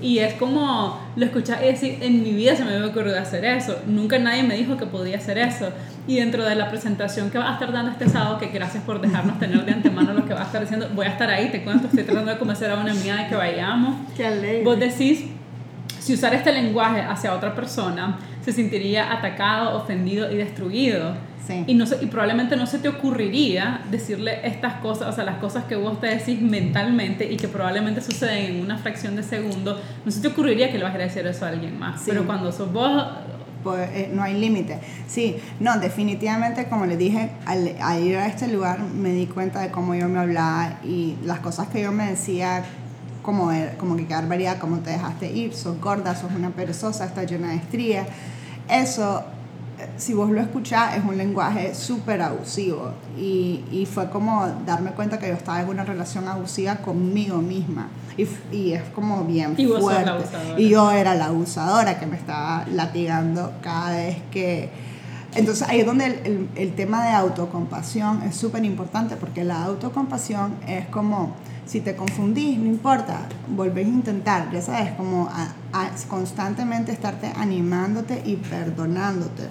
Y 0.00 0.18
es 0.18 0.34
como, 0.34 0.98
lo 1.16 1.26
escuché 1.26 1.54
y 1.62 1.66
decir, 1.66 1.98
en 2.00 2.22
mi 2.22 2.32
vida 2.32 2.56
se 2.56 2.64
me 2.64 2.74
había 2.74 2.86
ocurrido 2.86 3.18
hacer 3.18 3.44
eso. 3.44 3.76
Nunca 3.86 4.18
nadie 4.18 4.42
me 4.42 4.56
dijo 4.56 4.76
que 4.76 4.86
podía 4.86 5.18
hacer 5.18 5.38
eso. 5.38 5.70
Y 6.06 6.16
dentro 6.16 6.44
de 6.44 6.54
la 6.54 6.70
presentación 6.70 7.30
que 7.30 7.38
va 7.38 7.50
a 7.50 7.52
estar 7.54 7.72
dando 7.72 7.92
este 7.92 8.08
sábado, 8.08 8.38
que 8.38 8.46
gracias 8.46 8.82
por 8.84 9.00
dejarnos 9.00 9.38
tener 9.38 9.64
de 9.64 9.72
antemano 9.72 10.12
lo 10.14 10.24
que 10.24 10.34
va 10.34 10.42
a 10.42 10.44
estar 10.44 10.60
diciendo, 10.60 10.88
voy 10.94 11.06
a 11.06 11.10
estar 11.10 11.28
ahí, 11.30 11.50
te 11.50 11.62
cuento, 11.62 11.86
estoy 11.86 12.04
tratando 12.04 12.32
de 12.32 12.38
convencer 12.38 12.70
a 12.70 12.76
una 12.76 12.92
amiga 12.92 13.16
de 13.16 13.28
que 13.28 13.36
vayamos. 13.36 13.96
Qué 14.16 14.26
alegre. 14.26 14.64
Vos 14.64 14.78
decís, 14.78 15.24
si 15.98 16.14
usar 16.14 16.34
este 16.34 16.52
lenguaje 16.52 17.02
hacia 17.02 17.34
otra 17.34 17.54
persona, 17.54 18.18
se 18.44 18.52
sentiría 18.52 19.12
atacado, 19.12 19.76
ofendido 19.76 20.30
y 20.30 20.36
destruido. 20.36 21.14
Y, 21.66 21.74
no 21.74 21.84
y 22.00 22.06
probablemente 22.06 22.54
no 22.54 22.64
se 22.66 22.78
te 22.78 22.88
ocurriría 22.88 23.80
decirle 23.90 24.46
estas 24.46 24.74
cosas, 24.74 25.08
o 25.08 25.12
sea, 25.12 25.24
las 25.24 25.38
cosas 25.38 25.64
que 25.64 25.74
vos 25.74 26.00
te 26.00 26.06
decís 26.06 26.40
mentalmente 26.40 27.30
y 27.30 27.36
que 27.36 27.48
probablemente 27.48 28.00
suceden 28.00 28.56
en 28.56 28.60
una 28.62 28.78
fracción 28.78 29.16
de 29.16 29.24
segundo, 29.24 29.80
no 30.04 30.10
se 30.12 30.20
te 30.20 30.28
ocurriría 30.28 30.70
que 30.70 30.78
le 30.78 30.84
vas 30.84 30.94
a 30.94 30.98
decir 30.98 31.26
eso 31.26 31.44
a 31.44 31.48
alguien 31.48 31.76
más. 31.76 32.02
Pero 32.06 32.24
cuando 32.24 32.52
sos 32.52 32.72
vos... 32.72 33.04
Pues 33.64 33.90
eh, 33.90 34.10
no 34.10 34.22
hay 34.22 34.40
límite. 34.40 34.78
Sí, 35.06 35.36
no, 35.58 35.78
definitivamente, 35.78 36.66
como 36.66 36.86
le 36.86 36.96
dije, 36.96 37.32
al, 37.44 37.74
al, 37.80 38.02
ir 38.02 38.16
a 38.16 38.26
este 38.26 38.48
lugar 38.48 38.80
me 38.80 39.10
di 39.10 39.26
cuenta 39.26 39.60
de 39.60 39.70
cómo 39.70 39.94
yo 39.94 40.08
me 40.08 40.18
hablaba 40.18 40.78
y 40.82 41.16
las 41.24 41.40
cosas 41.40 41.68
que 41.68 41.82
yo 41.82 41.92
me 41.92 42.06
decía, 42.06 42.64
como, 43.30 43.52
como 43.78 43.96
que 43.96 44.06
qué 44.06 44.14
barbaridad, 44.14 44.58
cómo 44.58 44.78
te 44.78 44.90
dejaste 44.90 45.30
ir, 45.30 45.54
sos 45.54 45.80
gorda, 45.80 46.16
sos 46.16 46.32
una 46.36 46.50
perezosa, 46.50 47.04
estás 47.04 47.30
llena 47.30 47.50
de 47.50 47.56
estrías. 47.56 48.08
Eso 48.68 49.24
si 49.96 50.14
vos 50.14 50.30
lo 50.30 50.40
escuchás, 50.40 50.96
es 50.96 51.04
un 51.04 51.16
lenguaje 51.16 51.74
súper 51.74 52.22
abusivo. 52.22 52.92
Y, 53.16 53.64
y, 53.70 53.86
fue 53.86 54.10
como 54.10 54.46
darme 54.66 54.90
cuenta 54.90 55.18
que 55.18 55.28
yo 55.28 55.34
estaba 55.34 55.60
en 55.60 55.68
una 55.68 55.84
relación 55.84 56.28
abusiva 56.28 56.76
conmigo 56.76 57.38
misma. 57.38 57.88
Y, 58.16 58.26
y 58.54 58.72
es 58.72 58.82
como 58.90 59.24
bien 59.24 59.54
y 59.56 59.66
fuerte. 59.66 60.24
y 60.58 60.68
yo 60.68 60.90
era 60.90 61.14
la 61.14 61.26
abusadora 61.26 61.98
que 61.98 62.06
me 62.06 62.16
estaba 62.16 62.66
latigando 62.70 63.52
cada 63.62 63.96
vez 63.96 64.18
que... 64.30 64.70
Entonces 65.34 65.66
ahí 65.68 65.80
es 65.80 65.86
donde 65.86 66.06
el, 66.06 66.12
el, 66.24 66.48
el 66.56 66.74
tema 66.74 67.04
de 67.04 67.12
autocompasión 67.12 68.22
es 68.24 68.34
súper 68.34 68.64
importante, 68.64 69.16
porque 69.16 69.44
la 69.44 69.62
autocompasión 69.62 70.56
es 70.66 70.86
como 70.86 71.36
si 71.70 71.80
te 71.80 71.94
confundís, 71.94 72.58
no 72.58 72.66
importa, 72.66 73.28
volvés 73.46 73.86
a 73.86 73.90
intentar, 73.90 74.50
ya 74.50 74.60
sabes, 74.60 74.90
como 74.94 75.28
a, 75.28 75.54
a 75.72 75.90
constantemente 76.08 76.90
estarte 76.90 77.32
animándote 77.36 78.22
y 78.26 78.34
perdonándote. 78.34 79.44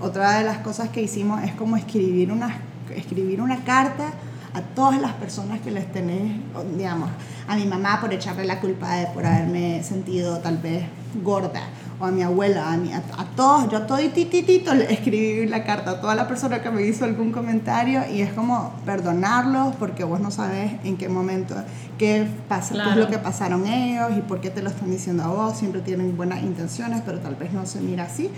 Otra 0.00 0.38
de 0.38 0.44
las 0.44 0.58
cosas 0.58 0.88
que 0.88 1.02
hicimos 1.02 1.44
es 1.44 1.52
como 1.52 1.76
escribir 1.76 2.32
una, 2.32 2.56
escribir 2.96 3.42
una 3.42 3.62
carta 3.62 4.10
a 4.54 4.62
todas 4.74 4.98
las 5.02 5.12
personas 5.12 5.60
que 5.60 5.70
les 5.70 5.92
tenés, 5.92 6.32
digamos, 6.78 7.10
a 7.46 7.56
mi 7.56 7.66
mamá 7.66 8.00
por 8.00 8.10
echarle 8.14 8.46
la 8.46 8.58
culpa 8.58 8.94
de 8.94 9.08
por 9.08 9.26
haberme 9.26 9.82
sentido 9.82 10.38
tal 10.38 10.56
vez 10.56 10.84
gorda, 11.22 11.60
o 12.00 12.06
a 12.06 12.10
mi 12.10 12.22
abuela, 12.22 12.72
a, 12.72 12.76
mi, 12.78 12.92
a, 12.92 13.02
todos, 13.36 13.70
yo 13.70 13.78
a 13.78 13.86
todo 13.86 13.98
tititito 13.98 14.74
le 14.74 14.90
escribí 14.90 15.46
la 15.46 15.64
carta 15.64 15.92
a 15.92 16.00
toda 16.00 16.14
la 16.14 16.26
persona 16.26 16.62
que 16.62 16.70
me 16.70 16.82
hizo 16.82 17.04
algún 17.04 17.30
comentario 17.30 18.02
y 18.10 18.22
es 18.22 18.32
como 18.32 18.74
perdonarlos 18.86 19.76
porque 19.76 20.02
vos 20.04 20.18
no 20.18 20.30
sabes 20.30 20.72
en 20.82 20.96
qué 20.96 21.10
momento, 21.10 21.54
qué, 21.98 22.26
pasa, 22.48 22.74
qué 22.74 22.90
es 22.90 22.96
lo 22.96 23.08
que 23.08 23.18
pasaron 23.18 23.66
ellos 23.66 24.12
y 24.16 24.22
por 24.22 24.40
qué 24.40 24.48
te 24.48 24.62
lo 24.62 24.70
están 24.70 24.90
diciendo 24.90 25.24
a 25.24 25.28
vos, 25.28 25.58
siempre 25.58 25.82
tienen 25.82 26.16
buenas 26.16 26.42
intenciones, 26.42 27.02
pero 27.04 27.18
tal 27.18 27.34
vez 27.34 27.52
no 27.52 27.66
se 27.66 27.80
mira 27.80 28.04
así. 28.04 28.30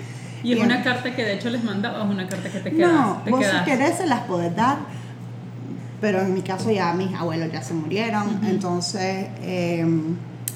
¿Y 0.42 0.55
es 0.55 0.64
una 0.64 0.83
carta 0.83 1.14
que 1.14 1.25
de 1.25 1.35
hecho 1.35 1.48
les 1.48 1.62
manda 1.62 1.92
o 1.92 2.05
es 2.05 2.11
una 2.11 2.27
carta 2.27 2.51
que 2.51 2.59
te 2.59 2.72
quedas? 2.72 2.92
No, 2.92 3.22
te 3.25 3.31
vos 3.31 3.44
si 3.46 3.64
querés 3.64 3.96
se 3.96 4.07
las 4.09 4.20
podés 4.22 4.57
dar, 4.57 4.79
pero 6.01 6.20
en 6.20 6.35
mi 6.35 6.42
caso 6.42 6.72
ya 6.72 6.92
mis 6.94 7.14
abuelos 7.14 7.53
ya 7.53 7.62
se 7.62 7.75
murieron, 7.75 8.40
entonces... 8.44 9.29
Eh, 9.40 9.87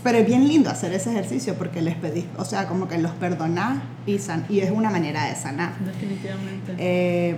pero 0.02 0.18
es 0.18 0.26
bien 0.26 0.46
lindo 0.46 0.70
hacer 0.70 0.92
ese 0.92 1.10
ejercicio 1.10 1.54
porque 1.54 1.82
les 1.82 1.94
pedís, 1.94 2.24
o 2.36 2.44
sea, 2.44 2.66
como 2.66 2.88
que 2.88 2.98
los 2.98 3.12
perdonás 3.12 3.78
y, 4.06 4.18
san, 4.18 4.46
y 4.48 4.60
es 4.60 4.70
una 4.70 4.90
manera 4.90 5.24
de 5.26 5.34
sanar. 5.34 5.78
Definitivamente. 5.78 6.74
Eh, 6.78 7.36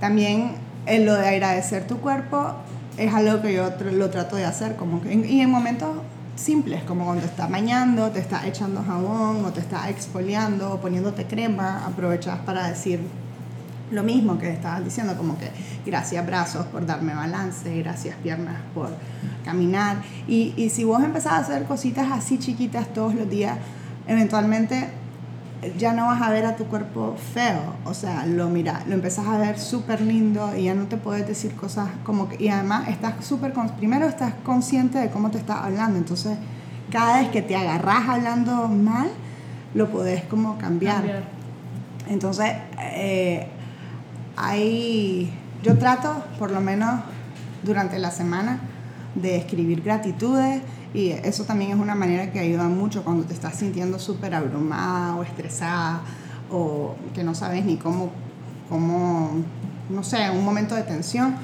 también 0.00 0.52
en 0.86 1.06
lo 1.06 1.14
de 1.14 1.28
agradecer 1.28 1.86
tu 1.86 1.98
cuerpo 1.98 2.54
es 2.96 3.12
algo 3.12 3.42
que 3.42 3.52
yo 3.54 3.70
lo 3.92 4.10
trato 4.10 4.36
de 4.36 4.44
hacer, 4.44 4.76
como 4.76 5.00
que, 5.00 5.14
y 5.14 5.40
en 5.40 5.50
momentos 5.50 5.90
simples, 6.36 6.82
como 6.84 7.04
cuando 7.04 7.22
te 7.22 7.28
está 7.28 7.46
bañando, 7.46 8.10
te 8.10 8.20
está 8.20 8.46
echando 8.46 8.82
jabón 8.82 9.44
o 9.44 9.52
te 9.52 9.60
está 9.60 9.88
exfoliando 9.88 10.74
o 10.74 10.80
poniéndote 10.80 11.26
crema, 11.26 11.84
aprovechas 11.86 12.38
para 12.40 12.68
decir 12.68 13.00
lo 13.90 14.02
mismo 14.02 14.38
que 14.38 14.50
estabas 14.50 14.84
diciendo, 14.84 15.16
como 15.16 15.38
que 15.38 15.50
gracias 15.84 16.24
brazos 16.26 16.66
por 16.66 16.86
darme 16.86 17.14
balance, 17.14 17.78
gracias 17.80 18.16
piernas 18.22 18.56
por 18.74 18.90
caminar. 19.44 19.98
Y, 20.26 20.54
y 20.56 20.70
si 20.70 20.84
vos 20.84 21.02
empezás 21.02 21.32
a 21.32 21.38
hacer 21.38 21.64
cositas 21.64 22.10
así 22.10 22.38
chiquitas 22.38 22.92
todos 22.92 23.14
los 23.14 23.28
días, 23.28 23.58
eventualmente 24.06 24.88
ya 25.78 25.92
no 25.92 26.06
vas 26.06 26.20
a 26.20 26.30
ver 26.30 26.44
a 26.46 26.56
tu 26.56 26.64
cuerpo 26.64 27.16
feo, 27.32 27.74
o 27.84 27.94
sea, 27.94 28.26
lo 28.26 28.48
mira, 28.48 28.82
lo 28.86 28.94
empezás 28.94 29.26
a 29.26 29.38
ver 29.38 29.58
súper 29.58 30.00
lindo 30.00 30.52
y 30.56 30.64
ya 30.64 30.74
no 30.74 30.84
te 30.84 30.96
puedes 30.96 31.26
decir 31.26 31.54
cosas 31.54 31.88
como 32.02 32.28
que, 32.28 32.42
y 32.42 32.48
además 32.48 32.88
estás 32.88 33.24
súper, 33.24 33.54
primero 33.76 34.06
estás 34.06 34.34
consciente 34.44 34.98
de 34.98 35.10
cómo 35.10 35.30
te 35.30 35.38
estás 35.38 35.58
hablando, 35.62 35.98
entonces 35.98 36.36
cada 36.90 37.20
vez 37.20 37.30
que 37.30 37.42
te 37.42 37.56
agarras 37.56 38.08
hablando 38.08 38.68
mal, 38.68 39.08
lo 39.74 39.90
podés 39.90 40.22
como 40.24 40.58
cambiar. 40.58 41.24
Entonces, 42.08 42.52
eh, 42.78 43.48
hay, 44.36 45.32
yo 45.62 45.78
trato, 45.78 46.24
por 46.38 46.50
lo 46.50 46.60
menos 46.60 47.00
durante 47.62 47.98
la 47.98 48.10
semana, 48.10 48.60
de 49.14 49.36
escribir 49.36 49.82
gratitudes 49.82 50.62
y 50.92 51.10
eso 51.10 51.44
también 51.44 51.72
es 51.72 51.76
una 51.76 51.94
manera 51.94 52.32
que 52.32 52.38
ayuda 52.38 52.64
mucho 52.64 53.04
cuando 53.04 53.24
te 53.24 53.34
estás 53.34 53.56
sintiendo 53.56 53.98
súper 53.98 54.34
abrumada 54.34 55.16
o 55.16 55.22
estresada 55.22 56.02
o 56.50 56.94
que 57.14 57.24
no 57.24 57.34
sabes 57.34 57.64
ni 57.64 57.76
cómo, 57.76 58.10
cómo, 58.68 59.30
no 59.90 60.02
sé, 60.04 60.30
un 60.30 60.44
momento 60.44 60.74
de 60.74 60.82
tensión, 60.82 61.34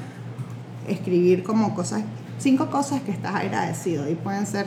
escribir 0.86 1.42
como 1.42 1.74
cosas, 1.74 2.02
cinco 2.38 2.70
cosas 2.70 3.02
que 3.02 3.10
estás 3.10 3.34
agradecido 3.34 4.08
y 4.08 4.14
pueden 4.14 4.46
ser 4.46 4.66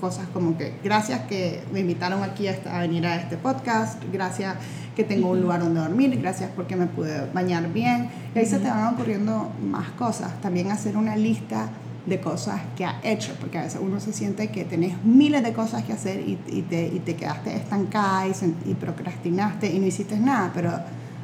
cosas 0.00 0.26
como 0.32 0.56
que 0.56 0.74
gracias 0.82 1.22
que 1.22 1.62
me 1.72 1.80
invitaron 1.80 2.22
aquí 2.22 2.46
a, 2.48 2.78
venir 2.78 3.06
a 3.06 3.16
este 3.16 3.36
podcast, 3.36 4.02
gracias 4.12 4.54
que 4.98 5.04
tengo 5.04 5.30
un 5.30 5.40
lugar 5.40 5.60
donde 5.60 5.78
dormir, 5.78 6.18
gracias 6.20 6.50
porque 6.56 6.74
me 6.74 6.88
pude 6.88 7.30
bañar 7.32 7.72
bien. 7.72 8.10
Y 8.34 8.38
ahí 8.40 8.46
se 8.46 8.58
te 8.58 8.68
van 8.68 8.94
ocurriendo 8.94 9.48
más 9.62 9.90
cosas. 9.90 10.40
También 10.40 10.72
hacer 10.72 10.96
una 10.96 11.14
lista 11.14 11.68
de 12.04 12.20
cosas 12.20 12.60
que 12.76 12.84
ha 12.84 12.98
hecho, 13.04 13.32
porque 13.38 13.58
a 13.58 13.62
veces 13.62 13.80
uno 13.80 14.00
se 14.00 14.12
siente 14.12 14.48
que 14.48 14.64
tenés 14.64 15.00
miles 15.04 15.44
de 15.44 15.52
cosas 15.52 15.84
que 15.84 15.92
hacer 15.92 16.18
y, 16.18 16.36
y, 16.48 16.62
te, 16.62 16.88
y 16.88 16.98
te, 16.98 17.14
quedaste 17.14 17.54
estancada 17.54 18.26
y, 18.26 18.32
y, 18.68 18.74
procrastinaste 18.74 19.72
y 19.72 19.78
no 19.78 19.86
hiciste 19.86 20.18
nada, 20.18 20.50
pero 20.52 20.72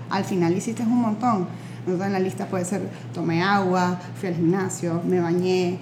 al 0.09 0.25
final 0.25 0.57
hiciste 0.57 0.85
un 0.85 1.01
montón. 1.01 1.49
Entonces 1.81 2.07
en 2.07 2.13
la 2.13 2.21
lista 2.21 2.47
puede 2.47 2.65
ser 2.65 2.89
tomé 3.13 3.43
agua, 3.43 3.99
fui 4.21 4.29
al 4.29 4.37
gimnasio, 4.37 5.03
me 5.05 5.19
bañé, 5.19 5.79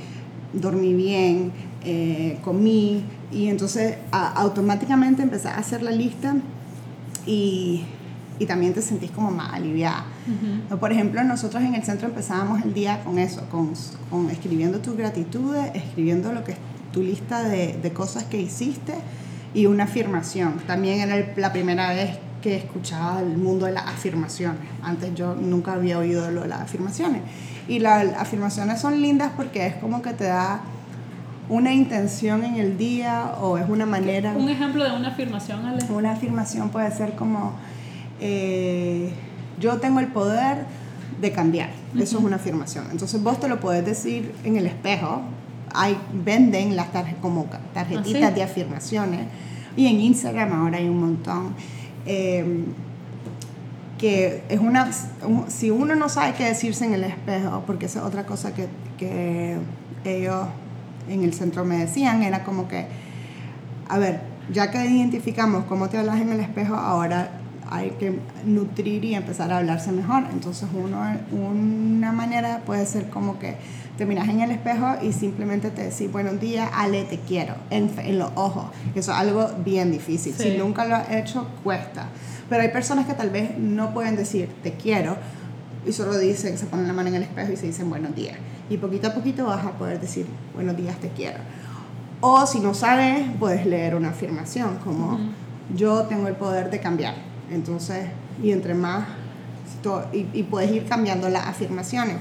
dormí 0.54 0.94
bien, 0.94 1.52
eh, 1.84 2.38
comí 2.42 3.04
y 3.30 3.48
entonces 3.48 3.98
automáticamente 4.12 5.22
empecé 5.22 5.48
a 5.48 5.58
hacer 5.58 5.82
la 5.82 5.90
lista 5.90 6.36
y, 7.26 7.84
y 8.38 8.46
también 8.46 8.74
te 8.74 8.82
sentís 8.82 9.10
como 9.10 9.30
más 9.30 9.52
aliviada. 9.54 10.04
Por 10.78 10.92
ejemplo, 10.92 11.22
nosotros 11.24 11.62
en 11.62 11.74
el 11.74 11.82
centro 11.82 12.08
empezábamos 12.08 12.62
el 12.62 12.74
día 12.74 13.02
con 13.04 13.18
eso, 13.18 13.42
con, 13.50 13.72
con 14.10 14.30
escribiendo 14.30 14.78
tus 14.80 14.96
gratitudes, 14.96 15.70
escribiendo 15.74 16.32
lo 16.32 16.44
que 16.44 16.52
es 16.52 16.58
tu 16.92 17.02
lista 17.02 17.42
de, 17.42 17.78
de, 17.82 17.92
cosas 17.92 18.24
que 18.24 18.40
hiciste 18.40 18.94
y 19.54 19.66
una 19.66 19.84
afirmación. 19.84 20.58
También 20.66 21.00
era 21.00 21.32
la 21.36 21.52
primera 21.52 21.92
vez 21.92 22.18
que 22.42 22.56
escuchaba 22.56 23.20
el 23.20 23.38
mundo 23.38 23.66
de 23.66 23.72
las 23.72 23.86
afirmaciones. 23.86 24.60
Antes 24.82 25.14
yo 25.14 25.34
nunca 25.34 25.72
había 25.74 25.98
oído 25.98 26.30
lo 26.30 26.42
de 26.42 26.48
las 26.48 26.60
afirmaciones. 26.60 27.22
Y 27.68 27.78
las 27.78 28.12
afirmaciones 28.14 28.80
son 28.80 29.00
lindas 29.00 29.32
porque 29.36 29.66
es 29.66 29.76
como 29.76 30.02
que 30.02 30.12
te 30.12 30.24
da 30.24 30.62
una 31.52 31.74
intención 31.74 32.44
en 32.44 32.56
el 32.56 32.78
día 32.78 33.34
o 33.42 33.58
es 33.58 33.68
una 33.68 33.84
manera... 33.84 34.32
Un 34.32 34.48
ejemplo 34.48 34.84
de 34.84 34.96
una 34.96 35.08
afirmación, 35.08 35.66
Ale. 35.66 35.84
Una 35.90 36.12
afirmación 36.12 36.70
puede 36.70 36.90
ser 36.90 37.14
como, 37.14 37.52
eh, 38.20 39.12
yo 39.60 39.76
tengo 39.76 40.00
el 40.00 40.06
poder 40.06 40.64
de 41.20 41.30
cambiar. 41.30 41.68
Eso 41.94 42.18
es 42.18 42.24
una 42.24 42.36
afirmación. 42.36 42.86
Entonces 42.90 43.22
vos 43.22 43.38
te 43.38 43.48
lo 43.48 43.60
puedes 43.60 43.84
decir 43.84 44.34
en 44.44 44.56
el 44.56 44.66
espejo. 44.66 45.20
Hay, 45.74 45.98
venden 46.24 46.74
las 46.74 46.88
como 47.20 47.44
tarjetitas 47.74 48.30
¿Ah, 48.30 48.30
de 48.30 48.42
afirmaciones. 48.42 49.26
Y 49.76 49.88
en 49.88 50.00
Instagram 50.00 50.54
ahora 50.54 50.78
hay 50.78 50.88
un 50.88 51.00
montón. 51.00 51.54
Eh, 52.06 52.64
que 53.98 54.42
es 54.48 54.58
una, 54.58 54.90
si 55.48 55.70
uno 55.70 55.94
no 55.96 56.08
sabe 56.08 56.32
qué 56.32 56.44
decirse 56.44 56.86
en 56.86 56.94
el 56.94 57.04
espejo, 57.04 57.62
porque 57.66 57.86
esa 57.86 57.98
es 57.98 58.06
otra 58.06 58.24
cosa 58.24 58.54
que, 58.54 58.68
que 58.98 59.58
ellos 60.04 60.46
en 61.08 61.24
el 61.24 61.34
centro 61.34 61.64
me 61.64 61.78
decían, 61.78 62.22
era 62.22 62.44
como 62.44 62.68
que, 62.68 62.86
a 63.88 63.98
ver, 63.98 64.20
ya 64.52 64.70
que 64.70 64.84
identificamos 64.84 65.64
cómo 65.64 65.88
te 65.88 65.98
hablas 65.98 66.20
en 66.20 66.30
el 66.30 66.40
espejo, 66.40 66.74
ahora 66.74 67.30
hay 67.70 67.90
que 67.92 68.18
nutrir 68.44 69.04
y 69.04 69.14
empezar 69.14 69.52
a 69.52 69.58
hablarse 69.58 69.92
mejor. 69.92 70.24
Entonces 70.30 70.68
uno, 70.74 71.00
una 71.32 72.12
manera 72.12 72.62
puede 72.66 72.84
ser 72.86 73.08
como 73.08 73.38
que 73.38 73.56
te 73.96 74.04
miras 74.04 74.28
en 74.28 74.40
el 74.40 74.50
espejo 74.50 74.96
y 75.02 75.12
simplemente 75.12 75.70
te 75.70 75.84
decís 75.84 76.10
buenos 76.10 76.40
días, 76.40 76.68
Ale, 76.74 77.04
te 77.04 77.18
quiero, 77.18 77.54
en, 77.70 77.90
en 77.98 78.18
los 78.18 78.30
ojos. 78.34 78.66
Eso 78.94 79.12
es 79.12 79.18
algo 79.18 79.50
bien 79.64 79.90
difícil. 79.90 80.34
Si 80.34 80.56
nunca 80.56 80.84
lo 80.84 80.96
has 80.96 81.10
hecho, 81.10 81.46
cuesta. 81.64 82.08
Pero 82.48 82.62
hay 82.62 82.68
personas 82.68 83.06
que 83.06 83.14
tal 83.14 83.30
vez 83.30 83.56
no 83.58 83.94
pueden 83.94 84.16
decir 84.16 84.50
te 84.62 84.72
quiero 84.74 85.16
y 85.86 85.92
solo 85.92 86.18
dicen, 86.18 86.58
se 86.58 86.66
ponen 86.66 86.86
la 86.86 86.92
mano 86.92 87.08
en 87.08 87.16
el 87.16 87.22
espejo 87.22 87.52
y 87.52 87.56
se 87.56 87.66
dicen 87.66 87.88
buenos 87.88 88.14
días. 88.14 88.36
Y 88.70 88.76
poquito 88.78 89.08
a 89.08 89.14
poquito 89.14 89.46
vas 89.46 89.64
a 89.64 89.72
poder 89.72 90.00
decir 90.00 90.26
buenos 90.54 90.76
días, 90.76 90.96
te 90.98 91.08
quiero. 91.10 91.38
O 92.20 92.46
si 92.46 92.60
no 92.60 92.74
sabes, 92.74 93.26
puedes 93.38 93.66
leer 93.66 93.94
una 93.94 94.10
afirmación 94.10 94.78
como 94.84 95.18
yo 95.74 96.02
tengo 96.04 96.28
el 96.28 96.34
poder 96.34 96.70
de 96.70 96.80
cambiar. 96.80 97.14
Entonces, 97.50 98.06
y 98.42 98.52
entre 98.52 98.74
más, 98.74 99.06
y, 100.12 100.26
y 100.32 100.42
puedes 100.44 100.70
ir 100.70 100.86
cambiando 100.86 101.28
las 101.28 101.46
afirmaciones. 101.46 102.16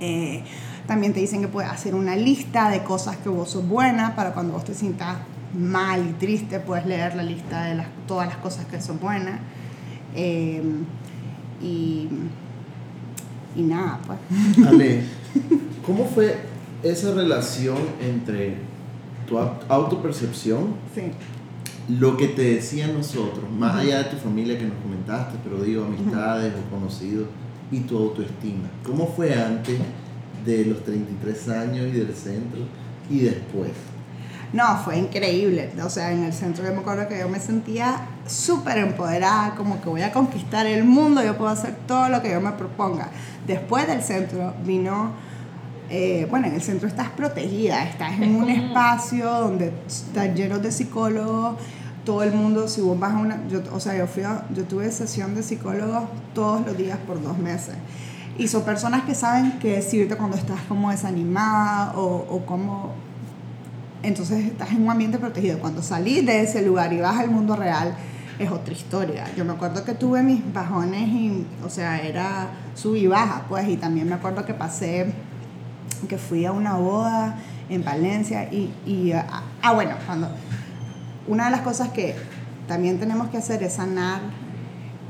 Eh, 0.00 0.42
también 0.86 1.12
te 1.12 1.20
dicen 1.20 1.40
que 1.40 1.48
puedes 1.48 1.70
hacer 1.70 1.94
una 1.94 2.16
lista 2.16 2.70
de 2.70 2.82
cosas 2.82 3.16
que 3.16 3.28
vos 3.28 3.50
sos 3.50 3.66
buena 3.66 4.14
para 4.14 4.32
cuando 4.32 4.52
vos 4.52 4.64
te 4.64 4.74
sientas 4.74 5.16
mal 5.54 6.06
y 6.08 6.12
triste, 6.12 6.60
puedes 6.60 6.86
leer 6.86 7.14
la 7.16 7.22
lista 7.22 7.64
de 7.64 7.76
las, 7.76 7.86
todas 8.06 8.28
las 8.28 8.36
cosas 8.36 8.66
que 8.66 8.80
son 8.80 9.00
buenas. 9.00 9.40
Eh, 10.14 10.62
y, 11.62 12.08
y 13.56 13.62
nada, 13.62 13.98
pues. 14.06 14.18
Ale, 14.66 15.02
¿cómo 15.84 16.04
fue 16.06 16.36
esa 16.82 17.12
relación 17.12 17.76
entre 18.00 18.56
tu 19.26 19.38
autopercepción, 19.38 20.74
lo 21.88 22.16
que 22.16 22.28
te 22.28 22.54
decían 22.54 22.94
nosotros, 22.94 23.50
más 23.50 23.76
allá 23.76 23.98
de 23.98 24.04
tu 24.04 24.16
familia 24.16 24.58
que 24.58 24.64
nos 24.64 24.76
comentaste, 24.82 25.38
pero 25.42 25.62
digo 25.62 25.84
amistades 25.84 26.52
o 26.54 26.70
conocidos, 26.70 27.28
y 27.70 27.80
tu 27.80 27.98
autoestima? 27.98 28.68
¿Cómo 28.84 29.06
fue 29.06 29.34
antes 29.34 29.78
de 30.44 30.64
los 30.66 30.84
33 30.84 31.48
años 31.48 31.86
y 31.88 31.92
del 31.92 32.14
centro 32.14 32.60
y 33.10 33.20
después? 33.20 33.72
No, 34.52 34.78
fue 34.78 34.96
increíble. 34.98 35.70
O 35.84 35.90
sea, 35.90 36.12
en 36.12 36.24
el 36.24 36.32
centro 36.32 36.64
yo 36.64 36.72
me 36.72 36.78
acuerdo 36.78 37.08
que 37.08 37.18
yo 37.18 37.28
me 37.28 37.40
sentía 37.40 38.06
súper 38.26 38.78
empoderada, 38.78 39.54
como 39.56 39.80
que 39.80 39.88
voy 39.88 40.02
a 40.02 40.12
conquistar 40.12 40.66
el 40.66 40.84
mundo, 40.84 41.22
yo 41.22 41.36
puedo 41.36 41.50
hacer 41.50 41.74
todo 41.86 42.08
lo 42.08 42.22
que 42.22 42.30
yo 42.30 42.40
me 42.40 42.52
proponga. 42.52 43.10
Después 43.46 43.86
del 43.86 44.02
centro 44.02 44.54
vino, 44.64 45.12
eh, 45.90 46.26
bueno, 46.30 46.46
en 46.46 46.54
el 46.54 46.62
centro 46.62 46.88
estás 46.88 47.10
protegida, 47.10 47.84
estás 47.84 48.20
en 48.20 48.36
un 48.36 48.48
espacio 48.50 49.30
donde 49.30 49.72
estás 49.86 50.34
lleno 50.34 50.58
de 50.58 50.72
psicólogos, 50.72 51.56
todo 52.04 52.22
el 52.22 52.32
mundo, 52.32 52.68
si 52.68 52.80
vos 52.80 52.98
vas 52.98 53.14
a 53.14 53.18
una, 53.18 53.46
yo, 53.48 53.60
o 53.72 53.80
sea, 53.80 53.96
yo, 53.96 54.06
fui 54.06 54.22
yo 54.22 54.64
tuve 54.64 54.90
sesión 54.90 55.34
de 55.34 55.42
psicólogos 55.42 56.04
todos 56.34 56.64
los 56.66 56.76
días 56.76 56.98
por 57.06 57.22
dos 57.22 57.38
meses. 57.38 57.74
Y 58.38 58.48
son 58.48 58.62
personas 58.62 59.04
que 59.04 59.14
saben 59.14 59.58
qué 59.60 59.76
decirte 59.76 60.16
cuando 60.16 60.36
estás 60.36 60.60
como 60.68 60.90
desanimada 60.90 61.92
o, 61.96 62.26
o 62.28 62.44
como 62.44 62.92
entonces 64.02 64.44
estás 64.44 64.70
en 64.70 64.82
un 64.82 64.90
ambiente 64.90 65.18
protegido. 65.18 65.58
Cuando 65.58 65.82
salís 65.82 66.24
de 66.24 66.42
ese 66.42 66.62
lugar 66.62 66.92
y 66.92 67.00
vas 67.00 67.18
al 67.18 67.30
mundo 67.30 67.56
real, 67.56 67.96
es 68.38 68.50
otra 68.50 68.72
historia. 68.72 69.24
Yo 69.36 69.44
me 69.44 69.52
acuerdo 69.52 69.84
que 69.84 69.94
tuve 69.94 70.22
mis 70.22 70.40
bajones 70.52 71.08
y, 71.08 71.46
o 71.64 71.70
sea, 71.70 71.98
era 71.98 72.48
sub 72.74 72.94
y 72.96 73.06
baja, 73.06 73.44
pues, 73.48 73.68
y 73.68 73.76
también 73.76 74.08
me 74.08 74.14
acuerdo 74.14 74.44
que 74.44 74.54
pasé, 74.54 75.12
que 76.08 76.18
fui 76.18 76.44
a 76.44 76.52
una 76.52 76.74
boda 76.74 77.36
en 77.68 77.84
Valencia 77.84 78.44
y, 78.52 78.72
y 78.86 79.12
ah, 79.12 79.42
ah, 79.62 79.72
bueno, 79.72 79.96
cuando, 80.06 80.28
una 81.26 81.46
de 81.46 81.50
las 81.50 81.60
cosas 81.60 81.88
que 81.90 82.14
también 82.68 82.98
tenemos 82.98 83.28
que 83.28 83.38
hacer 83.38 83.62
es 83.62 83.74
sanar, 83.74 84.20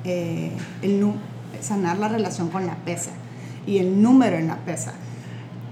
eh, 0.05 0.53
el, 0.83 1.13
sanar 1.61 1.99
la 1.99 2.09
relación 2.09 2.49
con 2.49 2.67
la 2.67 2.77
pesa 2.77 3.11
y 3.67 3.79
el 3.79 4.03
número 4.03 4.37
en 4.37 4.47
la 4.47 4.57
pesa 4.57 4.93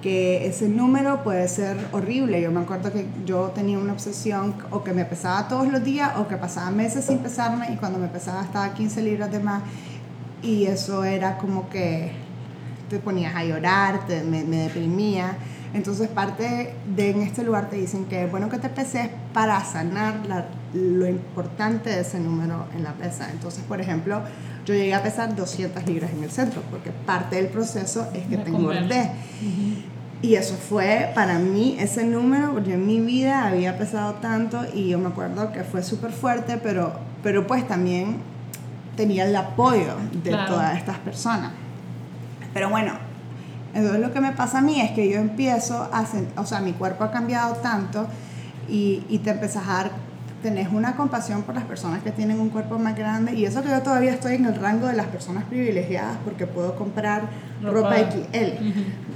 que 0.02 0.46
ese 0.46 0.68
número 0.68 1.24
puede 1.24 1.48
ser 1.48 1.78
horrible. 1.92 2.42
Yo 2.42 2.50
me 2.50 2.60
acuerdo 2.60 2.92
que 2.92 3.06
yo 3.24 3.52
tenía 3.54 3.78
una 3.78 3.94
obsesión 3.94 4.54
o 4.70 4.84
que 4.84 4.92
me 4.92 5.06
pesaba 5.06 5.48
todos 5.48 5.66
los 5.68 5.82
días 5.82 6.18
o 6.18 6.28
que 6.28 6.36
pasaba 6.36 6.70
meses 6.70 7.06
sin 7.06 7.20
pesarme 7.20 7.72
y 7.72 7.76
cuando 7.76 7.98
me 7.98 8.08
pesaba 8.08 8.42
estaba 8.42 8.74
15 8.74 9.00
libras 9.00 9.32
de 9.32 9.40
más 9.40 9.62
y 10.42 10.66
eso 10.66 11.04
era 11.04 11.38
como 11.38 11.70
que 11.70 12.12
te 12.88 12.98
ponías 12.98 13.34
a 13.34 13.44
llorar, 13.44 14.06
te, 14.06 14.22
me, 14.22 14.44
deprimía. 14.44 15.36
Entonces 15.72 16.08
parte 16.08 16.74
de 16.94 17.10
en 17.10 17.22
este 17.22 17.42
lugar 17.42 17.68
te 17.68 17.76
dicen 17.76 18.04
que 18.04 18.24
es 18.24 18.30
bueno 18.30 18.48
que 18.48 18.58
te 18.58 18.68
peses 18.68 19.08
para 19.32 19.62
sanar 19.64 20.20
lo 20.72 21.08
importante 21.08 21.90
de 21.90 22.00
ese 22.00 22.20
número 22.20 22.66
en 22.76 22.84
la 22.84 22.92
pesa. 22.92 23.28
Entonces, 23.32 23.64
por 23.64 23.80
ejemplo, 23.80 24.22
yo 24.64 24.74
llegué 24.74 24.94
a 24.94 25.02
pesar 25.02 25.34
200 25.34 25.84
libras 25.86 26.12
en 26.12 26.22
el 26.22 26.30
centro 26.30 26.62
porque 26.70 26.90
parte 26.90 27.36
del 27.36 27.48
proceso 27.48 28.08
es 28.14 28.26
que 28.26 28.36
te 28.36 28.50
engordé. 28.50 29.10
Y 30.22 30.36
eso 30.36 30.54
fue 30.54 31.10
para 31.14 31.38
mí 31.38 31.76
ese 31.78 32.02
número, 32.02 32.54
porque 32.54 32.74
en 32.74 32.86
mi 32.86 32.98
vida 32.98 33.46
había 33.46 33.76
pesado 33.76 34.14
tanto 34.14 34.64
y 34.72 34.88
yo 34.88 34.98
me 34.98 35.08
acuerdo 35.08 35.52
que 35.52 35.64
fue 35.64 35.82
súper 35.82 36.12
fuerte, 36.12 36.56
pero, 36.56 36.94
pero 37.22 37.46
pues 37.46 37.68
también 37.68 38.16
tenía 38.96 39.26
el 39.26 39.36
apoyo 39.36 39.94
de 40.22 40.30
todas 40.30 40.78
estas 40.78 40.98
personas. 40.98 41.52
Pero 42.54 42.70
bueno, 42.70 42.94
entonces 43.74 44.00
lo 44.00 44.12
que 44.12 44.20
me 44.20 44.32
pasa 44.32 44.58
a 44.58 44.62
mí 44.62 44.80
es 44.80 44.92
que 44.92 45.10
yo 45.10 45.18
empiezo 45.18 45.88
a, 45.92 46.06
o 46.36 46.46
sea, 46.46 46.60
mi 46.60 46.72
cuerpo 46.72 47.04
ha 47.04 47.10
cambiado 47.10 47.56
tanto 47.56 48.06
y, 48.68 49.04
y 49.08 49.18
te 49.18 49.30
empezas 49.30 49.68
a 49.68 49.72
dar 49.72 49.90
tenés 50.44 50.68
una 50.70 50.94
compasión 50.94 51.42
por 51.42 51.54
las 51.54 51.64
personas 51.64 52.02
que 52.02 52.10
tienen 52.12 52.38
un 52.38 52.50
cuerpo 52.50 52.78
más 52.78 52.94
grande 52.94 53.32
y 53.32 53.46
eso 53.46 53.62
que 53.62 53.70
yo 53.70 53.80
todavía 53.80 54.12
estoy 54.12 54.34
en 54.34 54.44
el 54.44 54.54
rango 54.54 54.86
de 54.86 54.94
las 54.94 55.06
personas 55.06 55.44
privilegiadas 55.44 56.18
porque 56.22 56.46
puedo 56.46 56.76
comprar 56.76 57.22
ropa, 57.62 57.96
XL. 57.96 58.62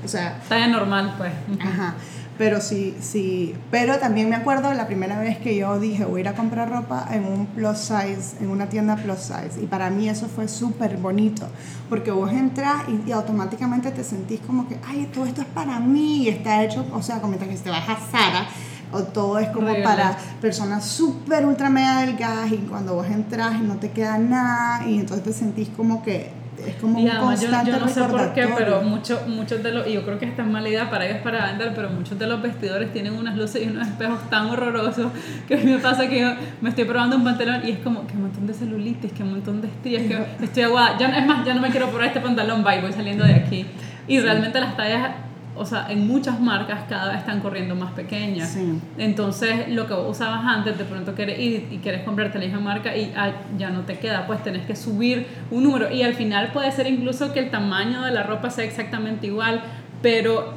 O 0.02 0.08
sea, 0.08 0.40
talla 0.48 0.68
normal, 0.68 1.14
pues. 1.18 1.32
Ajá. 1.60 1.96
Pero 2.38 2.60
sí, 2.60 2.96
sí, 3.00 3.52
pero 3.72 3.98
también 3.98 4.30
me 4.30 4.36
acuerdo 4.36 4.72
la 4.72 4.86
primera 4.86 5.18
vez 5.18 5.38
que 5.38 5.56
yo 5.56 5.80
dije 5.80 6.04
voy 6.04 6.18
a 6.18 6.20
ir 6.20 6.28
a 6.28 6.34
comprar 6.34 6.70
ropa 6.70 7.08
en 7.10 7.24
un 7.24 7.46
plus 7.46 7.78
size, 7.78 8.36
en 8.40 8.48
una 8.48 8.68
tienda 8.68 8.94
plus 8.94 9.18
size. 9.18 9.60
Y 9.60 9.66
para 9.66 9.90
mí 9.90 10.08
eso 10.08 10.28
fue 10.28 10.46
súper 10.46 10.98
bonito, 10.98 11.48
porque 11.88 12.12
vos 12.12 12.30
entras 12.30 12.84
y, 13.06 13.10
automáticamente 13.10 13.90
te 13.90 14.04
sentís 14.04 14.38
como 14.46 14.68
que, 14.68 14.78
ay, 14.86 15.10
todo 15.12 15.26
esto 15.26 15.40
es 15.40 15.48
para 15.48 15.80
mí 15.80 16.22
y 16.22 16.28
está 16.28 16.62
hecho, 16.62 16.86
o 16.92 17.02
sea, 17.02 17.20
como 17.20 17.36
que 17.36 17.46
te 17.46 17.70
vas 17.70 17.88
a 17.88 17.98
Sara 18.10 18.46
o 18.92 19.02
todo 19.02 19.38
es 19.38 19.48
como 19.50 19.74
para 19.82 20.16
personas 20.40 20.84
súper 20.84 21.44
ultra 21.44 21.68
mega 21.68 22.00
delgadas 22.00 22.50
y 22.52 22.56
cuando 22.56 22.94
vos 22.94 23.06
entras 23.06 23.56
y 23.56 23.64
no 23.64 23.76
te 23.76 23.90
queda 23.90 24.16
nada 24.16 24.86
y 24.86 24.98
entonces 24.98 25.24
te 25.24 25.32
sentís 25.32 25.68
como 25.70 26.02
que 26.02 26.30
es 26.66 26.74
como 26.76 26.98
un 26.98 27.08
constante 27.08 27.70
yo, 27.70 27.78
no 27.78 27.88
sé 27.88 28.02
por 28.04 28.32
qué, 28.32 28.48
pero 28.56 28.82
muchos 28.82 29.26
muchos 29.26 29.62
de 29.62 29.72
los, 29.72 29.86
y 29.86 29.92
yo 29.92 30.04
creo 30.04 30.18
que 30.18 30.26
esta 30.26 30.42
es 30.42 30.48
mala 30.48 30.68
idea 30.68 30.90
para 30.90 31.06
ellos 31.06 31.18
para 31.22 31.46
vender, 31.46 31.72
pero 31.74 31.90
muchos 31.90 32.18
de 32.18 32.26
los 32.26 32.42
vestidores 32.42 32.92
tienen 32.92 33.14
unas 33.14 33.36
luces 33.36 33.62
y 33.64 33.68
unos 33.68 33.86
espejos 33.86 34.28
tan 34.30 34.46
horrorosos 34.50 35.12
que 35.46 35.54
a 35.54 35.56
mí 35.58 35.64
me 35.72 35.78
pasa 35.78 36.08
que 36.08 36.20
yo 36.20 36.32
me 36.60 36.70
estoy 36.70 36.84
probando 36.84 37.16
un 37.16 37.24
pantalón 37.24 37.62
y 37.66 37.70
es 37.70 37.78
como 37.78 38.06
que 38.06 38.14
montón 38.14 38.46
de 38.46 38.54
celulitis, 38.54 39.12
que 39.12 39.24
montón 39.24 39.60
de 39.60 39.68
estrías, 39.68 40.02
que 40.02 40.44
estoy 40.44 40.64
aguada, 40.64 40.98
ya, 40.98 41.08
es 41.18 41.26
más, 41.26 41.44
ya 41.44 41.54
no 41.54 41.60
me 41.60 41.70
quiero 41.70 41.88
probar 41.88 42.08
este 42.08 42.20
pantalón, 42.20 42.64
bye, 42.64 42.80
voy 42.80 42.92
saliendo 42.92 43.24
de 43.24 43.34
aquí. 43.34 43.66
Y 44.06 44.20
realmente 44.20 44.58
las 44.58 44.76
tallas 44.76 45.10
o 45.58 45.66
sea, 45.66 45.90
en 45.90 46.06
muchas 46.06 46.40
marcas 46.40 46.84
cada 46.88 47.10
vez 47.10 47.18
están 47.18 47.40
corriendo 47.40 47.74
más 47.74 47.92
pequeñas. 47.92 48.56
Entonces, 48.96 49.68
lo 49.68 49.86
que 49.86 49.94
usabas 49.94 50.44
antes, 50.44 50.78
de 50.78 50.84
pronto 50.84 51.14
quieres 51.14 51.38
ir 51.38 51.68
y 51.70 51.78
quieres 51.78 52.04
comprarte 52.04 52.38
la 52.38 52.44
misma 52.44 52.60
marca 52.60 52.96
y 52.96 53.12
ya 53.58 53.70
no 53.70 53.82
te 53.82 53.98
queda, 53.98 54.26
pues 54.26 54.42
tenés 54.42 54.66
que 54.66 54.76
subir 54.76 55.26
un 55.50 55.64
número. 55.64 55.92
Y 55.92 56.02
al 56.02 56.14
final 56.14 56.52
puede 56.52 56.70
ser 56.72 56.86
incluso 56.86 57.32
que 57.32 57.40
el 57.40 57.50
tamaño 57.50 58.02
de 58.02 58.12
la 58.12 58.22
ropa 58.22 58.50
sea 58.50 58.64
exactamente 58.64 59.26
igual, 59.26 59.62
pero 60.02 60.54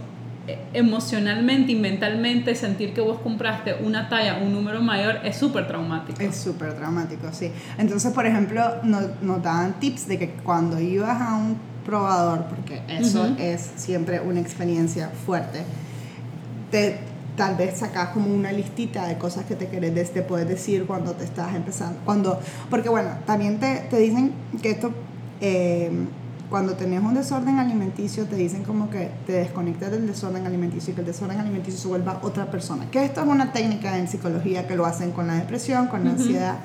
eh, 0.47 0.59
emocionalmente 0.73 1.71
y 1.71 1.75
mentalmente 1.75 2.55
sentir 2.55 2.93
que 2.93 3.01
vos 3.01 3.19
compraste 3.19 3.75
una 3.83 4.09
talla, 4.09 4.39
un 4.41 4.51
número 4.53 4.81
mayor, 4.81 5.19
es 5.23 5.37
súper 5.37 5.67
traumático. 5.67 6.19
Es 6.21 6.35
súper 6.35 6.73
traumático, 6.73 7.31
sí. 7.31 7.51
Entonces, 7.77 8.11
por 8.11 8.25
ejemplo, 8.25 8.77
nos, 8.83 9.21
nos 9.21 9.43
daban 9.43 9.79
tips 9.79 10.07
de 10.07 10.17
que 10.17 10.29
cuando 10.29 10.79
ibas 10.79 11.21
a 11.21 11.35
un 11.35 11.70
probador, 11.85 12.45
porque 12.45 12.81
eso 12.87 13.35
es 13.39 13.71
siempre 13.75 14.19
una 14.19 14.39
experiencia 14.39 15.09
fuerte, 15.25 15.63
te, 16.69 16.99
tal 17.35 17.55
vez 17.55 17.79
sacas 17.79 18.09
como 18.09 18.33
una 18.33 18.51
listita 18.51 19.07
de 19.07 19.17
cosas 19.17 19.45
que 19.45 19.55
te 19.55 19.67
querés, 19.67 20.11
te 20.11 20.21
puedes 20.21 20.47
decir 20.47 20.85
cuando 20.85 21.13
te 21.13 21.23
estás 21.23 21.55
empezando, 21.55 21.99
cuando, 22.05 22.39
porque 22.69 22.89
bueno, 22.89 23.09
también 23.25 23.59
te, 23.59 23.87
te 23.89 23.97
dicen 23.97 24.33
que 24.61 24.71
esto, 24.71 24.91
eh, 25.41 25.91
cuando 26.49 26.73
tenés 26.73 27.01
un 27.01 27.13
desorden 27.13 27.59
alimenticio, 27.59 28.25
te 28.25 28.35
dicen 28.35 28.63
como 28.63 28.89
que 28.89 29.09
te 29.25 29.33
desconectes 29.33 29.89
del 29.89 30.05
desorden 30.05 30.45
alimenticio 30.45 30.91
y 30.91 30.95
que 30.95 31.01
el 31.01 31.07
desorden 31.07 31.39
alimenticio 31.39 31.79
se 31.79 31.87
vuelva 31.87 32.19
otra 32.23 32.51
persona. 32.51 32.91
Que 32.91 33.05
esto 33.05 33.21
es 33.21 33.27
una 33.27 33.53
técnica 33.53 33.97
en 33.97 34.09
psicología 34.09 34.67
que 34.67 34.75
lo 34.75 34.85
hacen 34.85 35.11
con 35.11 35.27
la 35.27 35.35
depresión, 35.35 35.87
con 35.87 36.03
la 36.03 36.11
ansiedad 36.11 36.57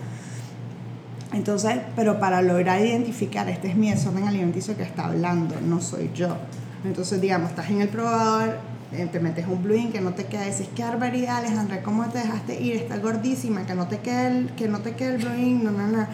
Entonces, 1.32 1.78
pero 1.94 2.20
para 2.20 2.40
lograr 2.42 2.80
identificar, 2.80 3.48
este 3.48 3.68
es 3.68 3.76
mi 3.76 3.90
desorden 3.90 4.28
alimenticio 4.28 4.76
que 4.76 4.84
está 4.84 5.06
hablando, 5.06 5.56
no 5.60 5.80
soy 5.80 6.10
yo. 6.14 6.36
Entonces, 6.84 7.20
digamos, 7.20 7.50
estás 7.50 7.68
en 7.70 7.80
el 7.80 7.88
probador, 7.88 8.58
eh, 8.92 9.08
te 9.10 9.18
metes 9.18 9.46
un 9.48 9.62
blue 9.62 9.90
que 9.90 10.00
no 10.00 10.14
te 10.14 10.24
queda, 10.24 10.44
dices, 10.44 10.68
qué 10.74 10.84
barbaridad 10.84 11.38
Alejandra, 11.38 11.82
¿cómo 11.82 12.04
te 12.06 12.18
dejaste 12.18 12.62
ir? 12.62 12.76
Está 12.76 12.98
gordísima, 12.98 13.66
que 13.66 13.74
no 13.74 13.88
te 13.88 13.98
quede 13.98 14.26
el, 14.28 14.50
que 14.50 14.68
no 14.68 14.78
te 14.78 14.94
quede 14.94 15.16
el 15.16 15.18
blue 15.18 15.64
no, 15.64 15.72
no, 15.72 15.88
no. 15.88 16.06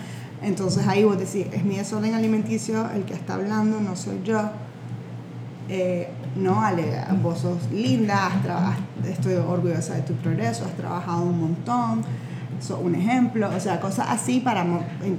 Entonces 0.43 0.87
ahí 0.89 1.05
vos 1.05 1.19
decís, 1.19 1.47
es 1.53 1.65
mi 1.65 1.77
desorden 1.77 2.15
alimenticio 2.15 2.91
el 2.91 3.05
que 3.05 3.15
está 3.15 3.35
hablando, 3.35 3.81
no 3.81 3.95
soy 3.95 4.21
yo. 4.25 4.51
Eh, 5.69 6.09
no, 6.35 6.63
Ale, 6.63 7.05
vos 7.23 7.41
sos 7.41 7.71
linda, 7.71 8.31
estoy 9.07 9.35
orgullosa 9.35 9.95
de 9.95 10.03
tu 10.03 10.15
progreso, 10.15 10.65
has 10.65 10.75
trabajado 10.75 11.23
un 11.23 11.39
montón, 11.39 12.03
un 12.71 12.95
ejemplo, 12.95 13.51
o 13.55 13.61
sea, 13.61 13.81
cosas 13.81 14.07
así 14.09 14.41
para, 14.41 14.65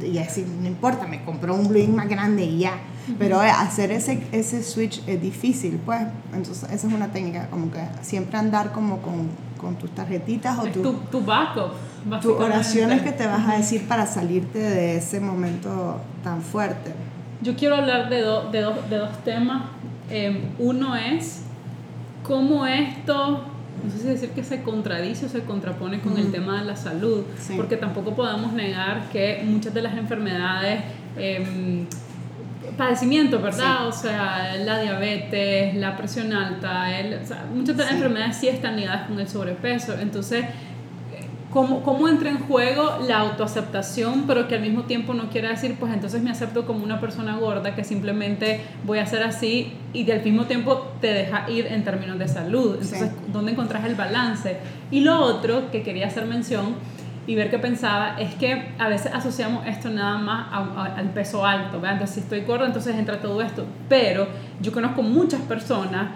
y 0.01 0.17
así, 0.17 0.45
no 0.61 0.67
importa, 0.67 1.07
me 1.07 1.23
compró 1.23 1.55
un 1.55 1.67
blue 1.67 1.87
más 1.87 2.07
grande 2.07 2.43
y 2.43 2.59
ya 2.59 2.73
pero 3.19 3.39
hacer 3.39 3.91
ese, 3.91 4.25
ese 4.31 4.63
switch 4.63 5.01
es 5.07 5.21
difícil, 5.21 5.79
pues. 5.85 6.01
Entonces, 6.33 6.63
esa 6.71 6.87
es 6.87 6.93
una 6.93 7.07
técnica, 7.07 7.47
como 7.49 7.71
que 7.71 7.79
siempre 8.01 8.37
andar 8.37 8.71
como 8.71 9.01
con, 9.01 9.29
con 9.59 9.75
tus 9.75 9.91
tarjetitas 9.91 10.57
o 10.59 10.63
tu, 10.63 10.81
tu, 10.81 10.93
tu 10.93 11.21
backup. 11.21 11.73
Tus 12.21 12.33
oraciones 12.33 13.01
que 13.01 13.11
te 13.11 13.25
vas 13.25 13.47
a 13.47 13.57
decir 13.57 13.87
para 13.87 14.05
salirte 14.05 14.59
de 14.59 14.97
ese 14.97 15.19
momento 15.19 15.99
tan 16.23 16.41
fuerte. 16.41 16.93
Yo 17.41 17.55
quiero 17.55 17.75
hablar 17.75 18.09
de, 18.09 18.17
de, 18.17 18.73
de 18.89 18.97
dos 18.97 19.23
temas. 19.23 19.63
Em, 20.09 20.49
uno 20.59 20.95
es 20.95 21.41
cómo 22.23 22.65
esto 22.65 23.45
no 23.83 23.91
sé 23.91 23.99
si 23.99 24.07
decir 24.07 24.29
que 24.29 24.43
se 24.43 24.63
contradice 24.63 25.25
o 25.25 25.29
se 25.29 25.43
contrapone 25.43 25.99
con 25.99 26.17
el 26.17 26.31
tema 26.31 26.59
de 26.61 26.65
la 26.65 26.75
salud, 26.75 27.23
porque 27.55 27.77
tampoco 27.77 28.15
podemos 28.15 28.53
negar 28.53 29.09
que 29.11 29.43
muchas 29.45 29.73
de 29.73 29.81
las 29.81 29.97
enfermedades 29.97 30.81
eh, 31.17 31.85
padecimientos, 32.77 33.41
¿verdad? 33.41 33.87
O 33.87 33.91
sea, 33.91 34.55
la 34.57 34.79
diabetes, 34.79 35.75
la 35.75 35.95
presión 35.95 36.33
alta, 36.33 36.97
el, 36.97 37.19
muchas 37.53 37.77
de 37.77 37.83
las 37.83 37.93
enfermedades 37.93 38.37
sí 38.37 38.47
están 38.47 38.75
ligadas 38.75 39.07
con 39.07 39.19
el 39.19 39.27
sobrepeso. 39.27 39.93
Entonces, 39.99 40.45
¿cómo, 41.53 41.83
¿cómo 41.83 42.09
entra 42.09 42.29
en 42.29 42.39
juego 42.39 42.97
la 43.07 43.19
autoaceptación, 43.19 44.23
pero 44.25 44.47
que 44.47 44.55
al 44.55 44.61
mismo 44.61 44.83
tiempo 44.83 45.13
no 45.13 45.29
quiere 45.29 45.49
decir, 45.49 45.77
pues 45.79 45.93
entonces 45.93 46.21
me 46.21 46.31
acepto 46.31 46.65
como 46.65 46.83
una 46.83 46.99
persona 46.99 47.37
gorda, 47.37 47.75
que 47.75 47.83
simplemente 47.83 48.61
voy 48.83 48.97
a 48.97 49.05
ser 49.05 49.23
así 49.23 49.73
y 49.93 50.09
al 50.11 50.23
mismo 50.23 50.45
tiempo 50.45 50.93
te 50.99 51.13
deja 51.13 51.49
ir 51.49 51.67
en 51.67 51.83
términos 51.83 52.17
de 52.17 52.27
salud? 52.27 52.77
Entonces, 52.81 53.11
¿dónde 53.31 53.51
encontrás 53.51 53.85
el 53.85 53.95
balance? 53.95 54.57
Y 54.89 55.01
lo 55.01 55.19
otro 55.19 55.71
que 55.71 55.83
quería 55.83 56.07
hacer 56.07 56.25
mención, 56.25 56.75
y 57.25 57.35
ver 57.35 57.49
qué 57.49 57.57
pensaba, 57.57 58.19
es 58.19 58.35
que 58.35 58.73
a 58.77 58.89
veces 58.89 59.09
asociamos 59.13 59.65
esto 59.65 59.89
nada 59.89 60.17
más 60.17 60.47
al 60.97 61.09
peso 61.11 61.45
alto, 61.45 61.79
¿verdad? 61.79 61.93
Entonces, 61.93 62.15
si 62.15 62.19
estoy 62.19 62.41
gorda, 62.41 62.65
entonces 62.65 62.97
entra 62.97 63.21
todo 63.21 63.41
esto. 63.41 63.65
Pero 63.87 64.27
yo 64.59 64.73
conozco 64.73 65.03
muchas 65.03 65.39
personas, 65.41 66.07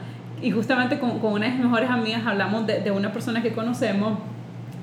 y 0.41 0.51
justamente 0.51 0.99
con, 0.99 1.19
con 1.19 1.33
una 1.33 1.45
de 1.45 1.53
mis 1.53 1.63
mejores 1.63 1.89
amigas 1.89 2.23
hablamos 2.25 2.67
de, 2.67 2.81
de 2.81 2.91
una 2.91 3.13
persona 3.13 3.41
que 3.41 3.53
conocemos 3.53 4.19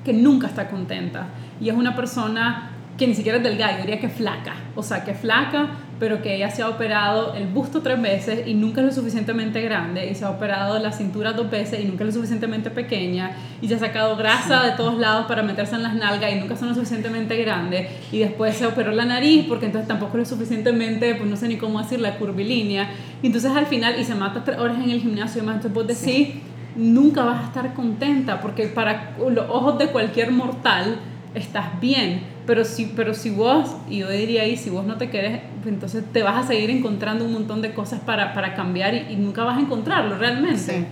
que 0.05 0.13
nunca 0.13 0.47
está 0.47 0.69
contenta. 0.69 1.27
Y 1.59 1.67
es 1.67 1.75
una 1.75 1.95
persona 1.95 2.71
que 2.97 3.07
ni 3.07 3.13
siquiera 3.13 3.39
es 3.39 3.43
delgada, 3.43 3.73
yo 3.73 3.79
diría 3.79 3.99
que 3.99 4.07
flaca. 4.07 4.53
O 4.75 4.81
sea, 4.81 5.03
que 5.03 5.13
flaca, 5.13 5.71
pero 5.99 6.21
que 6.21 6.35
ella 6.35 6.49
se 6.49 6.61
ha 6.61 6.69
operado 6.69 7.33
el 7.35 7.47
busto 7.47 7.81
tres 7.81 8.01
veces 8.01 8.47
y 8.47 8.53
nunca 8.53 8.79
es 8.81 8.87
lo 8.87 8.93
suficientemente 8.93 9.61
grande, 9.61 10.09
y 10.09 10.15
se 10.15 10.23
ha 10.23 10.29
operado 10.29 10.79
la 10.79 10.93
cintura 10.93 11.33
dos 11.33 11.49
veces 11.49 11.81
y 11.81 11.85
nunca 11.85 12.03
es 12.03 12.07
lo 12.07 12.13
suficientemente 12.13 12.69
pequeña, 12.69 13.31
y 13.61 13.67
se 13.67 13.75
ha 13.75 13.79
sacado 13.79 14.15
grasa 14.15 14.63
de 14.63 14.71
todos 14.71 14.97
lados 14.97 15.25
para 15.27 15.43
meterse 15.43 15.75
en 15.75 15.83
las 15.83 15.93
nalgas 15.95 16.31
y 16.33 16.35
nunca 16.35 16.55
son 16.55 16.69
lo 16.69 16.73
suficientemente 16.73 17.35
grandes, 17.37 17.89
y 18.11 18.19
después 18.19 18.55
se 18.55 18.65
operó 18.65 18.91
la 18.91 19.05
nariz 19.05 19.45
porque 19.47 19.65
entonces 19.65 19.87
tampoco 19.87 20.17
es 20.17 20.29
lo 20.29 20.37
suficientemente, 20.37 21.15
pues 21.15 21.29
no 21.29 21.35
sé 21.35 21.49
ni 21.49 21.57
cómo 21.57 21.81
decir, 21.81 21.99
la 21.99 22.17
curvilínea, 22.17 22.89
y 23.21 23.27
entonces 23.27 23.51
al 23.51 23.65
final, 23.65 23.95
y 23.99 24.05
se 24.05 24.15
mata 24.15 24.43
tres 24.43 24.57
horas 24.57 24.77
en 24.81 24.89
el 24.89 25.01
gimnasio, 25.01 25.41
y 25.41 25.45
más 25.45 25.55
entonces 25.55 25.73
vos 25.73 25.87
decís, 25.87 26.35
nunca 26.75 27.23
vas 27.23 27.43
a 27.43 27.47
estar 27.47 27.73
contenta, 27.73 28.41
porque 28.41 28.67
para 28.67 29.15
los 29.29 29.49
ojos 29.49 29.77
de 29.77 29.87
cualquier 29.87 30.31
mortal, 30.31 30.99
estás 31.33 31.79
bien, 31.79 32.23
pero 32.45 32.63
si, 32.63 32.93
pero 32.95 33.13
si 33.13 33.29
vos, 33.29 33.75
y 33.89 33.99
yo 33.99 34.09
diría 34.09 34.43
ahí, 34.43 34.57
si 34.57 34.69
vos 34.69 34.85
no 34.85 34.97
te 34.97 35.09
querés, 35.09 35.41
entonces 35.65 36.03
te 36.11 36.23
vas 36.23 36.45
a 36.45 36.47
seguir 36.47 36.69
encontrando 36.69 37.25
un 37.25 37.33
montón 37.33 37.61
de 37.61 37.73
cosas 37.73 37.99
para, 37.99 38.33
para 38.33 38.55
cambiar 38.55 38.93
y, 38.93 39.15
nunca 39.15 39.43
vas 39.43 39.57
a 39.57 39.61
encontrarlo 39.61 40.17
realmente. 40.17 40.57
Sí. 40.59 40.85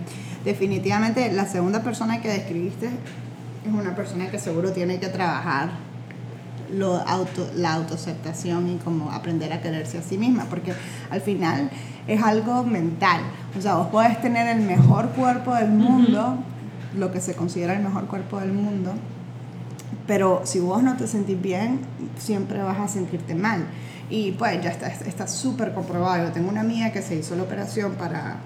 Definitivamente 0.44 1.32
la 1.32 1.46
segunda 1.46 1.82
persona 1.82 2.20
que 2.20 2.28
describiste 2.28 2.86
es 2.86 3.72
una 3.72 3.96
persona 3.96 4.30
que 4.30 4.38
seguro 4.38 4.72
tiene 4.72 5.00
que 5.00 5.08
trabajar 5.08 5.70
lo 6.78 6.96
auto, 6.96 7.48
la 7.56 7.74
autoaceptación 7.74 8.68
y 8.68 8.76
como 8.76 9.10
aprender 9.12 9.52
a 9.52 9.60
quererse 9.60 9.98
a 9.98 10.02
sí 10.02 10.18
misma, 10.18 10.44
porque 10.44 10.72
al 11.10 11.20
final 11.20 11.70
es 12.06 12.22
algo 12.22 12.64
mental. 12.64 13.20
O 13.56 13.60
sea, 13.60 13.76
vos 13.76 13.88
podés 13.88 14.20
tener 14.20 14.48
el 14.48 14.62
mejor 14.64 15.10
cuerpo 15.10 15.54
del 15.54 15.70
mundo, 15.70 16.36
lo 16.96 17.12
que 17.12 17.20
se 17.20 17.34
considera 17.34 17.74
el 17.74 17.82
mejor 17.82 18.06
cuerpo 18.06 18.40
del 18.40 18.52
mundo, 18.52 18.92
pero 20.06 20.42
si 20.44 20.60
vos 20.60 20.82
no 20.82 20.96
te 20.96 21.06
sentís 21.06 21.40
bien, 21.40 21.80
siempre 22.18 22.62
vas 22.62 22.78
a 22.78 22.88
sentirte 22.88 23.34
mal. 23.34 23.64
Y 24.10 24.32
pues 24.32 24.62
ya 24.62 24.70
está 24.70 25.26
súper 25.26 25.72
comprobado. 25.72 26.26
Yo 26.26 26.32
tengo 26.32 26.50
una 26.50 26.60
amiga 26.60 26.92
que 26.92 27.00
se 27.00 27.16
hizo 27.16 27.34
la 27.36 27.44
operación 27.44 27.94
para 27.94 28.36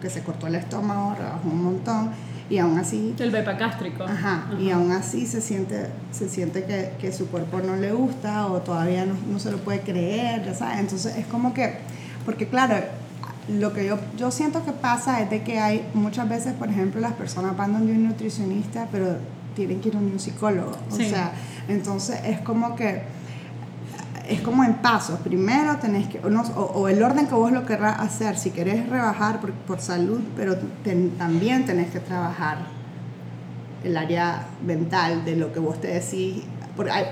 que 0.00 0.10
se 0.10 0.22
cortó 0.22 0.48
el 0.48 0.56
estómago, 0.56 1.14
rebajó 1.14 1.48
un 1.48 1.62
montón 1.62 2.10
y 2.48 2.58
aún 2.58 2.78
así... 2.78 3.14
El 3.18 3.30
bepacástrico. 3.30 4.04
Ajá, 4.04 4.46
y 4.60 4.70
aún 4.70 4.92
así 4.92 5.26
se 5.26 5.40
siente, 5.40 5.86
se 6.12 6.28
siente 6.28 6.64
que, 6.64 6.92
que, 7.00 7.12
su 7.12 7.28
cuerpo 7.28 7.60
no 7.60 7.76
le 7.76 7.92
gusta 7.92 8.46
o 8.46 8.60
todavía 8.60 9.04
no, 9.04 9.14
no, 9.30 9.38
se 9.38 9.50
lo 9.50 9.58
puede 9.58 9.80
creer, 9.80 10.44
ya 10.44 10.54
sabes. 10.54 10.78
Entonces 10.80 11.16
es 11.16 11.26
como 11.26 11.52
que, 11.52 11.78
porque 12.24 12.46
claro, 12.48 12.76
lo 13.48 13.72
que 13.72 13.86
yo, 13.86 13.98
yo 14.16 14.30
siento 14.30 14.64
que 14.64 14.72
pasa 14.72 15.20
es 15.20 15.30
de 15.30 15.42
que 15.42 15.58
hay 15.58 15.86
muchas 15.94 16.28
veces, 16.28 16.52
por 16.54 16.68
ejemplo, 16.68 17.00
las 17.00 17.12
personas 17.12 17.56
van 17.56 17.72
donde 17.72 17.92
un 17.92 18.08
nutricionista, 18.08 18.88
pero 18.90 19.16
tienen 19.54 19.80
que 19.80 19.88
ir 19.88 19.96
a 19.96 19.98
un 19.98 20.18
psicólogo. 20.18 20.76
O 20.90 20.94
sea, 20.94 21.32
entonces 21.68 22.20
es 22.24 22.40
como 22.40 22.76
que 22.76 23.02
es 24.28 24.40
como 24.40 24.64
en 24.64 24.74
pasos. 24.74 25.18
Primero 25.20 25.76
tenés 25.76 26.08
que, 26.08 26.20
o, 26.20 26.88
el 26.88 27.02
orden 27.02 27.26
que 27.26 27.34
vos 27.34 27.52
lo 27.52 27.66
querrás 27.66 28.00
hacer, 28.00 28.38
si 28.38 28.50
querés 28.50 28.88
rebajar 28.88 29.40
por, 29.40 29.52
por 29.52 29.80
salud, 29.80 30.20
pero 30.36 30.56
también 31.18 31.64
tenés 31.66 31.90
que 31.90 32.00
trabajar 32.00 32.58
el 33.84 33.96
área 33.96 34.46
mental 34.64 35.24
de 35.24 35.36
lo 35.36 35.52
que 35.52 35.60
vos 35.60 35.80
te 35.80 35.88
decís. 35.88 36.44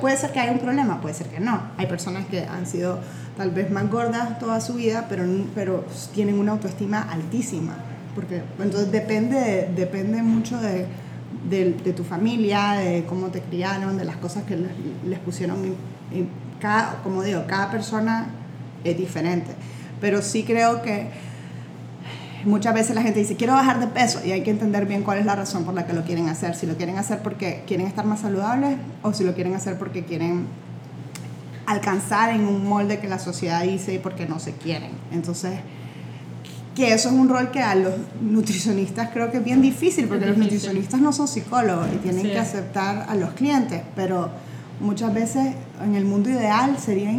Puede 0.00 0.16
ser 0.16 0.32
que 0.32 0.40
haya 0.40 0.52
un 0.52 0.58
problema, 0.58 1.00
puede 1.00 1.14
ser 1.14 1.28
que 1.28 1.40
no. 1.40 1.60
Hay 1.78 1.86
personas 1.86 2.26
que 2.26 2.40
han 2.44 2.66
sido 2.66 2.98
tal 3.36 3.50
vez 3.50 3.70
más 3.70 3.90
gordas 3.90 4.38
toda 4.38 4.60
su 4.60 4.74
vida, 4.74 5.06
pero, 5.08 5.24
pero 5.54 5.84
tienen 6.14 6.38
una 6.38 6.52
autoestima 6.52 7.00
altísima. 7.00 7.74
Porque 8.14 8.42
entonces 8.58 8.92
depende, 8.92 9.70
depende 9.74 10.22
mucho 10.22 10.60
de 10.60 10.86
de, 11.48 11.92
tu 11.92 12.04
familia, 12.04 12.72
de 12.72 13.04
cómo 13.04 13.28
te 13.28 13.40
criaron, 13.40 13.96
de 13.96 14.04
las 14.04 14.16
cosas 14.16 14.44
que 14.44 14.56
les, 14.56 15.18
pusieron. 15.20 15.58
Cada, 16.64 17.02
como 17.02 17.22
digo, 17.22 17.44
cada 17.46 17.70
persona 17.70 18.28
es 18.84 18.96
diferente. 18.96 19.50
Pero 20.00 20.22
sí 20.22 20.44
creo 20.44 20.80
que 20.80 21.08
muchas 22.46 22.72
veces 22.72 22.94
la 22.94 23.02
gente 23.02 23.20
dice, 23.20 23.36
quiero 23.36 23.52
bajar 23.52 23.80
de 23.80 23.86
peso 23.86 24.22
y 24.24 24.32
hay 24.32 24.42
que 24.42 24.50
entender 24.50 24.86
bien 24.86 25.02
cuál 25.02 25.18
es 25.18 25.26
la 25.26 25.36
razón 25.36 25.64
por 25.64 25.74
la 25.74 25.86
que 25.86 25.92
lo 25.92 26.04
quieren 26.04 26.30
hacer. 26.30 26.54
Si 26.54 26.64
lo 26.64 26.78
quieren 26.78 26.96
hacer 26.96 27.18
porque 27.18 27.64
quieren 27.66 27.86
estar 27.86 28.06
más 28.06 28.20
saludables 28.20 28.78
o 29.02 29.12
si 29.12 29.24
lo 29.24 29.34
quieren 29.34 29.54
hacer 29.54 29.78
porque 29.78 30.04
quieren 30.04 30.46
alcanzar 31.66 32.30
en 32.30 32.46
un 32.46 32.66
molde 32.66 32.98
que 32.98 33.08
la 33.08 33.18
sociedad 33.18 33.62
dice 33.62 33.92
y 33.92 33.98
porque 33.98 34.24
no 34.26 34.38
se 34.38 34.52
quieren. 34.52 34.92
Entonces, 35.12 35.60
que 36.74 36.94
eso 36.94 37.10
es 37.10 37.14
un 37.14 37.28
rol 37.28 37.50
que 37.50 37.60
a 37.60 37.74
los 37.74 37.92
nutricionistas 38.22 39.10
creo 39.12 39.30
que 39.30 39.36
es 39.36 39.44
bien 39.44 39.60
difícil, 39.60 40.08
porque 40.08 40.24
los 40.24 40.38
nutricionistas 40.38 40.98
no 40.98 41.12
son 41.12 41.28
psicólogos 41.28 41.88
y 41.94 41.98
tienen 41.98 42.22
que 42.22 42.38
aceptar 42.38 43.04
a 43.06 43.14
los 43.16 43.34
clientes, 43.34 43.82
pero 43.94 44.30
muchas 44.80 45.12
veces 45.12 45.54
en 45.82 45.94
el 45.94 46.04
mundo 46.04 46.30
ideal 46.30 46.78
sería 46.78 47.10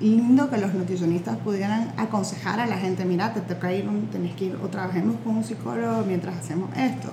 lindo 0.00 0.50
que 0.50 0.58
los 0.58 0.74
nutricionistas 0.74 1.36
pudieran 1.38 1.92
aconsejar 1.96 2.60
a 2.60 2.66
la 2.66 2.76
gente, 2.76 3.04
mira, 3.04 3.32
te 3.32 3.40
toca 3.40 3.72
ir, 3.72 3.88
tenés 4.10 4.34
que 4.34 4.46
ir 4.46 4.58
o 4.62 4.68
trabajemos 4.68 5.16
con 5.24 5.36
un 5.36 5.44
psicólogo 5.44 6.04
mientras 6.06 6.36
hacemos 6.36 6.70
esto. 6.76 7.08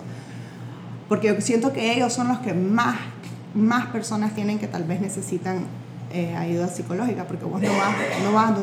Porque 1.07 1.27
yo 1.27 1.41
siento 1.41 1.73
que 1.73 1.93
ellos 1.93 2.13
son 2.13 2.27
los 2.27 2.39
que 2.39 2.53
más, 2.53 2.97
más 3.53 3.87
personas 3.87 4.35
tienen 4.35 4.59
que 4.59 4.67
tal 4.67 4.83
vez 4.83 5.01
necesitan 5.01 5.65
eh, 6.11 6.35
ayuda 6.35 6.67
psicológica, 6.67 7.25
porque 7.25 7.45
vos 7.45 7.61
no 7.61 7.69
vas, 7.69 7.95
no 8.23 8.33
vas 8.33 8.53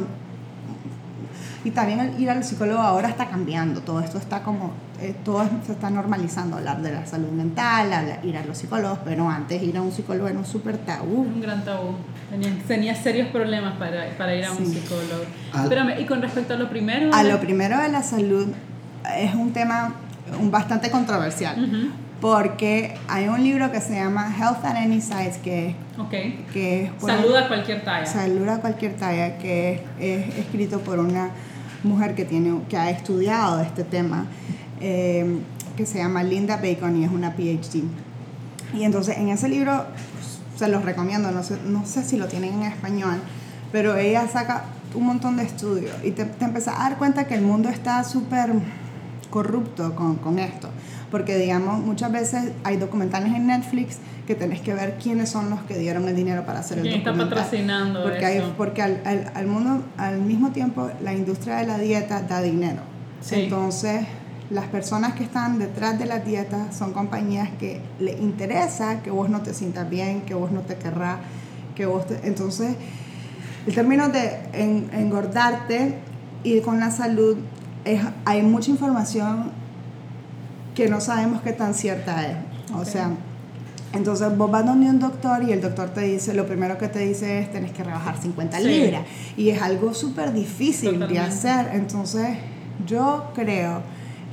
y 1.66 1.72
también 1.72 2.14
ir 2.20 2.30
al 2.30 2.44
psicólogo 2.44 2.78
ahora 2.78 3.08
está 3.08 3.26
cambiando, 3.26 3.80
todo 3.80 3.98
esto 3.98 4.18
está 4.18 4.44
como, 4.44 4.70
eh, 5.00 5.16
todo 5.24 5.44
se 5.66 5.72
está 5.72 5.90
normalizando, 5.90 6.58
hablar 6.58 6.80
de 6.80 6.92
la 6.92 7.04
salud 7.06 7.32
mental, 7.32 8.20
ir 8.22 8.36
a 8.36 8.46
los 8.46 8.58
psicólogos, 8.58 9.00
pero 9.04 9.28
antes 9.28 9.60
ir 9.64 9.76
a 9.76 9.82
un 9.82 9.90
psicólogo 9.90 10.28
era 10.28 10.38
un 10.38 10.44
súper 10.44 10.78
tabú. 10.78 11.22
Un 11.22 11.40
gran 11.40 11.64
tabú. 11.64 11.96
Tenía, 12.30 12.52
tenía 12.66 12.94
serios 12.94 13.28
problemas 13.28 13.76
para, 13.78 14.08
para 14.18 14.34
ir 14.34 14.44
a 14.44 14.52
un 14.52 14.66
psicólogo. 14.66 15.24
Espérame, 15.62 16.00
y 16.00 16.04
con 16.06 16.20
respecto 16.20 16.54
a 16.54 16.56
lo 16.56 16.68
primero... 16.68 17.14
A 17.14 17.22
lo 17.22 17.40
primero 17.40 17.78
de 17.80 17.88
la 17.88 18.02
salud, 18.02 18.48
es 19.16 19.34
un 19.34 19.52
tema 19.52 19.94
un 20.40 20.50
bastante 20.50 20.90
controversial. 20.90 21.92
Porque 22.20 22.94
hay 23.08 23.28
un 23.28 23.42
libro 23.42 23.70
que 23.70 23.80
se 23.80 23.94
llama 23.94 24.34
Health 24.36 24.64
at 24.64 24.76
Any 24.76 25.00
Size, 25.00 25.38
que, 25.42 25.76
okay. 25.98 26.44
que 26.52 26.84
es... 26.84 26.90
Saluda 26.98 27.44
a 27.44 27.48
cualquier 27.48 27.84
talla. 27.84 28.06
Saluda 28.06 28.54
a 28.54 28.60
cualquier 28.60 28.96
talla, 28.96 29.38
que 29.38 29.82
es, 30.00 30.38
escrito 30.38 30.80
por 30.80 30.98
una 30.98 31.30
mujer 31.82 32.14
que, 32.14 32.24
tiene, 32.24 32.60
que 32.68 32.76
ha 32.76 32.90
estudiado 32.90 33.60
este 33.60 33.84
tema, 33.84 34.26
eh, 34.80 35.38
que 35.76 35.84
se 35.84 35.98
llama 35.98 36.22
Linda 36.22 36.56
Bacon 36.56 36.96
y 37.00 37.04
es 37.04 37.10
una 37.10 37.32
PhD. 37.32 37.84
Y 38.74 38.84
entonces 38.84 39.18
en 39.18 39.28
ese 39.28 39.48
libro, 39.48 39.84
se 40.56 40.68
los 40.68 40.84
recomiendo, 40.84 41.30
no 41.30 41.42
sé, 41.42 41.58
no 41.66 41.86
sé 41.86 42.02
si 42.02 42.16
lo 42.16 42.26
tienen 42.26 42.54
en 42.54 42.62
español, 42.64 43.20
pero 43.72 43.96
ella 43.96 44.26
saca 44.28 44.64
un 44.94 45.06
montón 45.06 45.36
de 45.36 45.44
estudios 45.44 45.94
y 46.02 46.12
te, 46.12 46.24
te 46.24 46.44
a 46.44 46.48
dar 46.50 46.96
cuenta 46.96 47.26
que 47.26 47.34
el 47.34 47.42
mundo 47.42 47.68
está 47.68 48.02
súper 48.04 48.52
corrupto 49.30 49.94
con, 49.94 50.16
con, 50.16 50.38
esto. 50.38 50.68
Porque, 51.10 51.36
digamos, 51.36 51.80
muchas 51.80 52.10
veces 52.10 52.52
hay 52.64 52.78
documentales 52.78 53.34
en 53.34 53.46
Netflix 53.46 53.98
que 54.26 54.34
tenés 54.34 54.60
que 54.60 54.74
ver 54.74 54.96
quiénes 55.02 55.28
son 55.28 55.50
los 55.50 55.60
que 55.62 55.78
dieron 55.78 56.08
el 56.08 56.16
dinero 56.16 56.44
para 56.46 56.60
hacer 56.60 56.78
el 56.78 56.84
¿Quién 56.84 57.04
documental. 57.04 57.38
está 57.38 57.44
patrocinando 57.44 58.02
porque 58.02 58.36
eso? 58.36 58.46
Hay, 58.46 58.54
porque 58.56 58.82
al, 58.82 59.00
al, 59.04 59.30
al, 59.34 59.46
mundo, 59.46 59.84
al 59.98 60.18
mismo 60.20 60.50
tiempo, 60.50 60.90
la 61.02 61.12
industria 61.12 61.56
de 61.56 61.66
la 61.66 61.78
dieta 61.78 62.22
da 62.22 62.40
dinero. 62.40 62.80
Sí. 63.20 63.42
Entonces, 63.42 64.06
las 64.50 64.66
personas 64.66 65.14
que 65.14 65.24
están 65.24 65.58
detrás 65.58 65.98
de 65.98 66.06
la 66.06 66.20
dieta 66.20 66.72
son 66.72 66.92
compañías 66.92 67.48
que 67.58 67.80
le 67.98 68.12
interesa 68.12 69.02
que 69.02 69.10
vos 69.10 69.28
no 69.28 69.40
te 69.42 69.52
sientas 69.52 69.88
bien, 69.90 70.22
que 70.22 70.34
vos 70.34 70.52
no 70.52 70.60
te 70.60 70.76
querrás, 70.76 71.18
que 71.74 71.86
vos 71.86 72.06
te... 72.06 72.20
Entonces, 72.26 72.76
el 73.66 73.74
término 73.74 74.08
de 74.08 74.38
engordarte 74.92 75.98
y 76.44 76.60
con 76.60 76.78
la 76.80 76.90
salud, 76.90 77.36
es, 77.84 78.00
hay 78.24 78.42
mucha 78.42 78.70
información 78.70 79.50
que 80.74 80.88
no 80.88 81.00
sabemos 81.00 81.42
qué 81.42 81.52
tan 81.52 81.74
cierta 81.74 82.26
es. 82.26 82.36
O 82.72 82.78
Okay. 82.80 82.92
sea, 82.92 83.10
entonces 83.92 84.36
vos 84.36 84.50
vas 84.50 84.66
donde 84.66 84.88
un 84.90 84.98
doctor 84.98 85.42
y 85.42 85.52
el 85.52 85.60
doctor 85.60 85.88
te 85.90 86.02
dice, 86.02 86.34
lo 86.34 86.46
primero 86.46 86.76
que 86.78 86.88
te 86.88 86.98
dice 87.00 87.38
es 87.40 87.50
tenés 87.50 87.72
que 87.72 87.82
rebajar 87.82 88.16
50 88.20 88.58
Sí. 88.58 88.64
libras. 88.64 89.02
Y 89.36 89.48
es 89.50 89.62
algo 89.62 89.94
súper 89.94 90.32
difícil 90.32 90.98
de 91.08 91.18
hacer. 91.18 91.70
Entonces, 91.72 92.36
yo 92.86 93.30
creo 93.34 93.82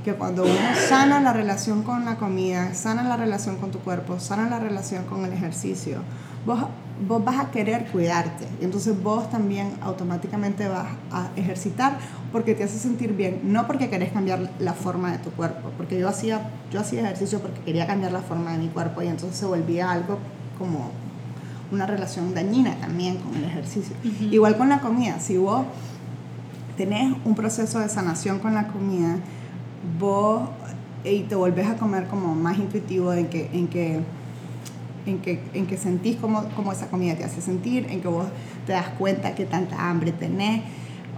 que 0.03 0.13
cuando 0.13 0.43
uno 0.43 0.53
sana 0.87 1.21
la 1.21 1.33
relación 1.33 1.83
con 1.83 2.05
la 2.05 2.17
comida, 2.17 2.73
sana 2.73 3.03
la 3.03 3.17
relación 3.17 3.57
con 3.57 3.71
tu 3.71 3.79
cuerpo, 3.79 4.19
sana 4.19 4.49
la 4.49 4.59
relación 4.59 5.05
con 5.05 5.23
el 5.25 5.33
ejercicio, 5.33 5.99
vos, 6.45 6.59
vos 7.07 7.23
vas 7.23 7.39
a 7.39 7.51
querer 7.51 7.85
cuidarte. 7.87 8.45
Y 8.61 8.65
entonces 8.65 9.01
vos 9.01 9.29
también 9.29 9.71
automáticamente 9.81 10.67
vas 10.67 10.87
a 11.11 11.29
ejercitar 11.35 11.97
porque 12.31 12.53
te 12.53 12.63
hace 12.63 12.77
sentir 12.77 13.13
bien, 13.13 13.41
no 13.43 13.65
porque 13.65 13.89
querés 13.89 14.11
cambiar 14.11 14.51
la 14.59 14.73
forma 14.73 15.11
de 15.11 15.19
tu 15.19 15.31
cuerpo, 15.31 15.71
porque 15.77 15.99
yo 15.99 16.09
hacía, 16.09 16.41
yo 16.71 16.81
hacía 16.81 17.01
ejercicio 17.01 17.39
porque 17.39 17.61
quería 17.61 17.87
cambiar 17.87 18.11
la 18.11 18.21
forma 18.21 18.51
de 18.51 18.57
mi 18.57 18.67
cuerpo 18.67 19.01
y 19.01 19.07
entonces 19.07 19.37
se 19.37 19.45
volvía 19.45 19.89
algo 19.89 20.19
como 20.57 20.91
una 21.71 21.87
relación 21.87 22.33
dañina 22.33 22.75
también 22.75 23.17
con 23.17 23.35
el 23.35 23.45
ejercicio. 23.45 23.95
Igual 24.31 24.57
con 24.57 24.69
la 24.69 24.79
comida, 24.79 25.19
si 25.19 25.37
vos 25.37 25.65
tenés 26.77 27.15
un 27.23 27.35
proceso 27.35 27.79
de 27.79 27.89
sanación 27.89 28.39
con 28.39 28.53
la 28.53 28.67
comida, 28.67 29.17
vos 29.99 30.43
y 31.03 31.21
te 31.21 31.35
volvés 31.35 31.67
a 31.67 31.75
comer 31.75 32.07
como 32.07 32.33
más 32.35 32.57
intuitivo 32.57 33.13
en 33.13 33.27
que, 33.27 33.49
en 33.53 33.67
que, 33.67 33.99
en 35.05 35.19
que, 35.19 35.43
en 35.53 35.67
que 35.67 35.77
sentís 35.77 36.15
cómo, 36.17 36.45
cómo 36.55 36.71
esa 36.71 36.87
comida 36.87 37.15
te 37.15 37.23
hace 37.23 37.41
sentir, 37.41 37.87
en 37.89 38.01
que 38.01 38.07
vos 38.07 38.27
te 38.65 38.73
das 38.73 38.89
cuenta 38.97 39.35
que 39.35 39.45
tanta 39.45 39.89
hambre 39.89 40.11
tenés, 40.11 40.63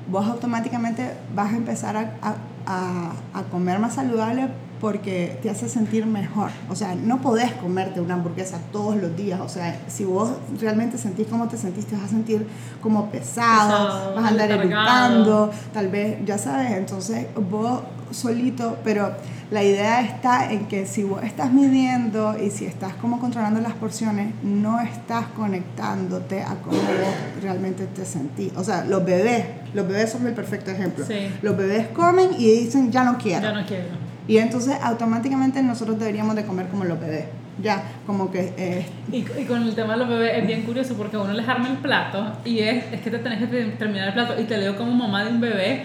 vos 0.10 0.26
automáticamente 0.28 1.12
vas 1.36 1.54
a 1.54 1.58
empezar 1.58 1.98
a, 1.98 2.16
a, 2.22 2.36
a, 2.66 3.40
a 3.40 3.44
comer 3.44 3.80
más 3.80 3.96
saludable 3.96 4.50
porque 4.82 5.40
te 5.42 5.50
hace 5.50 5.70
sentir 5.70 6.06
mejor. 6.06 6.50
O 6.70 6.76
sea, 6.76 6.96
no 6.96 7.22
podés 7.22 7.52
comerte 7.54 8.02
una 8.02 8.16
hamburguesa 8.16 8.60
todos 8.72 8.96
los 8.96 9.16
días. 9.16 9.40
O 9.40 9.50
sea, 9.50 9.80
si 9.88 10.04
vos 10.04 10.30
realmente 10.60 10.98
sentís 10.98 11.28
cómo 11.28 11.48
te 11.48 11.58
sentís, 11.58 11.86
te 11.86 11.96
vas 11.96 12.06
a 12.06 12.10
sentir 12.10 12.46
como 12.82 13.10
pesado, 13.10 13.88
Pesado, 13.88 14.16
vas 14.16 14.26
a 14.26 14.28
andar 14.28 14.52
eructando, 14.52 15.52
tal 15.74 15.88
vez, 15.88 16.18
ya 16.26 16.38
sabes, 16.38 16.72
entonces 16.72 17.26
vos 17.50 17.82
solito, 18.12 18.78
pero 18.84 19.12
la 19.52 19.64
idea 19.64 20.02
está 20.02 20.52
en 20.52 20.66
que 20.68 20.86
si 20.86 21.04
vos 21.04 21.24
estás 21.24 21.52
midiendo 21.52 22.36
y 22.42 22.50
si 22.50 22.66
estás 22.66 22.94
como 22.96 23.20
controlando 23.20 23.60
las 23.62 23.74
porciones, 23.74 24.34
no 24.44 24.80
estás 24.82 25.26
conectándote 25.36 26.42
a 26.42 26.56
cómo 26.64 26.78
vos 26.78 27.42
realmente 27.42 27.86
te 27.88 28.06
sentís. 28.06 28.52
O 28.56 28.64
sea, 28.64 28.86
los 28.86 29.04
bebés, 29.06 29.46
los 29.74 29.88
bebés 29.88 30.12
son 30.12 30.26
el 30.28 30.34
perfecto 30.34 30.72
ejemplo. 30.72 31.06
Sí. 31.06 31.30
Los 31.42 31.56
bebés 31.58 31.88
comen 31.90 32.30
y 32.38 32.50
dicen, 32.52 32.92
ya 32.92 33.04
no 33.04 33.18
quiero. 33.18 33.42
Ya 33.42 33.52
no 33.54 33.66
quiero. 33.66 33.86
Y 34.28 34.38
entonces 34.38 34.76
automáticamente 34.82 35.62
nosotros 35.62 36.00
deberíamos 36.00 36.36
de 36.36 36.46
comer 36.46 36.68
como 36.68 36.84
los 36.84 37.00
bebés. 37.00 37.26
Ya, 37.62 37.84
como 38.06 38.32
que... 38.32 38.54
eh, 38.58 38.86
Y, 39.12 39.18
y 39.18 39.46
con 39.46 39.64
el 39.64 39.74
tema 39.76 39.94
de 39.94 40.00
los 40.00 40.10
bebés 40.10 40.32
es 40.40 40.46
bien 40.48 40.64
curioso 40.64 40.96
porque 40.96 41.16
uno 41.16 41.32
les 41.32 41.48
arma 41.48 41.70
el 41.70 41.78
plato 41.78 42.34
y 42.44 42.60
es, 42.60 42.84
es 42.92 43.00
que 43.02 43.10
te 43.12 43.20
tenés 43.20 43.40
que 43.40 43.48
te- 43.48 43.66
terminar 43.78 44.10
el 44.10 44.14
plato 44.14 44.34
y 44.42 44.44
te 44.44 44.58
leo 44.58 44.76
como 44.76 44.92
mamá 44.92 45.24
de 45.24 45.32
un 45.32 45.40
bebé 45.40 45.84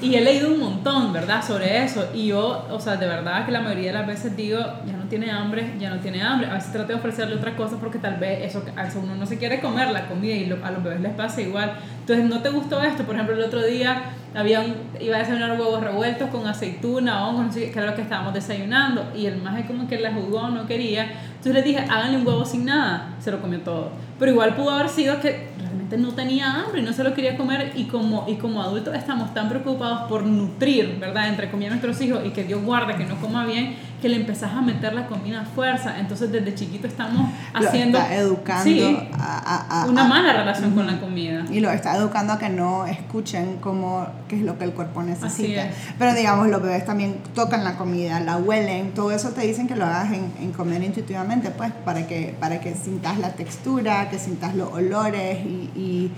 y 0.00 0.14
he 0.14 0.20
leído 0.20 0.48
un 0.52 0.60
montón, 0.60 1.12
¿verdad? 1.12 1.44
Sobre 1.44 1.82
eso 1.84 2.08
y 2.14 2.28
yo, 2.28 2.66
o 2.70 2.78
sea, 2.78 2.96
de 2.96 3.06
verdad 3.06 3.44
que 3.44 3.50
la 3.52 3.60
mayoría 3.60 3.88
de 3.92 3.98
las 3.98 4.06
veces 4.06 4.36
digo, 4.36 4.58
ya 4.86 4.92
no 4.92 5.04
tiene 5.08 5.30
hambre, 5.30 5.72
ya 5.80 5.90
no 5.90 5.98
tiene 5.98 6.22
hambre. 6.22 6.48
A 6.48 6.54
veces 6.54 6.70
trato 6.70 6.88
de 6.88 6.94
ofrecerle 6.94 7.34
otra 7.34 7.56
cosa 7.56 7.76
porque 7.80 7.98
tal 7.98 8.16
vez 8.16 8.44
eso, 8.44 8.62
a 8.76 8.86
uno 8.96 9.16
no 9.16 9.26
se 9.26 9.38
quiere 9.38 9.60
comer 9.60 9.90
la 9.90 10.06
comida 10.06 10.34
y 10.34 10.46
lo- 10.46 10.64
a 10.64 10.70
los 10.70 10.84
bebés 10.84 11.00
les 11.00 11.12
pasa 11.14 11.40
igual. 11.42 11.72
Entonces, 12.00 12.24
¿no 12.26 12.40
te 12.42 12.50
gustó 12.50 12.80
esto? 12.82 13.02
Por 13.04 13.16
ejemplo, 13.16 13.34
el 13.34 13.42
otro 13.42 13.64
día 13.64 14.02
había 14.36 14.60
un, 14.60 14.74
iba 15.00 15.16
a 15.16 15.18
desayunar 15.20 15.58
huevos 15.58 15.82
revueltos 15.82 16.28
con 16.30 16.46
aceituna, 16.46 17.26
hongos, 17.26 17.46
no 17.46 17.52
sé 17.52 17.70
era 17.74 17.86
lo 17.86 17.94
que 17.96 18.02
estábamos 18.02 18.32
desayunando 18.34 19.04
y 19.16 19.26
el 19.26 19.42
maje 19.42 19.66
como 19.66 19.88
que 19.88 19.98
la 19.98 20.12
jugó, 20.12 20.48
no 20.48 20.66
quería. 20.66 21.04
Entonces 21.30 21.54
le 21.54 21.62
dije, 21.62 21.80
háganle 21.80 22.18
un 22.18 22.26
huevo 22.26 22.44
sin 22.44 22.66
nada. 22.66 23.14
Se 23.20 23.30
lo 23.32 23.40
comió 23.40 23.60
todo. 23.62 23.90
Pero 24.18 24.30
igual 24.32 24.54
pudo 24.54 24.70
haber 24.70 24.88
sido 24.88 25.20
que 25.20 25.48
realmente 25.88 25.98
no 25.98 26.14
tenía 26.14 26.52
hambre 26.52 26.80
y 26.80 26.84
no 26.84 26.92
se 26.92 27.02
lo 27.02 27.14
quería 27.14 27.36
comer 27.36 27.72
y 27.74 27.84
como, 27.84 28.26
y 28.28 28.36
como 28.36 28.62
adultos 28.62 28.94
estamos 28.94 29.32
tan 29.34 29.48
preocupados 29.48 30.08
por 30.08 30.22
nutrir, 30.24 30.98
¿verdad? 31.00 31.28
Entre 31.28 31.50
comida 31.50 31.68
a 31.68 31.70
nuestros 31.70 32.00
hijos 32.00 32.20
y 32.24 32.30
que 32.30 32.44
Dios 32.44 32.62
guarde 32.62 32.96
que 32.96 33.04
no 33.04 33.16
coma 33.20 33.46
bien, 33.46 33.76
que 34.00 34.08
le 34.08 34.16
empezás 34.16 34.52
a 34.52 34.60
meter 34.60 34.92
la 34.94 35.06
comida 35.06 35.40
a 35.40 35.44
fuerza. 35.44 35.98
Entonces 35.98 36.30
desde 36.30 36.54
chiquito 36.54 36.86
estamos 36.86 37.30
lo 37.52 37.68
haciendo... 37.68 37.98
está 37.98 38.14
educando 38.14 38.62
Sí, 38.64 39.08
a, 39.12 39.38
a- 39.38 39.82
a- 39.82 39.86
una 39.86 40.04
mala 40.04 40.32
relación 40.32 40.72
con 40.74 40.86
la 40.86 41.00
comida. 41.00 41.44
Y 41.50 41.60
lo 41.60 41.70
está 41.70 41.96
educando 41.96 42.32
a 42.34 42.38
que 42.38 42.48
no 42.48 42.86
escuchen 42.86 43.56
como 43.58 44.06
qué 44.28 44.36
es 44.36 44.42
lo 44.42 44.56
que 44.56 44.64
el 44.64 44.72
cuerpo 44.72 45.02
necesita. 45.02 45.64
es. 45.66 45.74
Pero 45.98 46.14
digamos, 46.14 46.48
los 46.48 46.62
bebés 46.62 46.84
también 46.84 47.16
tocan 47.34 47.64
la 47.64 47.76
comida, 47.76 48.20
la 48.20 48.36
huelen, 48.36 48.92
todo 48.92 49.10
eso 49.10 49.30
te 49.30 49.40
dicen 49.42 49.66
que 49.66 49.74
lo 49.74 49.84
hagas 49.86 50.12
en, 50.12 50.32
en 50.40 50.52
comer 50.52 50.82
intuitivamente, 50.82 51.50
pues, 51.50 51.72
para 51.84 52.06
que, 52.06 52.36
para 52.38 52.60
que 52.60 52.74
sintas 52.74 53.18
la 53.18 53.32
textura, 53.32 54.08
que 54.10 54.18
sintas 54.18 54.54
los 54.54 54.72
olores 54.72 55.38
y, 55.44 55.70
y- 55.74 56.12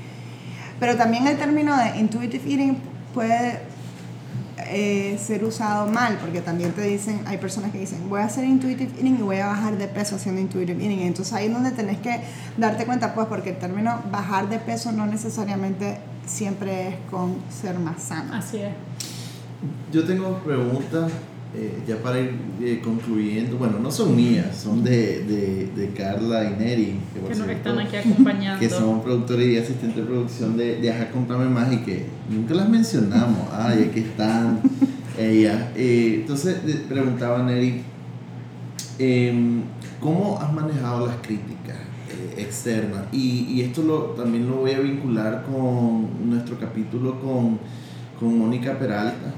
Pero 0.78 0.96
también 0.96 1.26
el 1.26 1.36
término 1.38 1.76
de 1.76 1.98
intuitive 1.98 2.44
eating 2.50 2.76
puede 3.14 3.60
eh, 4.70 5.18
ser 5.18 5.44
usado 5.44 5.86
mal, 5.90 6.18
porque 6.20 6.40
también 6.40 6.72
te 6.72 6.82
dicen, 6.82 7.22
hay 7.26 7.38
personas 7.38 7.72
que 7.72 7.78
dicen, 7.78 8.08
voy 8.08 8.20
a 8.20 8.24
hacer 8.24 8.44
intuitive 8.44 8.90
eating 8.96 9.18
y 9.18 9.22
voy 9.22 9.36
a 9.38 9.46
bajar 9.46 9.76
de 9.76 9.88
peso 9.88 10.16
haciendo 10.16 10.40
intuitive 10.40 10.82
eating. 10.82 11.00
Entonces 11.00 11.34
ahí 11.34 11.46
es 11.46 11.52
donde 11.52 11.70
tenés 11.72 11.98
que 11.98 12.20
darte 12.56 12.86
cuenta, 12.86 13.14
pues, 13.14 13.26
porque 13.26 13.50
el 13.50 13.58
término 13.58 14.00
bajar 14.10 14.48
de 14.48 14.58
peso 14.58 14.92
no 14.92 15.06
necesariamente 15.06 15.98
siempre 16.26 16.88
es 16.88 16.94
con 17.10 17.36
ser 17.50 17.78
más 17.78 18.02
sano. 18.02 18.34
Así 18.34 18.58
es. 18.58 18.72
Yo 19.92 20.04
tengo 20.04 20.38
preguntas 20.38 21.10
eh, 21.52 21.82
ya 21.86 21.96
para 21.96 22.20
ir 22.20 22.30
eh, 22.60 22.80
concluyendo. 22.82 23.56
Bueno, 23.58 23.80
no 23.80 23.90
son 23.90 24.14
mías, 24.14 24.56
son 24.56 24.84
de, 24.84 25.24
de, 25.24 25.66
de 25.74 25.88
Carla 25.94 26.44
y 26.44 26.54
Neri, 26.62 27.00
que, 27.12 27.20
Que 27.28 27.34
cierto, 27.34 27.52
están 27.52 27.78
aquí 27.80 27.96
acompañando. 28.10 28.60
que 28.60 28.70
son 28.70 29.02
productores 29.02 29.48
y 29.48 29.56
asistentes 29.58 29.96
de 29.96 30.02
producción 30.02 30.56
de, 30.56 30.76
de 30.80 30.92
Ajá, 30.92 31.10
Comprame 31.10 31.46
Más 31.46 31.72
y 31.72 31.78
que 31.78 32.06
nunca 32.28 32.54
las 32.54 32.68
mencionamos. 32.68 33.48
Ay, 33.52 33.88
aquí 33.90 34.00
están 34.00 34.60
ellas. 35.18 35.64
Eh, 35.74 36.18
entonces, 36.20 36.56
preguntaba 36.88 37.42
Neri, 37.42 37.82
em, 39.00 39.62
¿cómo 40.00 40.38
has 40.40 40.52
manejado 40.52 41.06
las 41.08 41.16
críticas 41.16 41.78
externas? 42.36 43.02
Y, 43.10 43.46
y 43.48 43.62
esto 43.62 43.82
lo, 43.82 43.98
también 44.10 44.48
lo 44.48 44.58
voy 44.58 44.70
a 44.70 44.78
vincular 44.78 45.44
con 45.44 46.30
nuestro 46.30 46.58
capítulo 46.60 47.20
con, 47.20 47.58
con 48.20 48.38
Mónica 48.38 48.78
Peralta. 48.78 49.34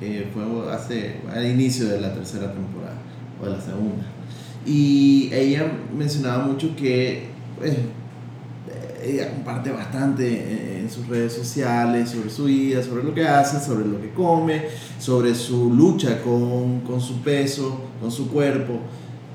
Eh, 0.00 0.30
fue 0.32 0.42
hace, 0.72 1.16
al 1.32 1.46
inicio 1.46 1.88
de 1.88 2.00
la 2.00 2.14
tercera 2.14 2.52
temporada, 2.52 2.96
o 3.40 3.44
de 3.44 3.50
la 3.52 3.60
segunda. 3.60 4.04
Y 4.66 5.30
ella 5.32 5.70
mencionaba 5.96 6.44
mucho 6.46 6.74
que 6.76 7.28
pues, 7.58 7.74
ella 9.02 9.30
comparte 9.30 9.70
bastante 9.70 10.78
en 10.80 10.90
sus 10.90 11.06
redes 11.08 11.32
sociales 11.32 12.10
sobre 12.10 12.30
su 12.30 12.44
vida, 12.44 12.82
sobre 12.82 13.02
lo 13.04 13.14
que 13.14 13.26
hace, 13.26 13.58
sobre 13.64 13.86
lo 13.86 14.00
que 14.00 14.10
come, 14.10 14.64
sobre 14.98 15.34
su 15.34 15.72
lucha 15.72 16.20
con, 16.22 16.80
con 16.80 17.00
su 17.00 17.20
peso, 17.22 17.80
con 18.00 18.10
su 18.10 18.28
cuerpo, 18.30 18.78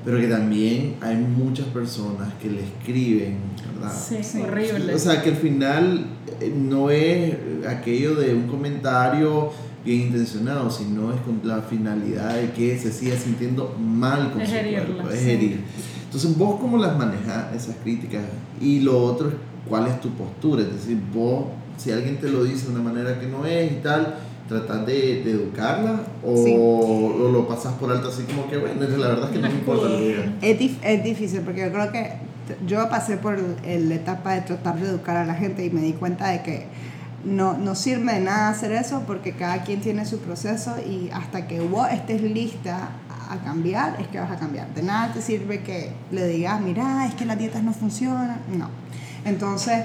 pero 0.04 0.20
que 0.20 0.28
también 0.28 0.96
hay 1.00 1.16
muchas 1.16 1.66
personas 1.66 2.32
que 2.40 2.48
le 2.50 2.60
escriben, 2.62 3.38
¿verdad? 3.74 3.92
Sí, 3.92 4.18
Sí. 4.22 4.40
horrible. 4.40 4.94
O 4.94 4.98
sea, 4.98 5.20
que 5.22 5.30
al 5.30 5.36
final 5.36 6.06
eh, 6.40 6.52
no 6.56 6.90
es 6.90 7.34
aquello 7.68 8.14
de 8.14 8.34
un 8.34 8.46
comentario 8.46 9.50
bien 9.86 10.02
intencionado, 10.08 10.68
sino 10.70 11.12
es 11.14 11.20
con 11.22 11.40
la 11.44 11.62
finalidad 11.62 12.34
de 12.34 12.50
que 12.52 12.78
se 12.78 12.92
siga 12.92 13.16
sintiendo 13.16 13.74
mal 13.80 14.32
con 14.32 14.42
Es 14.42 14.50
su 14.50 14.54
herirla, 14.56 14.84
cuerpo, 14.84 15.08
es 15.10 15.20
sí. 15.20 15.30
herir. 15.30 15.60
Entonces, 16.04 16.36
vos 16.36 16.60
cómo 16.60 16.76
las 16.78 16.96
manejas 16.98 17.54
esas 17.54 17.76
críticas 17.82 18.22
y 18.60 18.80
lo 18.80 18.98
otro 19.02 19.28
es 19.28 19.34
cuál 19.68 19.86
es 19.86 20.00
tu 20.00 20.10
postura, 20.10 20.62
es 20.62 20.72
decir, 20.72 20.98
vos, 21.14 21.46
si 21.78 21.90
alguien 21.92 22.16
te 22.18 22.28
lo 22.28 22.44
dice 22.44 22.66
de 22.66 22.72
una 22.74 22.82
manera 22.82 23.18
que 23.20 23.26
no 23.26 23.44
es 23.46 23.72
y 23.72 23.76
tal, 23.76 24.16
tratas 24.48 24.86
de, 24.86 25.22
de 25.24 25.30
educarla 25.32 26.02
o, 26.24 26.36
Sí. 26.44 26.54
o 26.56 27.30
lo 27.32 27.48
pasas 27.48 27.74
por 27.74 27.90
alto 27.90 28.08
así 28.08 28.22
como 28.22 28.48
que, 28.48 28.56
bueno, 28.58 28.80
la 28.98 29.08
verdad 29.08 29.24
es 29.24 29.30
que 29.36 29.42
no 29.42 29.48
me 29.48 29.54
importa 29.54 29.88
lo 29.88 29.98
que 29.98 30.08
digan. 30.08 30.36
Es, 30.40 30.58
dif- 30.60 30.78
es 30.84 31.02
difícil 31.04 31.40
porque 31.40 31.62
yo 31.62 31.72
creo 31.72 31.90
que 31.92 32.12
yo 32.66 32.88
pasé 32.88 33.16
por 33.16 33.36
el- 33.64 33.88
la 33.88 33.94
etapa 33.96 34.34
de 34.34 34.42
tratar 34.42 34.78
de 34.80 34.88
educar 34.88 35.16
a 35.16 35.26
la 35.26 35.34
gente 35.34 35.64
y 35.66 35.70
me 35.70 35.80
di 35.80 35.94
cuenta 35.94 36.28
de 36.30 36.42
que 36.44 36.66
no, 37.26 37.58
no 37.58 37.74
sirve 37.74 38.14
de 38.14 38.20
nada 38.20 38.48
hacer 38.48 38.72
eso 38.72 39.02
porque 39.06 39.32
cada 39.32 39.64
quien 39.64 39.80
tiene 39.80 40.06
su 40.06 40.20
proceso 40.20 40.76
y 40.78 41.10
hasta 41.12 41.48
que 41.48 41.60
vos 41.60 41.88
estés 41.90 42.22
lista 42.22 42.90
a 43.28 43.38
cambiar 43.38 44.00
es 44.00 44.06
que 44.08 44.20
vas 44.20 44.30
a 44.30 44.36
cambiar. 44.36 44.72
De 44.74 44.82
nada 44.82 45.12
te 45.12 45.20
sirve 45.20 45.62
que 45.62 45.92
le 46.12 46.28
digas, 46.28 46.60
mira, 46.60 47.06
es 47.06 47.14
que 47.14 47.24
las 47.24 47.36
dietas 47.36 47.64
no 47.64 47.72
funcionan. 47.72 48.38
No. 48.56 48.68
Entonces, 49.24 49.84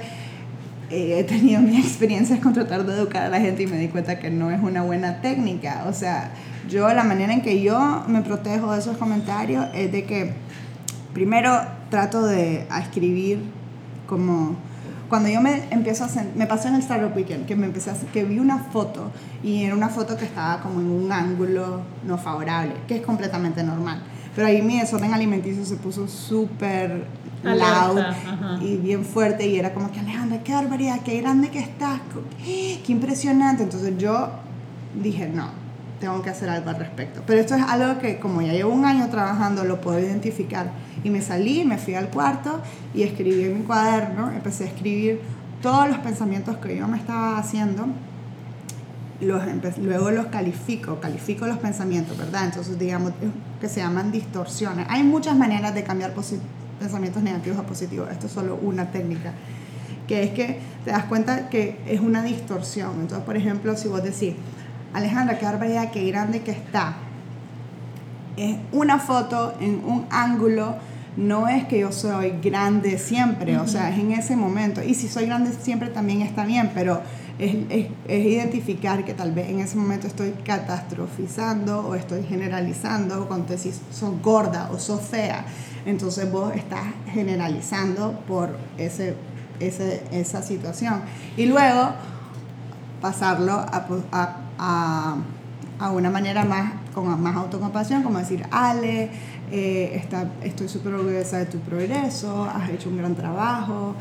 eh, 0.91 1.19
he 1.19 1.23
tenido 1.23 1.61
mis 1.61 1.79
experiencias 1.85 2.39
con 2.39 2.53
tratar 2.53 2.85
de 2.85 2.93
educar 2.93 3.23
a 3.23 3.29
la 3.29 3.39
gente 3.39 3.63
y 3.63 3.67
me 3.67 3.77
di 3.77 3.87
cuenta 3.87 4.19
que 4.19 4.29
no 4.29 4.51
es 4.51 4.61
una 4.61 4.83
buena 4.83 5.21
técnica. 5.21 5.85
O 5.87 5.93
sea, 5.93 6.31
yo 6.69 6.93
la 6.93 7.03
manera 7.03 7.33
en 7.33 7.41
que 7.41 7.61
yo 7.63 8.03
me 8.07 8.21
protejo 8.21 8.71
de 8.71 8.79
esos 8.79 8.97
comentarios 8.97 9.65
es 9.73 9.91
de 9.91 10.03
que 10.03 10.33
primero 11.13 11.59
trato 11.89 12.23
de 12.23 12.67
escribir 12.79 13.39
como 14.05 14.55
cuando 15.12 15.28
yo 15.28 15.41
me 15.41 15.66
empiezo 15.72 16.05
a 16.05 16.07
me 16.38 16.47
pasó 16.47 16.70
en 16.70 16.76
el 16.76 16.80
Startup 16.80 17.14
Weekend 17.14 17.45
que 17.45 17.57
me 17.57 17.66
empecé 17.66 17.91
a, 17.91 17.95
que 18.14 18.24
vi 18.24 18.39
una 18.39 18.59
foto 18.59 19.12
y 19.43 19.66
era 19.66 19.76
una 19.76 19.89
foto 19.89 20.16
que 20.16 20.24
estaba 20.24 20.62
como 20.62 20.80
en 20.80 20.89
un 20.89 21.12
ángulo 21.12 21.82
no 22.07 22.18
favorable 22.18 22.76
que 22.88 22.95
es 22.95 23.01
completamente 23.01 23.62
normal 23.62 24.01
pero 24.34 24.47
ahí 24.47 24.62
mi 24.62 24.80
desorden 24.80 25.14
alimenticio 25.14 25.66
se 25.66 25.76
puso 25.76 26.07
súper 26.07 27.07
loud 27.43 27.99
ajá. 27.99 28.59
y 28.62 28.78
bien 28.78 29.03
fuerte 29.03 29.45
y 29.45 29.59
era 29.59 29.74
como 29.74 29.91
que 29.91 29.99
Alejandra 29.99 30.41
qué 30.43 30.53
barbaridad 30.53 31.01
qué 31.03 31.20
grande 31.20 31.49
que 31.49 31.59
estás 31.59 31.99
qué 32.45 32.82
impresionante 32.88 33.64
entonces 33.64 33.97
yo 33.97 34.30
dije 35.03 35.28
no 35.28 35.61
tengo 36.02 36.22
que 36.22 36.30
hacer 36.30 36.49
algo 36.49 36.70
al 36.70 36.76
respecto. 36.76 37.22
Pero 37.26 37.39
esto 37.39 37.56
es 37.56 37.62
algo 37.62 37.99
que 37.99 38.20
como 38.20 38.41
ya 38.41 38.52
llevo 38.52 38.74
un 38.74 38.84
año 38.84 39.08
trabajando, 39.10 39.64
lo 39.64 39.80
puedo 39.80 39.99
identificar. 39.99 40.72
Y 41.04 41.10
me 41.10 41.22
salí, 41.22 41.64
me 41.64 41.78
fui 41.78 41.95
al 41.95 42.10
cuarto 42.10 42.60
y 42.93 43.04
escribí 43.04 43.43
en 43.43 43.60
mi 43.60 43.64
cuaderno, 43.64 44.32
empecé 44.32 44.66
a 44.66 44.68
escribir 44.68 45.22
todos 45.62 45.88
los 45.88 45.99
pensamientos 45.99 46.58
que 46.58 46.76
yo 46.76 46.88
me 46.88 46.97
estaba 46.97 47.38
haciendo. 47.38 47.86
Los 49.22 49.43
luego 49.78 50.10
los 50.10 50.26
califico, 50.26 50.99
califico 50.99 51.45
los 51.45 51.60
pensamientos, 51.60 52.18
¿verdad? 52.18 52.45
Entonces, 52.45 52.78
digamos, 52.80 53.14
que 53.62 53.70
se 53.70 53.80
llaman 53.80 54.12
distorsiones. 54.12 54.88
Hay 54.89 55.04
muchas 55.04 55.38
maneras 55.38 55.76
de 55.76 55.84
cambiar 55.84 56.14
pensamientos 56.80 57.22
negativos 57.22 57.60
a 57.60 57.64
positivos. 57.64 58.10
Esto 58.12 58.26
es 58.26 58.34
solo 58.34 58.60
una 58.62 58.89
técnica 58.89 59.34
que 60.12 60.24
es 60.24 60.32
que 60.32 60.60
te 60.84 60.91
das 60.91 61.06
cuenta 61.06 61.47
que 61.47 61.80
es 61.88 62.02
una 62.02 62.22
distorsión. 62.22 62.99
Entonces, 62.99 63.24
por 63.24 63.38
ejemplo, 63.38 63.78
si 63.78 63.88
vos 63.88 64.04
decís, 64.04 64.34
Alejandra, 64.93 65.37
qué 65.37 65.45
barbaridad, 65.45 65.91
qué 65.91 66.05
grande 66.05 66.41
que 66.41 66.51
está. 66.51 66.95
Es 68.37 68.57
una 68.71 68.99
foto 68.99 69.53
en 69.59 69.83
un 69.85 70.05
ángulo, 70.09 70.75
no 71.17 71.47
es 71.47 71.65
que 71.65 71.79
yo 71.79 71.91
soy 71.91 72.35
grande 72.41 72.97
siempre, 72.97 73.57
o 73.57 73.67
sea, 73.67 73.89
es 73.89 73.99
en 73.99 74.11
ese 74.11 74.35
momento. 74.35 74.81
Y 74.81 74.93
si 74.93 75.07
soy 75.07 75.25
grande 75.25 75.51
siempre 75.51 75.89
también 75.89 76.21
está 76.21 76.45
bien, 76.45 76.71
pero 76.73 77.01
es, 77.39 77.89
identificar 78.07 79.03
que 79.03 79.13
tal 79.13 79.31
vez 79.31 79.49
en 79.49 79.59
ese 79.59 79.75
momento 79.75 80.07
estoy 80.07 80.31
catastrofizando 80.45 81.87
o 81.87 81.95
estoy 81.95 82.23
generalizando, 82.23 83.27
cuando 83.27 83.47
te 83.47 83.57
decís 83.57 83.81
sos 83.91 84.21
gorda 84.21 84.69
o 84.71 84.79
sos 84.79 85.01
fea, 85.01 85.45
entonces 85.85 86.31
vos 86.31 86.53
estás 86.55 86.83
generalizando 87.13 88.19
por 88.27 88.57
ese, 88.77 89.15
esa 89.59 90.41
situación. 90.41 91.01
Y 91.35 91.45
luego 91.45 91.93
pasarlo 93.02 93.54
a, 93.54 93.86
a, 94.12 94.36
a- 94.60 95.16
a 95.80 95.89
una 95.91 96.12
manera 96.12 96.45
más 96.45 96.74
con 96.93 97.20
más 97.22 97.36
autocompasión, 97.36 98.04
como 98.04 98.20
decir, 98.20 98.45
Ale, 98.52 99.10
eh, 99.52 99.93
está, 99.95 100.28
estoy 100.43 100.70
súper 100.70 100.93
orgullosa 100.93 101.39
de 101.39 101.47
tu 101.47 101.58
progreso, 101.60 102.43
has 102.45 102.70
hecho 102.70 102.89
un 102.89 102.97
gran 102.97 103.16
trabajo, 103.16 103.95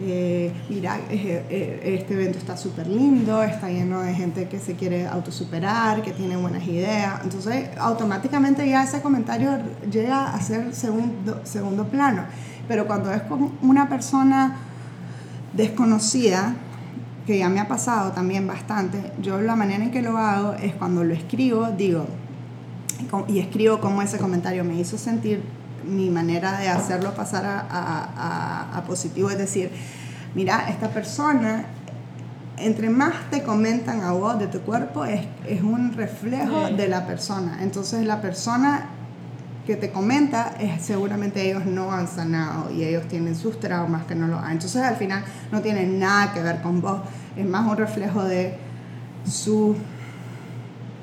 eh, 0.00 0.50
mira, 0.70 0.96
eh, 1.10 1.44
eh, 1.50 1.98
este 2.00 2.14
evento 2.14 2.38
está 2.38 2.56
súper 2.56 2.86
lindo, 2.86 3.42
está 3.42 3.68
lleno 3.68 4.00
de 4.00 4.14
gente 4.14 4.48
que 4.48 4.58
se 4.58 4.74
quiere 4.76 5.06
autosuperar, 5.06 6.00
que 6.02 6.12
tiene 6.12 6.36
buenas 6.38 6.66
ideas, 6.66 7.20
entonces 7.22 7.68
automáticamente 7.78 8.66
ya 8.68 8.84
ese 8.84 9.02
comentario 9.02 9.58
llega 9.90 10.34
a 10.34 10.40
ser 10.40 10.74
segundo, 10.74 11.40
segundo 11.44 11.84
plano, 11.88 12.22
pero 12.66 12.86
cuando 12.86 13.12
es 13.12 13.20
con 13.22 13.52
una 13.60 13.88
persona 13.90 14.56
desconocida, 15.52 16.54
que 17.26 17.38
ya 17.38 17.48
me 17.48 17.58
ha 17.60 17.66
pasado 17.68 18.12
también 18.12 18.46
bastante, 18.46 19.12
yo 19.20 19.40
la 19.40 19.56
manera 19.56 19.82
en 19.84 19.90
que 19.90 20.00
lo 20.02 20.16
hago 20.16 20.54
es 20.54 20.74
cuando 20.74 21.02
lo 21.04 21.12
escribo, 21.12 21.68
digo, 21.76 22.06
y 23.28 23.40
escribo 23.40 23.80
cómo 23.80 24.00
ese 24.02 24.18
comentario 24.18 24.64
me 24.64 24.78
hizo 24.78 24.96
sentir 24.96 25.42
mi 25.84 26.08
manera 26.10 26.58
de 26.58 26.68
hacerlo 26.68 27.14
pasar 27.14 27.44
a, 27.44 27.60
a- 27.60 28.08
a- 28.72 28.78
a 28.78 28.84
positivo, 28.84 29.28
es 29.30 29.38
decir, 29.38 29.70
mira, 30.34 30.68
esta 30.68 30.88
persona, 30.90 31.66
entre 32.58 32.88
más 32.90 33.12
te 33.30 33.42
comentan 33.42 34.00
a 34.02 34.12
vos 34.12 34.38
de 34.38 34.46
tu 34.46 34.60
cuerpo, 34.60 35.04
es, 35.04 35.20
es 35.46 35.62
un 35.62 35.92
reflejo 35.92 36.68
Sí. 36.68 36.74
de 36.74 36.88
la 36.88 37.06
persona. 37.06 37.58
Entonces 37.60 38.04
la 38.06 38.20
persona 38.20 38.86
que 39.66 39.76
te 39.76 39.90
comenta 39.90 40.54
es 40.60 40.82
seguramente 40.82 41.48
ellos 41.48 41.66
no 41.66 41.92
han 41.92 42.06
sanado 42.06 42.72
y 42.72 42.84
ellos 42.84 43.08
tienen 43.08 43.34
sus 43.34 43.58
traumas 43.58 44.04
que 44.06 44.14
no 44.14 44.28
lo 44.28 44.38
han. 44.38 44.52
Entonces 44.52 44.82
al 44.82 44.96
final 44.96 45.24
no 45.50 45.60
tiene 45.60 45.86
nada 45.86 46.32
que 46.32 46.40
ver 46.40 46.62
con 46.62 46.80
vos, 46.80 47.00
es 47.36 47.46
más 47.46 47.68
un 47.68 47.76
reflejo 47.76 48.22
de 48.24 48.54
su 49.28 49.76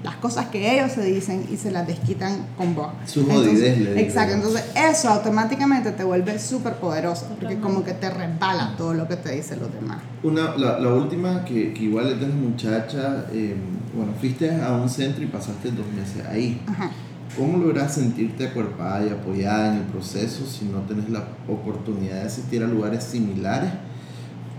las 0.03 0.15
cosas 0.17 0.47
que 0.47 0.75
ellos 0.75 0.91
se 0.91 1.01
dicen 1.01 1.45
y 1.49 1.55
se 1.55 1.71
las 1.71 1.87
desquitan 1.87 2.45
con 2.57 2.75
vos. 2.75 2.89
Su 3.05 3.25
jodidez. 3.25 3.97
Exacto, 3.97 4.35
entonces 4.35 4.65
eso 4.75 5.09
automáticamente 5.09 5.91
te 5.91 6.03
vuelve 6.03 6.37
súper 6.39 6.73
poderoso, 6.73 7.27
porque 7.39 7.57
como 7.59 7.83
que 7.83 7.93
te 7.93 8.09
resbala 8.09 8.75
todo 8.77 8.93
lo 8.93 9.07
que 9.07 9.15
te 9.15 9.31
dicen 9.31 9.61
los 9.61 9.73
demás. 9.73 9.99
Una, 10.21 10.57
la, 10.57 10.77
la 10.77 10.89
última, 10.89 11.45
que, 11.45 11.73
que 11.73 11.83
igual 11.83 12.11
es 12.11 12.19
de 12.19 12.27
muchacha, 12.27 13.27
eh, 13.31 13.55
bueno, 13.95 14.11
fuiste 14.19 14.51
a 14.61 14.73
un 14.73 14.89
centro 14.89 15.23
y 15.23 15.27
pasaste 15.27 15.71
dos 15.71 15.87
meses 15.95 16.25
ahí. 16.29 16.61
Ajá. 16.67 16.91
¿Cómo 17.37 17.57
logras 17.57 17.95
sentirte 17.95 18.47
acuerpada 18.47 19.05
y 19.07 19.09
apoyada 19.09 19.73
en 19.73 19.81
el 19.81 19.85
proceso 19.85 20.45
si 20.45 20.65
no 20.65 20.81
tenés 20.81 21.09
la 21.09 21.27
oportunidad 21.47 22.15
de 22.17 22.27
asistir 22.27 22.63
a 22.63 22.67
lugares 22.67 23.03
similares? 23.03 23.71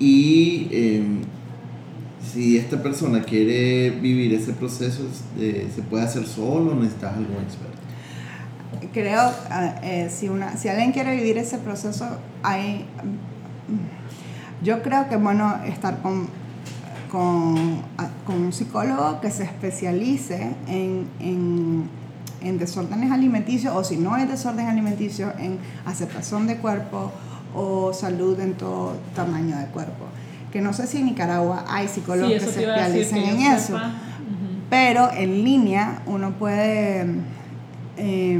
Y 0.00 0.68
eh, 0.72 1.04
si 2.32 2.58
esta 2.58 2.82
persona 2.82 3.22
quiere 3.22 3.90
vivir 3.90 4.34
ese 4.34 4.54
proceso, 4.54 5.02
eh, 5.38 5.68
¿se 5.72 5.82
puede 5.82 6.02
hacer 6.02 6.26
solo 6.26 6.72
o 6.72 6.74
necesitas 6.74 7.16
algún 7.16 7.44
experto? 7.44 7.78
Creo, 8.92 9.30
eh, 9.82 10.10
si, 10.10 10.26
alguien 10.68 10.90
quiere 10.90 11.14
vivir 11.14 11.38
ese 11.38 11.58
proceso, 11.58 12.18
yo 14.64 14.82
creo 14.82 15.08
que 15.08 15.14
es 15.14 15.22
bueno 15.22 15.60
estar 15.64 16.02
con 16.02 16.28
un 17.12 18.52
psicólogo 18.52 19.20
que 19.20 19.30
se 19.30 19.44
especialice 19.44 20.54
en, 20.66 21.06
en, 21.20 21.88
en 22.44 22.58
desórdenes 22.58 23.10
alimenticios, 23.10 23.74
o 23.74 23.82
si 23.84 23.96
no 23.96 24.16
es 24.16 24.28
desorden 24.28 24.66
alimenticio, 24.66 25.32
en 25.38 25.58
aceptación 25.86 26.46
de 26.46 26.56
cuerpo 26.58 27.10
o 27.54 27.92
salud 27.92 28.38
en 28.40 28.54
todo 28.54 28.96
tamaño 29.14 29.56
de 29.56 29.66
cuerpo. 29.66 30.06
Que 30.52 30.60
no 30.60 30.72
sé 30.72 30.86
si 30.86 30.98
en 30.98 31.06
Nicaragua 31.06 31.64
hay 31.68 31.88
psicólogos 31.88 32.32
Sí, 32.32 32.38
que 32.38 33.04
se 33.04 33.12
que 33.12 33.30
en 33.30 33.40
eso. 33.40 33.78
Pero 34.70 35.10
en 35.12 35.44
línea 35.44 36.02
uno 36.06 36.32
puede... 36.32 37.06
eh, 37.96 38.38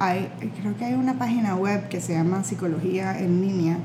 hay, 0.00 0.30
creo 0.60 0.76
que 0.76 0.84
hay 0.84 0.94
una 0.94 1.18
página 1.18 1.56
web 1.56 1.88
que 1.88 2.00
se 2.00 2.14
llama 2.14 2.44
Psicología 2.44 3.18
en 3.18 3.40
línea 3.40 3.78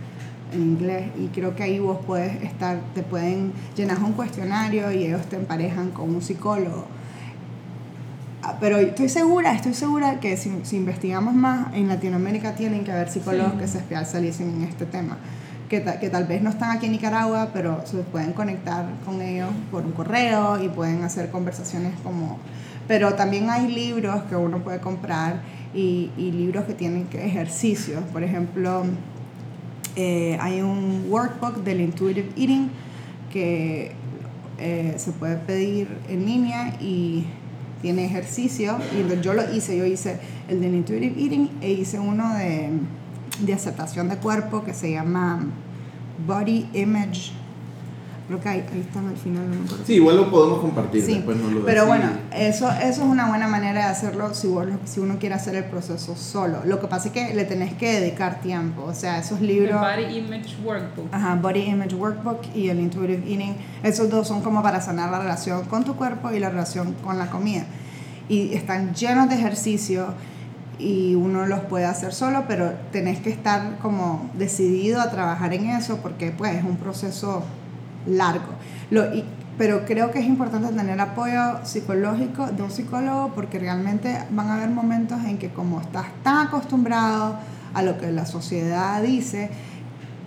en 0.54 0.62
inglés 0.62 1.06
y 1.18 1.28
creo 1.28 1.56
que 1.56 1.64
ahí 1.64 1.80
vos 1.80 1.98
puedes 2.06 2.44
estar, 2.44 2.80
te 2.94 3.02
pueden 3.02 3.52
llenar 3.76 3.98
un 4.04 4.14
cuestionario 4.14 4.92
y 4.92 5.06
ellos 5.06 5.26
te 5.26 5.36
emparejan 5.36 5.90
con 5.92 6.14
un 6.14 6.22
psicólogo. 6.22 6.86
Ah, 8.46 8.58
Pero 8.60 8.78
estoy 8.78 9.08
segura, 9.08 9.54
estoy 9.54 9.74
segura 9.74 10.20
que 10.20 10.36
si, 10.36 10.52
si 10.64 10.76
investigamos 10.76 11.34
más, 11.34 11.74
en 11.74 11.88
Latinoamérica 11.88 12.56
tienen 12.56 12.84
que 12.84 12.92
haber 12.92 13.10
psicólogos 13.10 13.54
Sí. 13.54 13.58
que 13.60 13.68
se 13.70 13.78
especialicen 13.78 14.50
en 14.50 14.64
este 14.64 14.86
tema. 14.86 15.18
Que, 15.70 15.80
ta- 15.80 15.98
que 16.00 16.10
tal 16.10 16.26
vez 16.26 16.42
no 16.42 16.50
están 16.50 16.72
aquí 16.76 16.88
en 16.88 16.92
Nicaragua, 16.92 17.50
pero 17.54 17.82
se 17.86 17.98
pueden 18.00 18.34
conectar 18.34 18.86
con 19.06 19.22
ellos 19.22 19.50
por 19.72 19.86
un 19.86 19.94
correo 19.94 20.62
y 20.62 20.68
pueden 20.70 21.04
hacer 21.04 21.32
conversaciones 21.32 21.94
como... 22.04 22.38
Pero 22.88 23.14
también 23.14 23.50
hay 23.50 23.74
libros 23.74 24.24
que 24.30 24.36
uno 24.36 24.60
puede 24.62 24.80
comprar 24.82 25.42
y, 25.74 26.12
y 26.18 26.32
libros 26.34 26.66
que 26.66 26.74
tienen 26.74 27.08
ejercicios. 27.14 28.04
Por 28.12 28.24
ejemplo, 28.24 28.84
eh, 29.96 30.38
hay 30.42 30.62
un 30.62 31.06
workbook 31.10 31.64
del 31.64 31.80
Intuitive 31.80 32.28
Eating 32.36 32.70
que 33.32 33.94
eh, 34.60 34.96
se 34.98 35.12
puede 35.14 35.38
pedir 35.38 35.88
en 36.10 36.26
línea 36.26 36.76
y 36.82 37.26
tiene 37.84 38.06
ejercicio. 38.06 38.80
Y 38.98 39.22
yo 39.22 39.34
lo 39.34 39.54
hice, 39.54 39.78
yo 39.78 39.86
hice 39.86 40.18
el 40.48 40.60
de 40.62 40.68
Intuitive 40.68 41.22
Eating 41.22 41.50
e 41.62 41.72
hice 41.74 42.00
uno 42.00 42.34
de, 42.34 42.70
de 43.42 43.54
aceptación 43.54 44.10
de 44.10 44.16
cuerpo 44.18 44.64
que 44.64 44.74
se 44.74 44.90
llama 44.92 45.46
Body 46.26 46.68
Image 46.74 47.34
Creo 48.28 48.40
que 48.40 48.48
ahí, 48.48 48.66
ahí 48.72 48.80
están 48.80 49.08
al 49.08 49.18
final. 49.18 49.50
No 49.50 49.86
sí, 49.86 49.96
igual 49.96 50.16
lo 50.16 50.32
podemos 50.32 50.60
compartir. 50.60 51.04
Sí, 51.06 51.24
pero 51.66 51.86
bueno, 51.86 52.10
eso, 52.34 52.72
eso 52.72 52.86
es 52.86 53.00
una 53.00 53.28
buena 53.28 53.48
manera 53.48 53.86
de 53.86 53.92
hacerlo 53.92 54.34
si, 54.34 54.48
si 54.86 55.02
uno 55.02 55.18
quiere 55.20 55.36
hacer 55.36 55.56
el 55.56 55.66
proceso 55.66 56.16
solo. 56.16 56.60
Lo 56.66 56.80
que 56.80 56.88
pasa 56.88 57.10
es 57.10 57.14
que 57.14 57.34
le 57.34 57.44
tenés 57.44 57.74
que 57.74 58.00
dedicar 58.00 58.40
tiempo. 58.40 58.84
O 58.84 58.94
sea, 58.94 59.20
esos 59.20 59.42
libros. 59.42 59.82
El 59.98 60.06
Body 60.06 60.18
Image 60.20 60.56
Workbook. 60.64 61.08
Ajá, 61.12 61.36
Body 61.36 61.64
Image 61.64 61.96
Workbook 61.96 62.40
y 62.56 62.70
el 62.70 62.80
Intuitive 62.80 63.30
Eating. 63.30 63.56
Esos 63.84 64.10
dos 64.10 64.26
son 64.26 64.42
como 64.42 64.64
para 64.64 64.80
sanar 64.80 65.12
la 65.12 65.20
relación 65.20 65.66
con 65.66 65.84
tu 65.84 65.96
cuerpo 65.96 66.32
y 66.32 66.40
la 66.40 66.50
relación 66.50 66.94
con 67.04 67.18
la 67.20 67.30
comida. 67.30 67.66
Y 68.30 68.54
están 68.54 68.96
llenos 68.96 69.28
de 69.28 69.36
ejercicio 69.36 70.14
y 70.80 71.16
uno 71.16 71.46
los 71.46 71.60
puede 71.62 71.86
hacer 71.86 72.14
solo, 72.14 72.46
pero 72.48 72.72
tenés 72.92 73.20
que 73.20 73.30
estar 73.30 73.78
como 73.80 74.30
decidido 74.34 75.02
a 75.02 75.12
trabajar 75.12 75.54
en 75.54 75.70
eso 75.70 75.98
porque 75.98 76.32
pues 76.32 76.56
es 76.56 76.64
un 76.64 76.78
proceso 76.78 77.44
largo. 78.06 78.54
Pero 79.58 79.86
creo 79.86 80.12
que 80.12 80.20
es 80.20 80.26
importante 80.26 80.74
tener 80.74 81.00
apoyo 81.00 81.64
psicológico 81.64 82.48
de 82.48 82.64
un 82.64 82.72
psicólogo 82.72 83.34
porque 83.36 83.60
realmente 83.60 84.18
van 84.32 84.50
a 84.50 84.56
haber 84.56 84.70
momentos 84.70 85.24
en 85.26 85.38
que 85.38 85.50
como 85.50 85.80
estás 85.80 86.08
tan 86.24 86.48
acostumbrado 86.48 87.38
a 87.74 87.84
lo 87.84 88.00
que 88.00 88.12
la 88.12 88.26
sociedad 88.26 89.02
dice, 89.04 89.52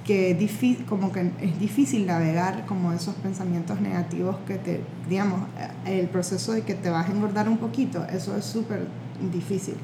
que 0.05 0.35
difícil, 0.35 0.87
como 0.87 1.11
que 1.11 1.33
es 1.41 1.59
difícil 1.59 2.07
navegar 2.07 2.65
como 2.67 2.93
esos 2.93 3.17
pensamientos 3.17 3.81
negativos 3.81 4.37
que 4.47 4.55
te, 4.55 4.85
digamos, 5.09 5.41
el 5.85 6.07
proceso 6.07 6.53
de 6.53 6.63
que 6.63 6.75
te 6.75 6.91
vas 6.91 7.09
a 7.09 7.13
engordar 7.13 7.49
un 7.49 7.59
poquito, 7.59 8.05
eso 8.05 8.37
es 8.37 8.45
súper 8.45 8.87
difícil. 9.33 9.75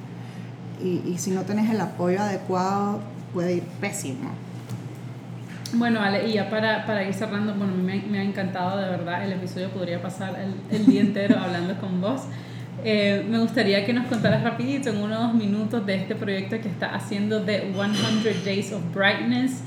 Y 0.81 1.17
si 1.19 1.33
no 1.33 1.43
tienes 1.43 1.69
el 1.71 1.81
apoyo 1.81 2.21
adecuado, 2.21 3.01
puede 3.33 3.55
ir 3.55 3.63
pésimo. 3.81 4.31
Bueno, 5.75 6.01
Ale, 6.01 6.29
y 6.29 6.35
ya 6.35 6.51
para, 6.51 6.85
para 6.87 7.03
ir 7.05 7.15
cerrando, 7.15 7.55
bueno, 7.55 7.75
me, 7.75 8.03
me, 8.03 8.19
ha 8.19 8.23
encantado 8.23 8.79
de 8.79 8.89
verdad, 8.91 9.25
el 9.25 9.33
episodio 9.33 9.71
podría 9.71 10.03
pasar 10.03 10.39
el, 10.39 10.77
el 10.77 10.87
día 10.87 11.01
entero 11.01 11.39
hablando 11.39 11.79
con 11.81 12.01
vos. 12.01 12.23
Eh, 12.85 13.25
me 13.29 13.39
gustaría 13.39 13.85
que 13.85 13.93
nos 13.93 14.07
contaras 14.07 14.43
rapidito, 14.43 14.91
en 14.91 14.99
unos 14.99 15.35
minutos, 15.35 15.87
de 15.87 15.95
este 15.97 16.15
proyecto 16.15 16.61
que 16.61 16.69
está 16.69 16.95
haciendo 16.95 17.41
de 17.41 17.73
100 17.73 18.45
Days 18.45 18.73
of 18.73 18.83
Brightness, 18.95 19.63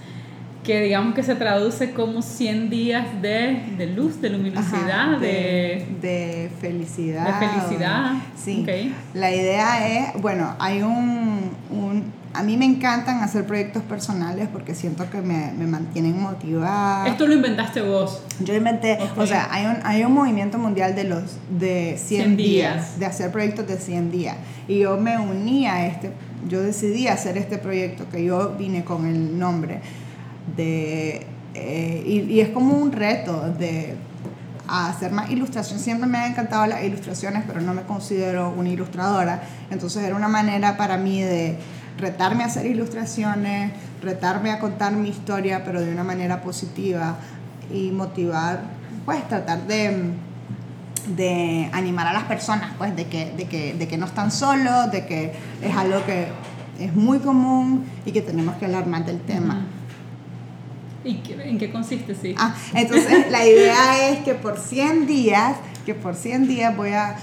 que 0.64 0.82
digamos 0.82 1.14
que 1.14 1.24
se 1.24 1.36
traduce 1.36 1.92
como 1.92 2.22
100 2.22 2.70
días 2.70 3.22
de, 3.22 3.62
de 3.78 3.88
luz, 3.88 4.20
de 4.20 4.32
luminosidad, 4.32 5.20
de, 5.20 5.88
de, 6.02 6.52
felicidad. 6.60 7.40
De 7.40 7.48
felicidad. 7.48 8.14
Sí. 8.36 8.66
La 9.14 9.34
idea 9.34 9.88
es, 9.88 10.22
bueno, 10.22 10.56
hay 10.60 10.82
un, 10.82 11.52
un 11.70 12.12
a 12.38 12.44
mí 12.44 12.58
me 12.58 12.66
encantan 12.66 13.24
hacer 13.24 13.46
proyectos 13.46 13.84
personales 13.84 14.48
porque 14.52 14.76
siento 14.76 15.10
que 15.10 15.22
me, 15.22 15.52
me 15.54 15.66
mantienen 15.68 16.22
motivada. 16.22 17.08
Esto 17.08 17.28
lo 17.28 17.34
inventaste 17.34 17.82
vos. 17.82 18.22
Yo 18.40 18.54
inventé, 18.54 18.98
o 19.16 19.26
sea, 19.26 19.48
hay 19.52 19.66
un, 19.66 19.78
hay 19.84 20.04
un 20.04 20.14
movimiento 20.14 20.58
mundial 20.58 20.96
de 20.96 21.06
los 21.06 21.38
de 21.50 21.98
100, 21.98 22.38
días, 22.38 23.00
de 23.00 23.06
hacer 23.06 23.32
proyectos 23.32 23.68
de 23.68 23.78
100 23.78 24.12
días. 24.12 24.38
Y 24.68 24.80
yo 24.80 24.98
me 24.98 25.18
uní 25.18 25.68
a 25.68 25.88
este, 25.88 26.12
yo 26.48 26.62
decidí 26.62 27.08
hacer 27.08 27.38
este 27.38 27.58
proyecto 27.58 28.10
que 28.10 28.24
yo 28.24 28.56
vine 28.58 28.84
con 28.84 29.06
el 29.06 29.40
nombre 29.40 29.82
de, 30.56 31.26
eh, 31.54 32.04
y, 32.06 32.20
y 32.34 32.42
es 32.42 32.50
como 32.50 32.78
un 32.78 32.92
reto 32.92 33.54
de 33.58 33.96
hacer 34.68 35.12
más 35.12 35.30
ilustración. 35.30 35.80
Siempre 35.80 36.08
me 36.08 36.18
han 36.18 36.32
encantado 36.32 36.66
las 36.66 36.84
ilustraciones, 36.84 37.44
pero 37.48 37.62
no 37.62 37.74
me 37.74 37.84
considero 37.84 38.54
una 38.56 38.70
ilustradora. 38.70 39.42
Entonces 39.70 40.04
era 40.04 40.16
una 40.16 40.28
manera 40.28 40.78
para 40.78 40.98
mí 40.98 41.22
de 41.22 41.58
retarme 41.98 42.44
a 42.44 42.48
hacer 42.48 42.66
ilustraciones, 42.66 43.72
retarme 44.02 44.52
a 44.52 44.60
contar 44.60 44.94
mi 44.94 45.10
historia, 45.10 45.64
pero 45.64 45.82
de 45.82 45.92
una 45.92 46.04
manera 46.04 46.42
positiva 46.42 47.18
y 47.74 47.92
motivar, 47.92 48.62
pues 49.06 49.28
tratar 49.28 49.66
de, 49.68 50.12
de 51.16 51.70
animar 51.74 52.08
a 52.08 52.14
las 52.14 52.24
personas, 52.24 52.72
pues 52.78 52.96
de 52.96 53.06
que, 53.06 53.32
de, 53.32 53.46
que, 53.46 53.74
de 53.74 53.88
que 53.88 53.98
no 53.98 54.06
están 54.06 54.32
solos, 54.32 54.92
de 54.92 55.06
que 55.06 55.34
es 55.62 55.76
algo 55.76 56.04
que 56.06 56.28
es 56.80 56.94
muy 56.94 57.20
común 57.20 57.86
y 58.06 58.12
que 58.12 58.22
tenemos 58.22 58.56
que 58.58 58.66
hablar 58.66 58.88
más 58.88 59.06
del 59.06 59.22
tema. 59.22 59.66
¿Y 61.04 61.22
en 61.44 61.60
qué 61.60 61.72
consiste, 61.72 62.16
sí? 62.16 62.34
Ah, 62.38 62.56
entonces 62.74 63.32
la 63.32 63.46
idea 63.46 64.10
es 64.10 64.20
que 64.20 64.34
por 64.34 64.58
100 64.58 65.06
días, 65.06 65.56
que 65.86 65.94
por 65.94 66.16
100 66.16 66.48
días 66.48 66.76
voy 66.76 66.94
a 66.94 67.16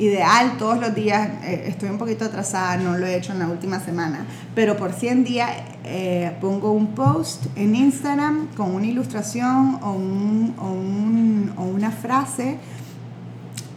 ideal 0.00 0.56
todos 0.56 0.80
los 0.80 0.94
días, 0.94 1.28
eh, 1.44 1.64
estoy 1.66 1.90
un 1.90 1.98
poquito 1.98 2.24
atrasada, 2.24 2.78
no 2.78 2.96
lo 2.96 3.06
he 3.06 3.16
hecho 3.16 3.32
en 3.32 3.38
la 3.38 3.48
última 3.48 3.80
semana, 3.80 4.24
pero 4.54 4.76
por 4.76 4.94
100 4.94 5.24
días 5.24 5.50
eh, 5.84 6.34
pongo 6.40 6.72
un 6.72 6.94
post 6.94 7.44
en 7.54 7.74
Instagram 7.76 8.48
con 8.56 8.74
una 8.74 8.86
ilustración 8.86 9.78
o, 9.82 9.92
un, 9.92 10.54
o, 10.58 10.70
un, 10.70 11.52
o, 11.56 11.64
una 11.64 11.90
frase 11.90 12.56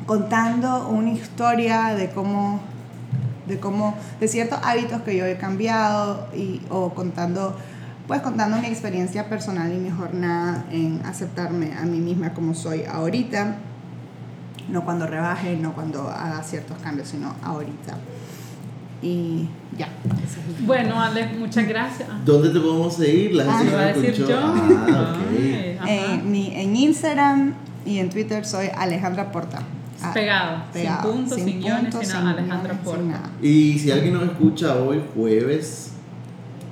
contando 0.06 0.88
una 0.88 1.12
historia 1.12 1.94
de 1.94 2.10
cómo 2.10 2.62
de 3.46 3.60
cómo 3.60 3.94
de 4.22 4.30
ciertos 4.30 4.60
hábitos 4.64 5.02
que 5.02 5.18
yo 5.18 5.26
he 5.26 5.38
cambiado 5.38 6.30
y 6.34 6.62
o 6.70 6.94
contando 6.94 7.58
pues 8.08 8.22
contando 8.22 8.58
mi 8.58 8.68
experiencia 8.68 9.28
personal 9.28 9.74
y 9.74 9.78
mi 9.78 9.90
jornada 9.90 10.66
en 10.72 11.02
aceptarme 11.06 11.74
a 11.74 11.84
mí 11.84 12.00
misma 12.00 12.34
como 12.34 12.54
soy 12.54 12.86
ahorita 12.86 13.58
no 14.70 14.84
cuando 14.86 15.08
rebaje, 15.08 15.56
no 15.58 15.74
cuando 15.74 16.10
haga 16.10 16.42
ciertos 16.44 16.78
cambios, 16.80 17.08
sino 17.08 17.36
ahorita. 17.44 17.98
Y 19.02 19.50
ya. 19.78 19.90
Bueno, 20.62 21.00
Ale, 21.02 21.28
muchas 21.38 21.68
gracias. 21.68 22.08
¿Dónde 22.26 22.50
te 22.50 22.60
podemos 22.60 22.96
seguir? 22.96 23.34
La 23.36 23.44
ah, 23.50 23.60
a 23.60 23.86
decir 23.94 24.26
yo. 24.26 24.40
Ah, 24.40 25.16
okay. 25.16 25.78
Eh, 25.88 26.62
en 26.62 26.76
Instagram 26.76 27.54
y 27.86 28.00
en 28.00 28.10
Twitter 28.10 28.46
soy 28.46 28.68
Alejandra 28.76 29.32
Porta. 29.32 29.62
Ah, 30.02 30.14
pegado, 30.14 30.64
pegado, 30.72 31.02
sin 31.02 31.12
puntos, 31.12 31.38
sin, 31.38 31.62
guiones, 31.62 31.96
sin, 31.96 32.16
Alejandra 32.16 32.74
Porta. 32.76 33.22
Y 33.42 33.78
si 33.80 33.92
alguien 33.92 34.14
nos 34.14 34.24
escucha 34.24 34.76
hoy, 34.76 35.02
jueves, 35.16 35.92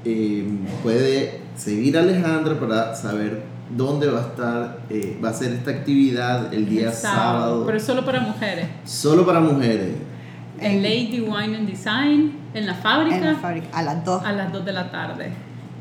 eh, 0.05 0.49
puede 0.83 1.41
seguir 1.55 1.97
a 1.97 2.01
Alejandra 2.01 2.59
para 2.59 2.95
saber 2.95 3.50
dónde 3.75 4.07
va 4.07 4.19
a 4.19 4.21
estar, 4.21 4.79
eh, 4.89 5.19
va 5.23 5.29
a 5.29 5.33
ser 5.33 5.53
esta 5.53 5.71
actividad 5.71 6.53
el 6.53 6.69
día 6.69 6.91
sábado, 6.91 7.65
Pero 7.65 7.79
solo 7.79 8.05
para 8.05 8.19
mujeres. 8.19 8.67
Solo 8.85 9.25
para 9.25 9.39
mujeres. 9.39 9.95
En 10.59 10.83
Lady 10.83 11.21
Wine 11.21 11.57
and 11.57 11.67
Design, 11.67 12.37
en 12.53 12.65
la 12.65 12.75
fábrica. 12.75 13.17
En 13.17 13.25
la 13.25 13.35
fábrica, 13.35 13.67
a 13.73 13.81
las 13.81 14.05
2. 14.05 14.23
A 14.23 14.31
las 14.33 14.51
2 14.51 14.65
de 14.65 14.73
la 14.73 14.91
tarde. 14.91 15.31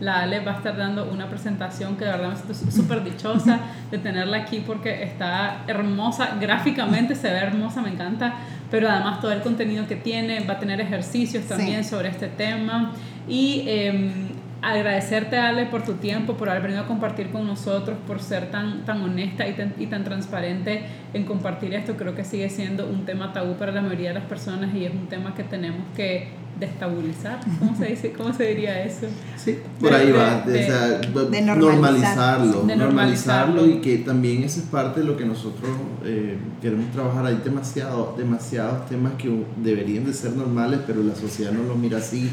La 0.00 0.22
Ale 0.22 0.40
va 0.40 0.52
a 0.52 0.56
estar 0.56 0.76
dando 0.78 1.10
una 1.10 1.28
presentación 1.28 1.96
que 1.96 2.06
de 2.06 2.12
verdad 2.12 2.30
me 2.30 2.54
siento 2.54 2.70
súper 2.70 3.04
dichosa 3.04 3.60
de 3.90 3.98
tenerla 3.98 4.38
aquí 4.38 4.64
porque 4.66 5.02
está 5.02 5.64
hermosa, 5.66 6.38
gráficamente 6.40 7.14
se 7.14 7.30
ve 7.30 7.36
hermosa, 7.36 7.82
me 7.82 7.90
encanta, 7.90 8.32
pero 8.70 8.88
además 8.88 9.20
todo 9.20 9.32
el 9.32 9.42
contenido 9.42 9.86
que 9.86 9.96
tiene, 9.96 10.40
va 10.46 10.54
a 10.54 10.58
tener 10.58 10.80
ejercicios 10.80 11.44
también 11.44 11.84
sobre 11.84 12.08
este 12.08 12.28
tema 12.28 12.92
y 13.28 13.64
eh, 13.66 14.30
agradecerte, 14.62 15.36
Ale, 15.36 15.66
por 15.66 15.82
tu 15.82 15.94
tiempo, 15.94 16.34
por 16.36 16.50
haber 16.50 16.62
venido 16.62 16.80
a 16.82 16.86
compartir 16.86 17.30
con 17.30 17.46
nosotros, 17.46 17.96
por 18.06 18.20
ser 18.20 18.50
tan, 18.50 18.84
tan 18.84 19.00
honesta 19.02 19.48
y 19.48 19.54
tan, 19.54 19.74
y 19.78 19.86
tan 19.86 20.04
transparente 20.04 20.84
en 21.14 21.24
compartir 21.24 21.74
esto. 21.74 21.96
Creo 21.96 22.14
que 22.14 22.24
sigue 22.24 22.48
siendo 22.50 22.86
un 22.86 23.04
tema 23.04 23.32
tabú 23.32 23.54
para 23.54 23.72
la 23.72 23.80
mayoría 23.80 24.08
de 24.08 24.14
las 24.14 24.24
personas 24.24 24.74
y 24.74 24.84
es 24.84 24.92
un 24.92 25.06
tema 25.06 25.34
que 25.34 25.44
tenemos 25.44 25.82
que 25.96 26.28
destabilizar. 26.58 27.40
¿Cómo 27.58 27.76
se, 27.76 27.86
dice? 27.86 28.12
¿Cómo 28.12 28.32
se 28.34 28.44
diría 28.48 28.84
eso? 28.84 29.06
Sí, 29.36 29.58
por 29.80 29.94
ahí 29.94 30.12
va. 30.12 30.42
De, 30.42 31.42
normalizarlo. 31.42 32.64
normalizarlo. 32.64 33.66
y 33.66 33.80
que 33.80 33.98
también 33.98 34.44
esa 34.44 34.60
es 34.60 34.66
parte 34.66 35.00
de 35.00 35.06
lo 35.06 35.16
que 35.16 35.24
nosotros 35.24 35.70
eh, 36.04 36.36
queremos 36.60 36.90
trabajar. 36.92 37.24
Hay 37.24 37.40
demasiado, 37.42 38.14
demasiados 38.16 38.86
temas 38.88 39.14
que 39.14 39.30
deberían 39.56 40.04
de 40.04 40.12
ser 40.12 40.32
normales, 40.32 40.80
pero 40.86 41.02
la 41.02 41.14
sociedad 41.14 41.50
no 41.52 41.62
lo 41.62 41.76
mira 41.76 41.98
así 41.98 42.30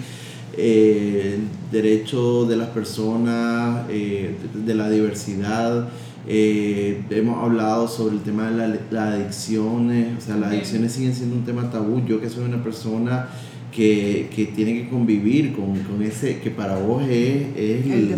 eh, 0.58 1.38
derecho 1.72 2.46
de 2.46 2.58
las 2.58 2.70
personas, 2.70 3.86
eh, 3.90 4.36
de, 4.54 4.76
la 4.76 4.90
diversidad. 4.90 5.88
Eh, 6.28 7.04
hemos 7.12 7.44
hablado 7.44 7.88
sobre 7.88 8.16
el 8.16 8.22
tema 8.22 8.50
de 8.50 8.58
las 8.58 8.80
la 8.92 9.12
adicciones, 9.14 10.18
o 10.18 10.22
sea, 10.22 10.36
las 10.36 10.50
adicciones 10.52 10.92
siguen 10.92 11.14
siendo 11.14 11.36
un 11.36 11.46
tema 11.46 11.70
tabú. 11.70 12.04
Yo 12.06 12.20
que 12.20 12.30
soy 12.30 12.44
una 12.46 12.64
persona 12.64 13.30
que, 13.72 14.30
que 14.36 14.46
tiene 14.48 14.74
que 14.74 14.90
convivir 14.90 15.54
con, 15.54 15.78
con, 15.82 16.02
ese, 16.02 16.40
que 16.40 16.50
para 16.50 16.78
vos 16.80 17.04
es, 17.04 17.56
es 17.56 17.86
el, 17.86 18.16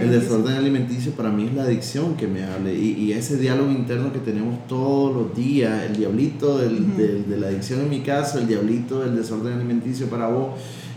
el, 0.00 0.10
desorden 0.10 0.54
alimenticio, 0.54 1.12
para 1.12 1.30
mí 1.30 1.48
es 1.48 1.54
la 1.54 1.64
adicción 1.64 2.16
que 2.16 2.26
me 2.26 2.42
hable. 2.42 2.74
Y, 2.74 2.94
y, 2.94 3.12
ese 3.12 3.36
diálogo 3.36 3.70
interno 3.70 4.12
que 4.12 4.20
tenemos 4.20 4.66
todos 4.66 5.14
los 5.14 5.36
días, 5.36 5.84
el 5.90 5.98
diablito 5.98 6.56
del, 6.56 6.96
del, 6.96 7.28
de 7.28 7.36
la 7.36 7.48
adicción 7.48 7.82
en 7.82 7.90
mi 7.90 8.00
caso, 8.00 8.38
el 8.38 8.48
diablito 8.48 9.00
del 9.00 9.14
desorden 9.14 9.52
alimenticio 9.52 10.06
para 10.06 10.28
vos 10.28 10.52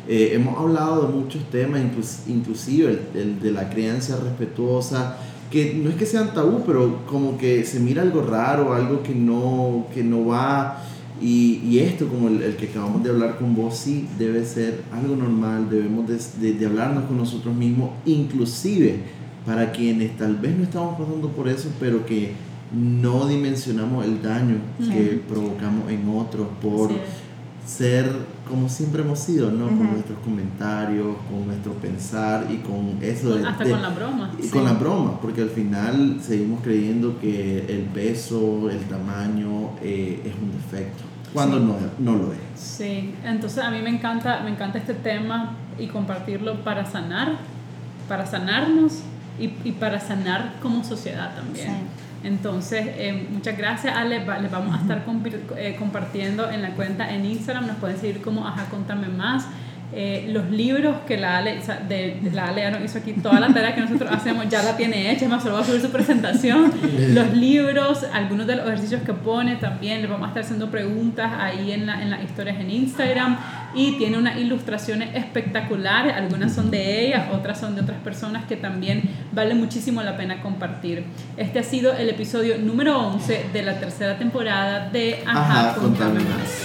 eh, 0.07 0.31
hemos 0.33 0.57
hablado 0.57 1.07
de 1.07 1.13
muchos 1.13 1.43
temas, 1.49 1.81
inclusive 2.27 2.99
el, 3.15 3.39
de 3.39 3.51
la 3.51 3.69
crianza 3.69 4.17
respetuosa, 4.17 5.17
que 5.49 5.73
no 5.73 5.89
es 5.89 5.95
que 5.95 6.05
sean 6.05 6.33
tabú, 6.33 6.63
pero 6.65 7.05
como 7.05 7.37
que 7.37 7.63
se 7.65 7.79
mira 7.79 8.01
algo 8.01 8.21
raro, 8.21 8.73
algo 8.73 9.01
que 9.03 9.15
no, 9.15 9.87
que 9.93 10.03
no 10.03 10.25
va. 10.25 10.83
Y, 11.21 11.61
y 11.63 11.79
esto, 11.79 12.07
como 12.07 12.27
el, 12.27 12.43
el, 12.43 12.55
que 12.57 12.67
acabamos 12.67 13.03
de 13.03 13.09
hablar 13.09 13.37
con 13.37 13.55
vos, 13.55 13.77
sí 13.77 14.07
debe 14.19 14.45
ser 14.45 14.83
algo 14.91 15.15
normal, 15.15 15.69
debemos 15.69 16.07
de, 16.07 16.19
de, 16.41 16.57
de 16.57 16.65
hablarnos 16.65 17.05
con 17.05 17.17
nosotros 17.17 17.55
mismos, 17.55 17.91
inclusive 18.05 18.99
para 19.45 19.71
quienes 19.71 20.17
tal 20.17 20.35
vez 20.35 20.57
no 20.57 20.63
estamos 20.63 20.99
pasando 20.99 21.29
por 21.29 21.47
eso, 21.47 21.69
pero 21.79 22.05
que 22.05 22.33
no 22.73 23.27
dimensionamos 23.27 24.05
el 24.05 24.21
daño 24.21 24.57
que 24.79 25.21
provocamos 25.27 25.89
en 25.89 26.09
otros 26.09 26.47
por 26.61 26.89
sí. 26.89 26.95
Ser 27.65 28.11
como 28.47 28.69
siempre 28.69 29.01
hemos 29.01 29.19
sido, 29.19 29.51
¿no? 29.51 29.67
Con 29.67 29.91
nuestros 29.91 30.19
comentarios, 30.19 31.17
con 31.29 31.47
nuestro 31.47 31.73
pensar 31.73 32.45
y 32.49 32.57
con 32.57 32.97
eso. 33.01 33.39
Hasta 33.45 33.63
de, 33.63 33.71
con 33.71 33.81
la 33.81 33.89
broma. 33.89 34.31
Y 34.39 34.43
sí. 34.43 34.49
con 34.49 34.63
la 34.63 34.73
broma, 34.73 35.19
porque 35.19 35.41
al 35.41 35.49
final 35.49 36.19
seguimos 36.21 36.61
creyendo 36.61 37.19
que 37.19 37.65
el 37.67 37.85
peso, 37.93 38.69
el 38.69 38.81
tamaño 38.81 39.71
eh, 39.81 40.21
es 40.23 40.33
un 40.35 40.51
defecto, 40.51 41.03
cuando 41.33 41.59
no, 41.59 41.75
no 41.99 42.15
lo 42.15 42.33
es. 42.33 42.39
Sí, 42.55 43.15
entonces 43.23 43.63
a 43.63 43.71
mí 43.71 43.81
me 43.81 43.89
encanta, 43.89 44.41
me 44.43 44.51
encanta 44.51 44.77
este 44.77 44.93
tema 44.93 45.55
y 45.79 45.87
compartirlo 45.87 46.63
para 46.63 46.85
sanar, 46.85 47.37
para 48.07 48.27
sanarnos 48.27 48.99
y, 49.39 49.51
y 49.63 49.71
para 49.71 49.99
sanar 49.99 50.53
como 50.61 50.83
sociedad 50.83 51.35
también. 51.35 51.67
Sí. 51.67 52.04
Entonces, 52.25 52.87
eh, 52.87 53.27
muchas 53.29 53.55
gracias, 53.55 53.95
Ale. 53.95 54.25
Les 54.41 54.51
vamos 54.51 54.75
a 54.75 54.81
estar 54.81 55.05
eh, 55.57 55.75
compartiendo 55.77 56.49
en 56.49 56.63
la 56.63 56.71
cuenta 56.71 57.13
en 57.13 57.23
Instagram. 57.23 57.67
Nos 57.67 57.77
pueden 57.77 57.99
seguir 57.99 58.21
como 58.21 58.47
Ajá, 58.47 58.65
contame 58.71 59.07
más. 59.09 59.45
Eh, 59.93 60.27
los 60.29 60.49
libros 60.49 60.97
que 61.07 61.17
la 61.17 61.37
Ale, 61.37 61.59
de, 61.87 62.19
de 62.21 62.31
la 62.31 62.47
Ale 62.47 62.83
hizo 62.83 62.97
aquí, 62.97 63.13
toda 63.13 63.39
la 63.39 63.47
tarea 63.53 63.73
que 63.73 63.81
nosotros 63.81 64.11
hacemos 64.11 64.49
ya 64.49 64.61
la 64.63 64.75
tiene 64.75 65.11
hecha, 65.11 65.27
más 65.29 65.43
solo 65.43 65.55
va 65.55 65.61
a 65.61 65.63
subir 65.63 65.81
su 65.81 65.89
presentación. 65.89 66.71
Los 67.13 67.33
libros, 67.33 68.05
algunos 68.11 68.47
de 68.47 68.55
los 68.55 68.65
ejercicios 68.65 69.01
que 69.03 69.13
pone 69.13 69.55
también, 69.55 70.01
le 70.01 70.07
vamos 70.07 70.25
a 70.25 70.29
estar 70.29 70.43
haciendo 70.43 70.69
preguntas 70.69 71.31
ahí 71.39 71.71
en, 71.71 71.85
la, 71.85 72.01
en 72.01 72.09
las 72.09 72.23
historias 72.23 72.59
en 72.59 72.71
Instagram. 72.71 73.37
Y 73.73 73.97
tiene 73.97 74.17
unas 74.17 74.37
ilustraciones 74.37 75.13
espectaculares, 75.15 76.13
algunas 76.13 76.53
son 76.53 76.71
de 76.71 77.07
ella, 77.07 77.29
otras 77.33 77.59
son 77.59 77.75
de 77.75 77.81
otras 77.81 77.99
personas 77.99 78.45
que 78.45 78.55
también 78.55 79.03
vale 79.33 79.53
muchísimo 79.53 80.01
la 80.01 80.15
pena 80.15 80.41
compartir. 80.41 81.03
Este 81.35 81.59
ha 81.59 81.63
sido 81.63 81.93
el 81.93 82.09
episodio 82.09 82.57
número 82.57 82.97
11 82.97 83.47
de 83.51 83.61
la 83.63 83.77
tercera 83.77 84.17
temporada 84.17 84.89
de 84.89 85.21
Ajá, 85.25 85.71
Ajá 85.71 85.75
contame 85.75 86.19
más. 86.21 86.64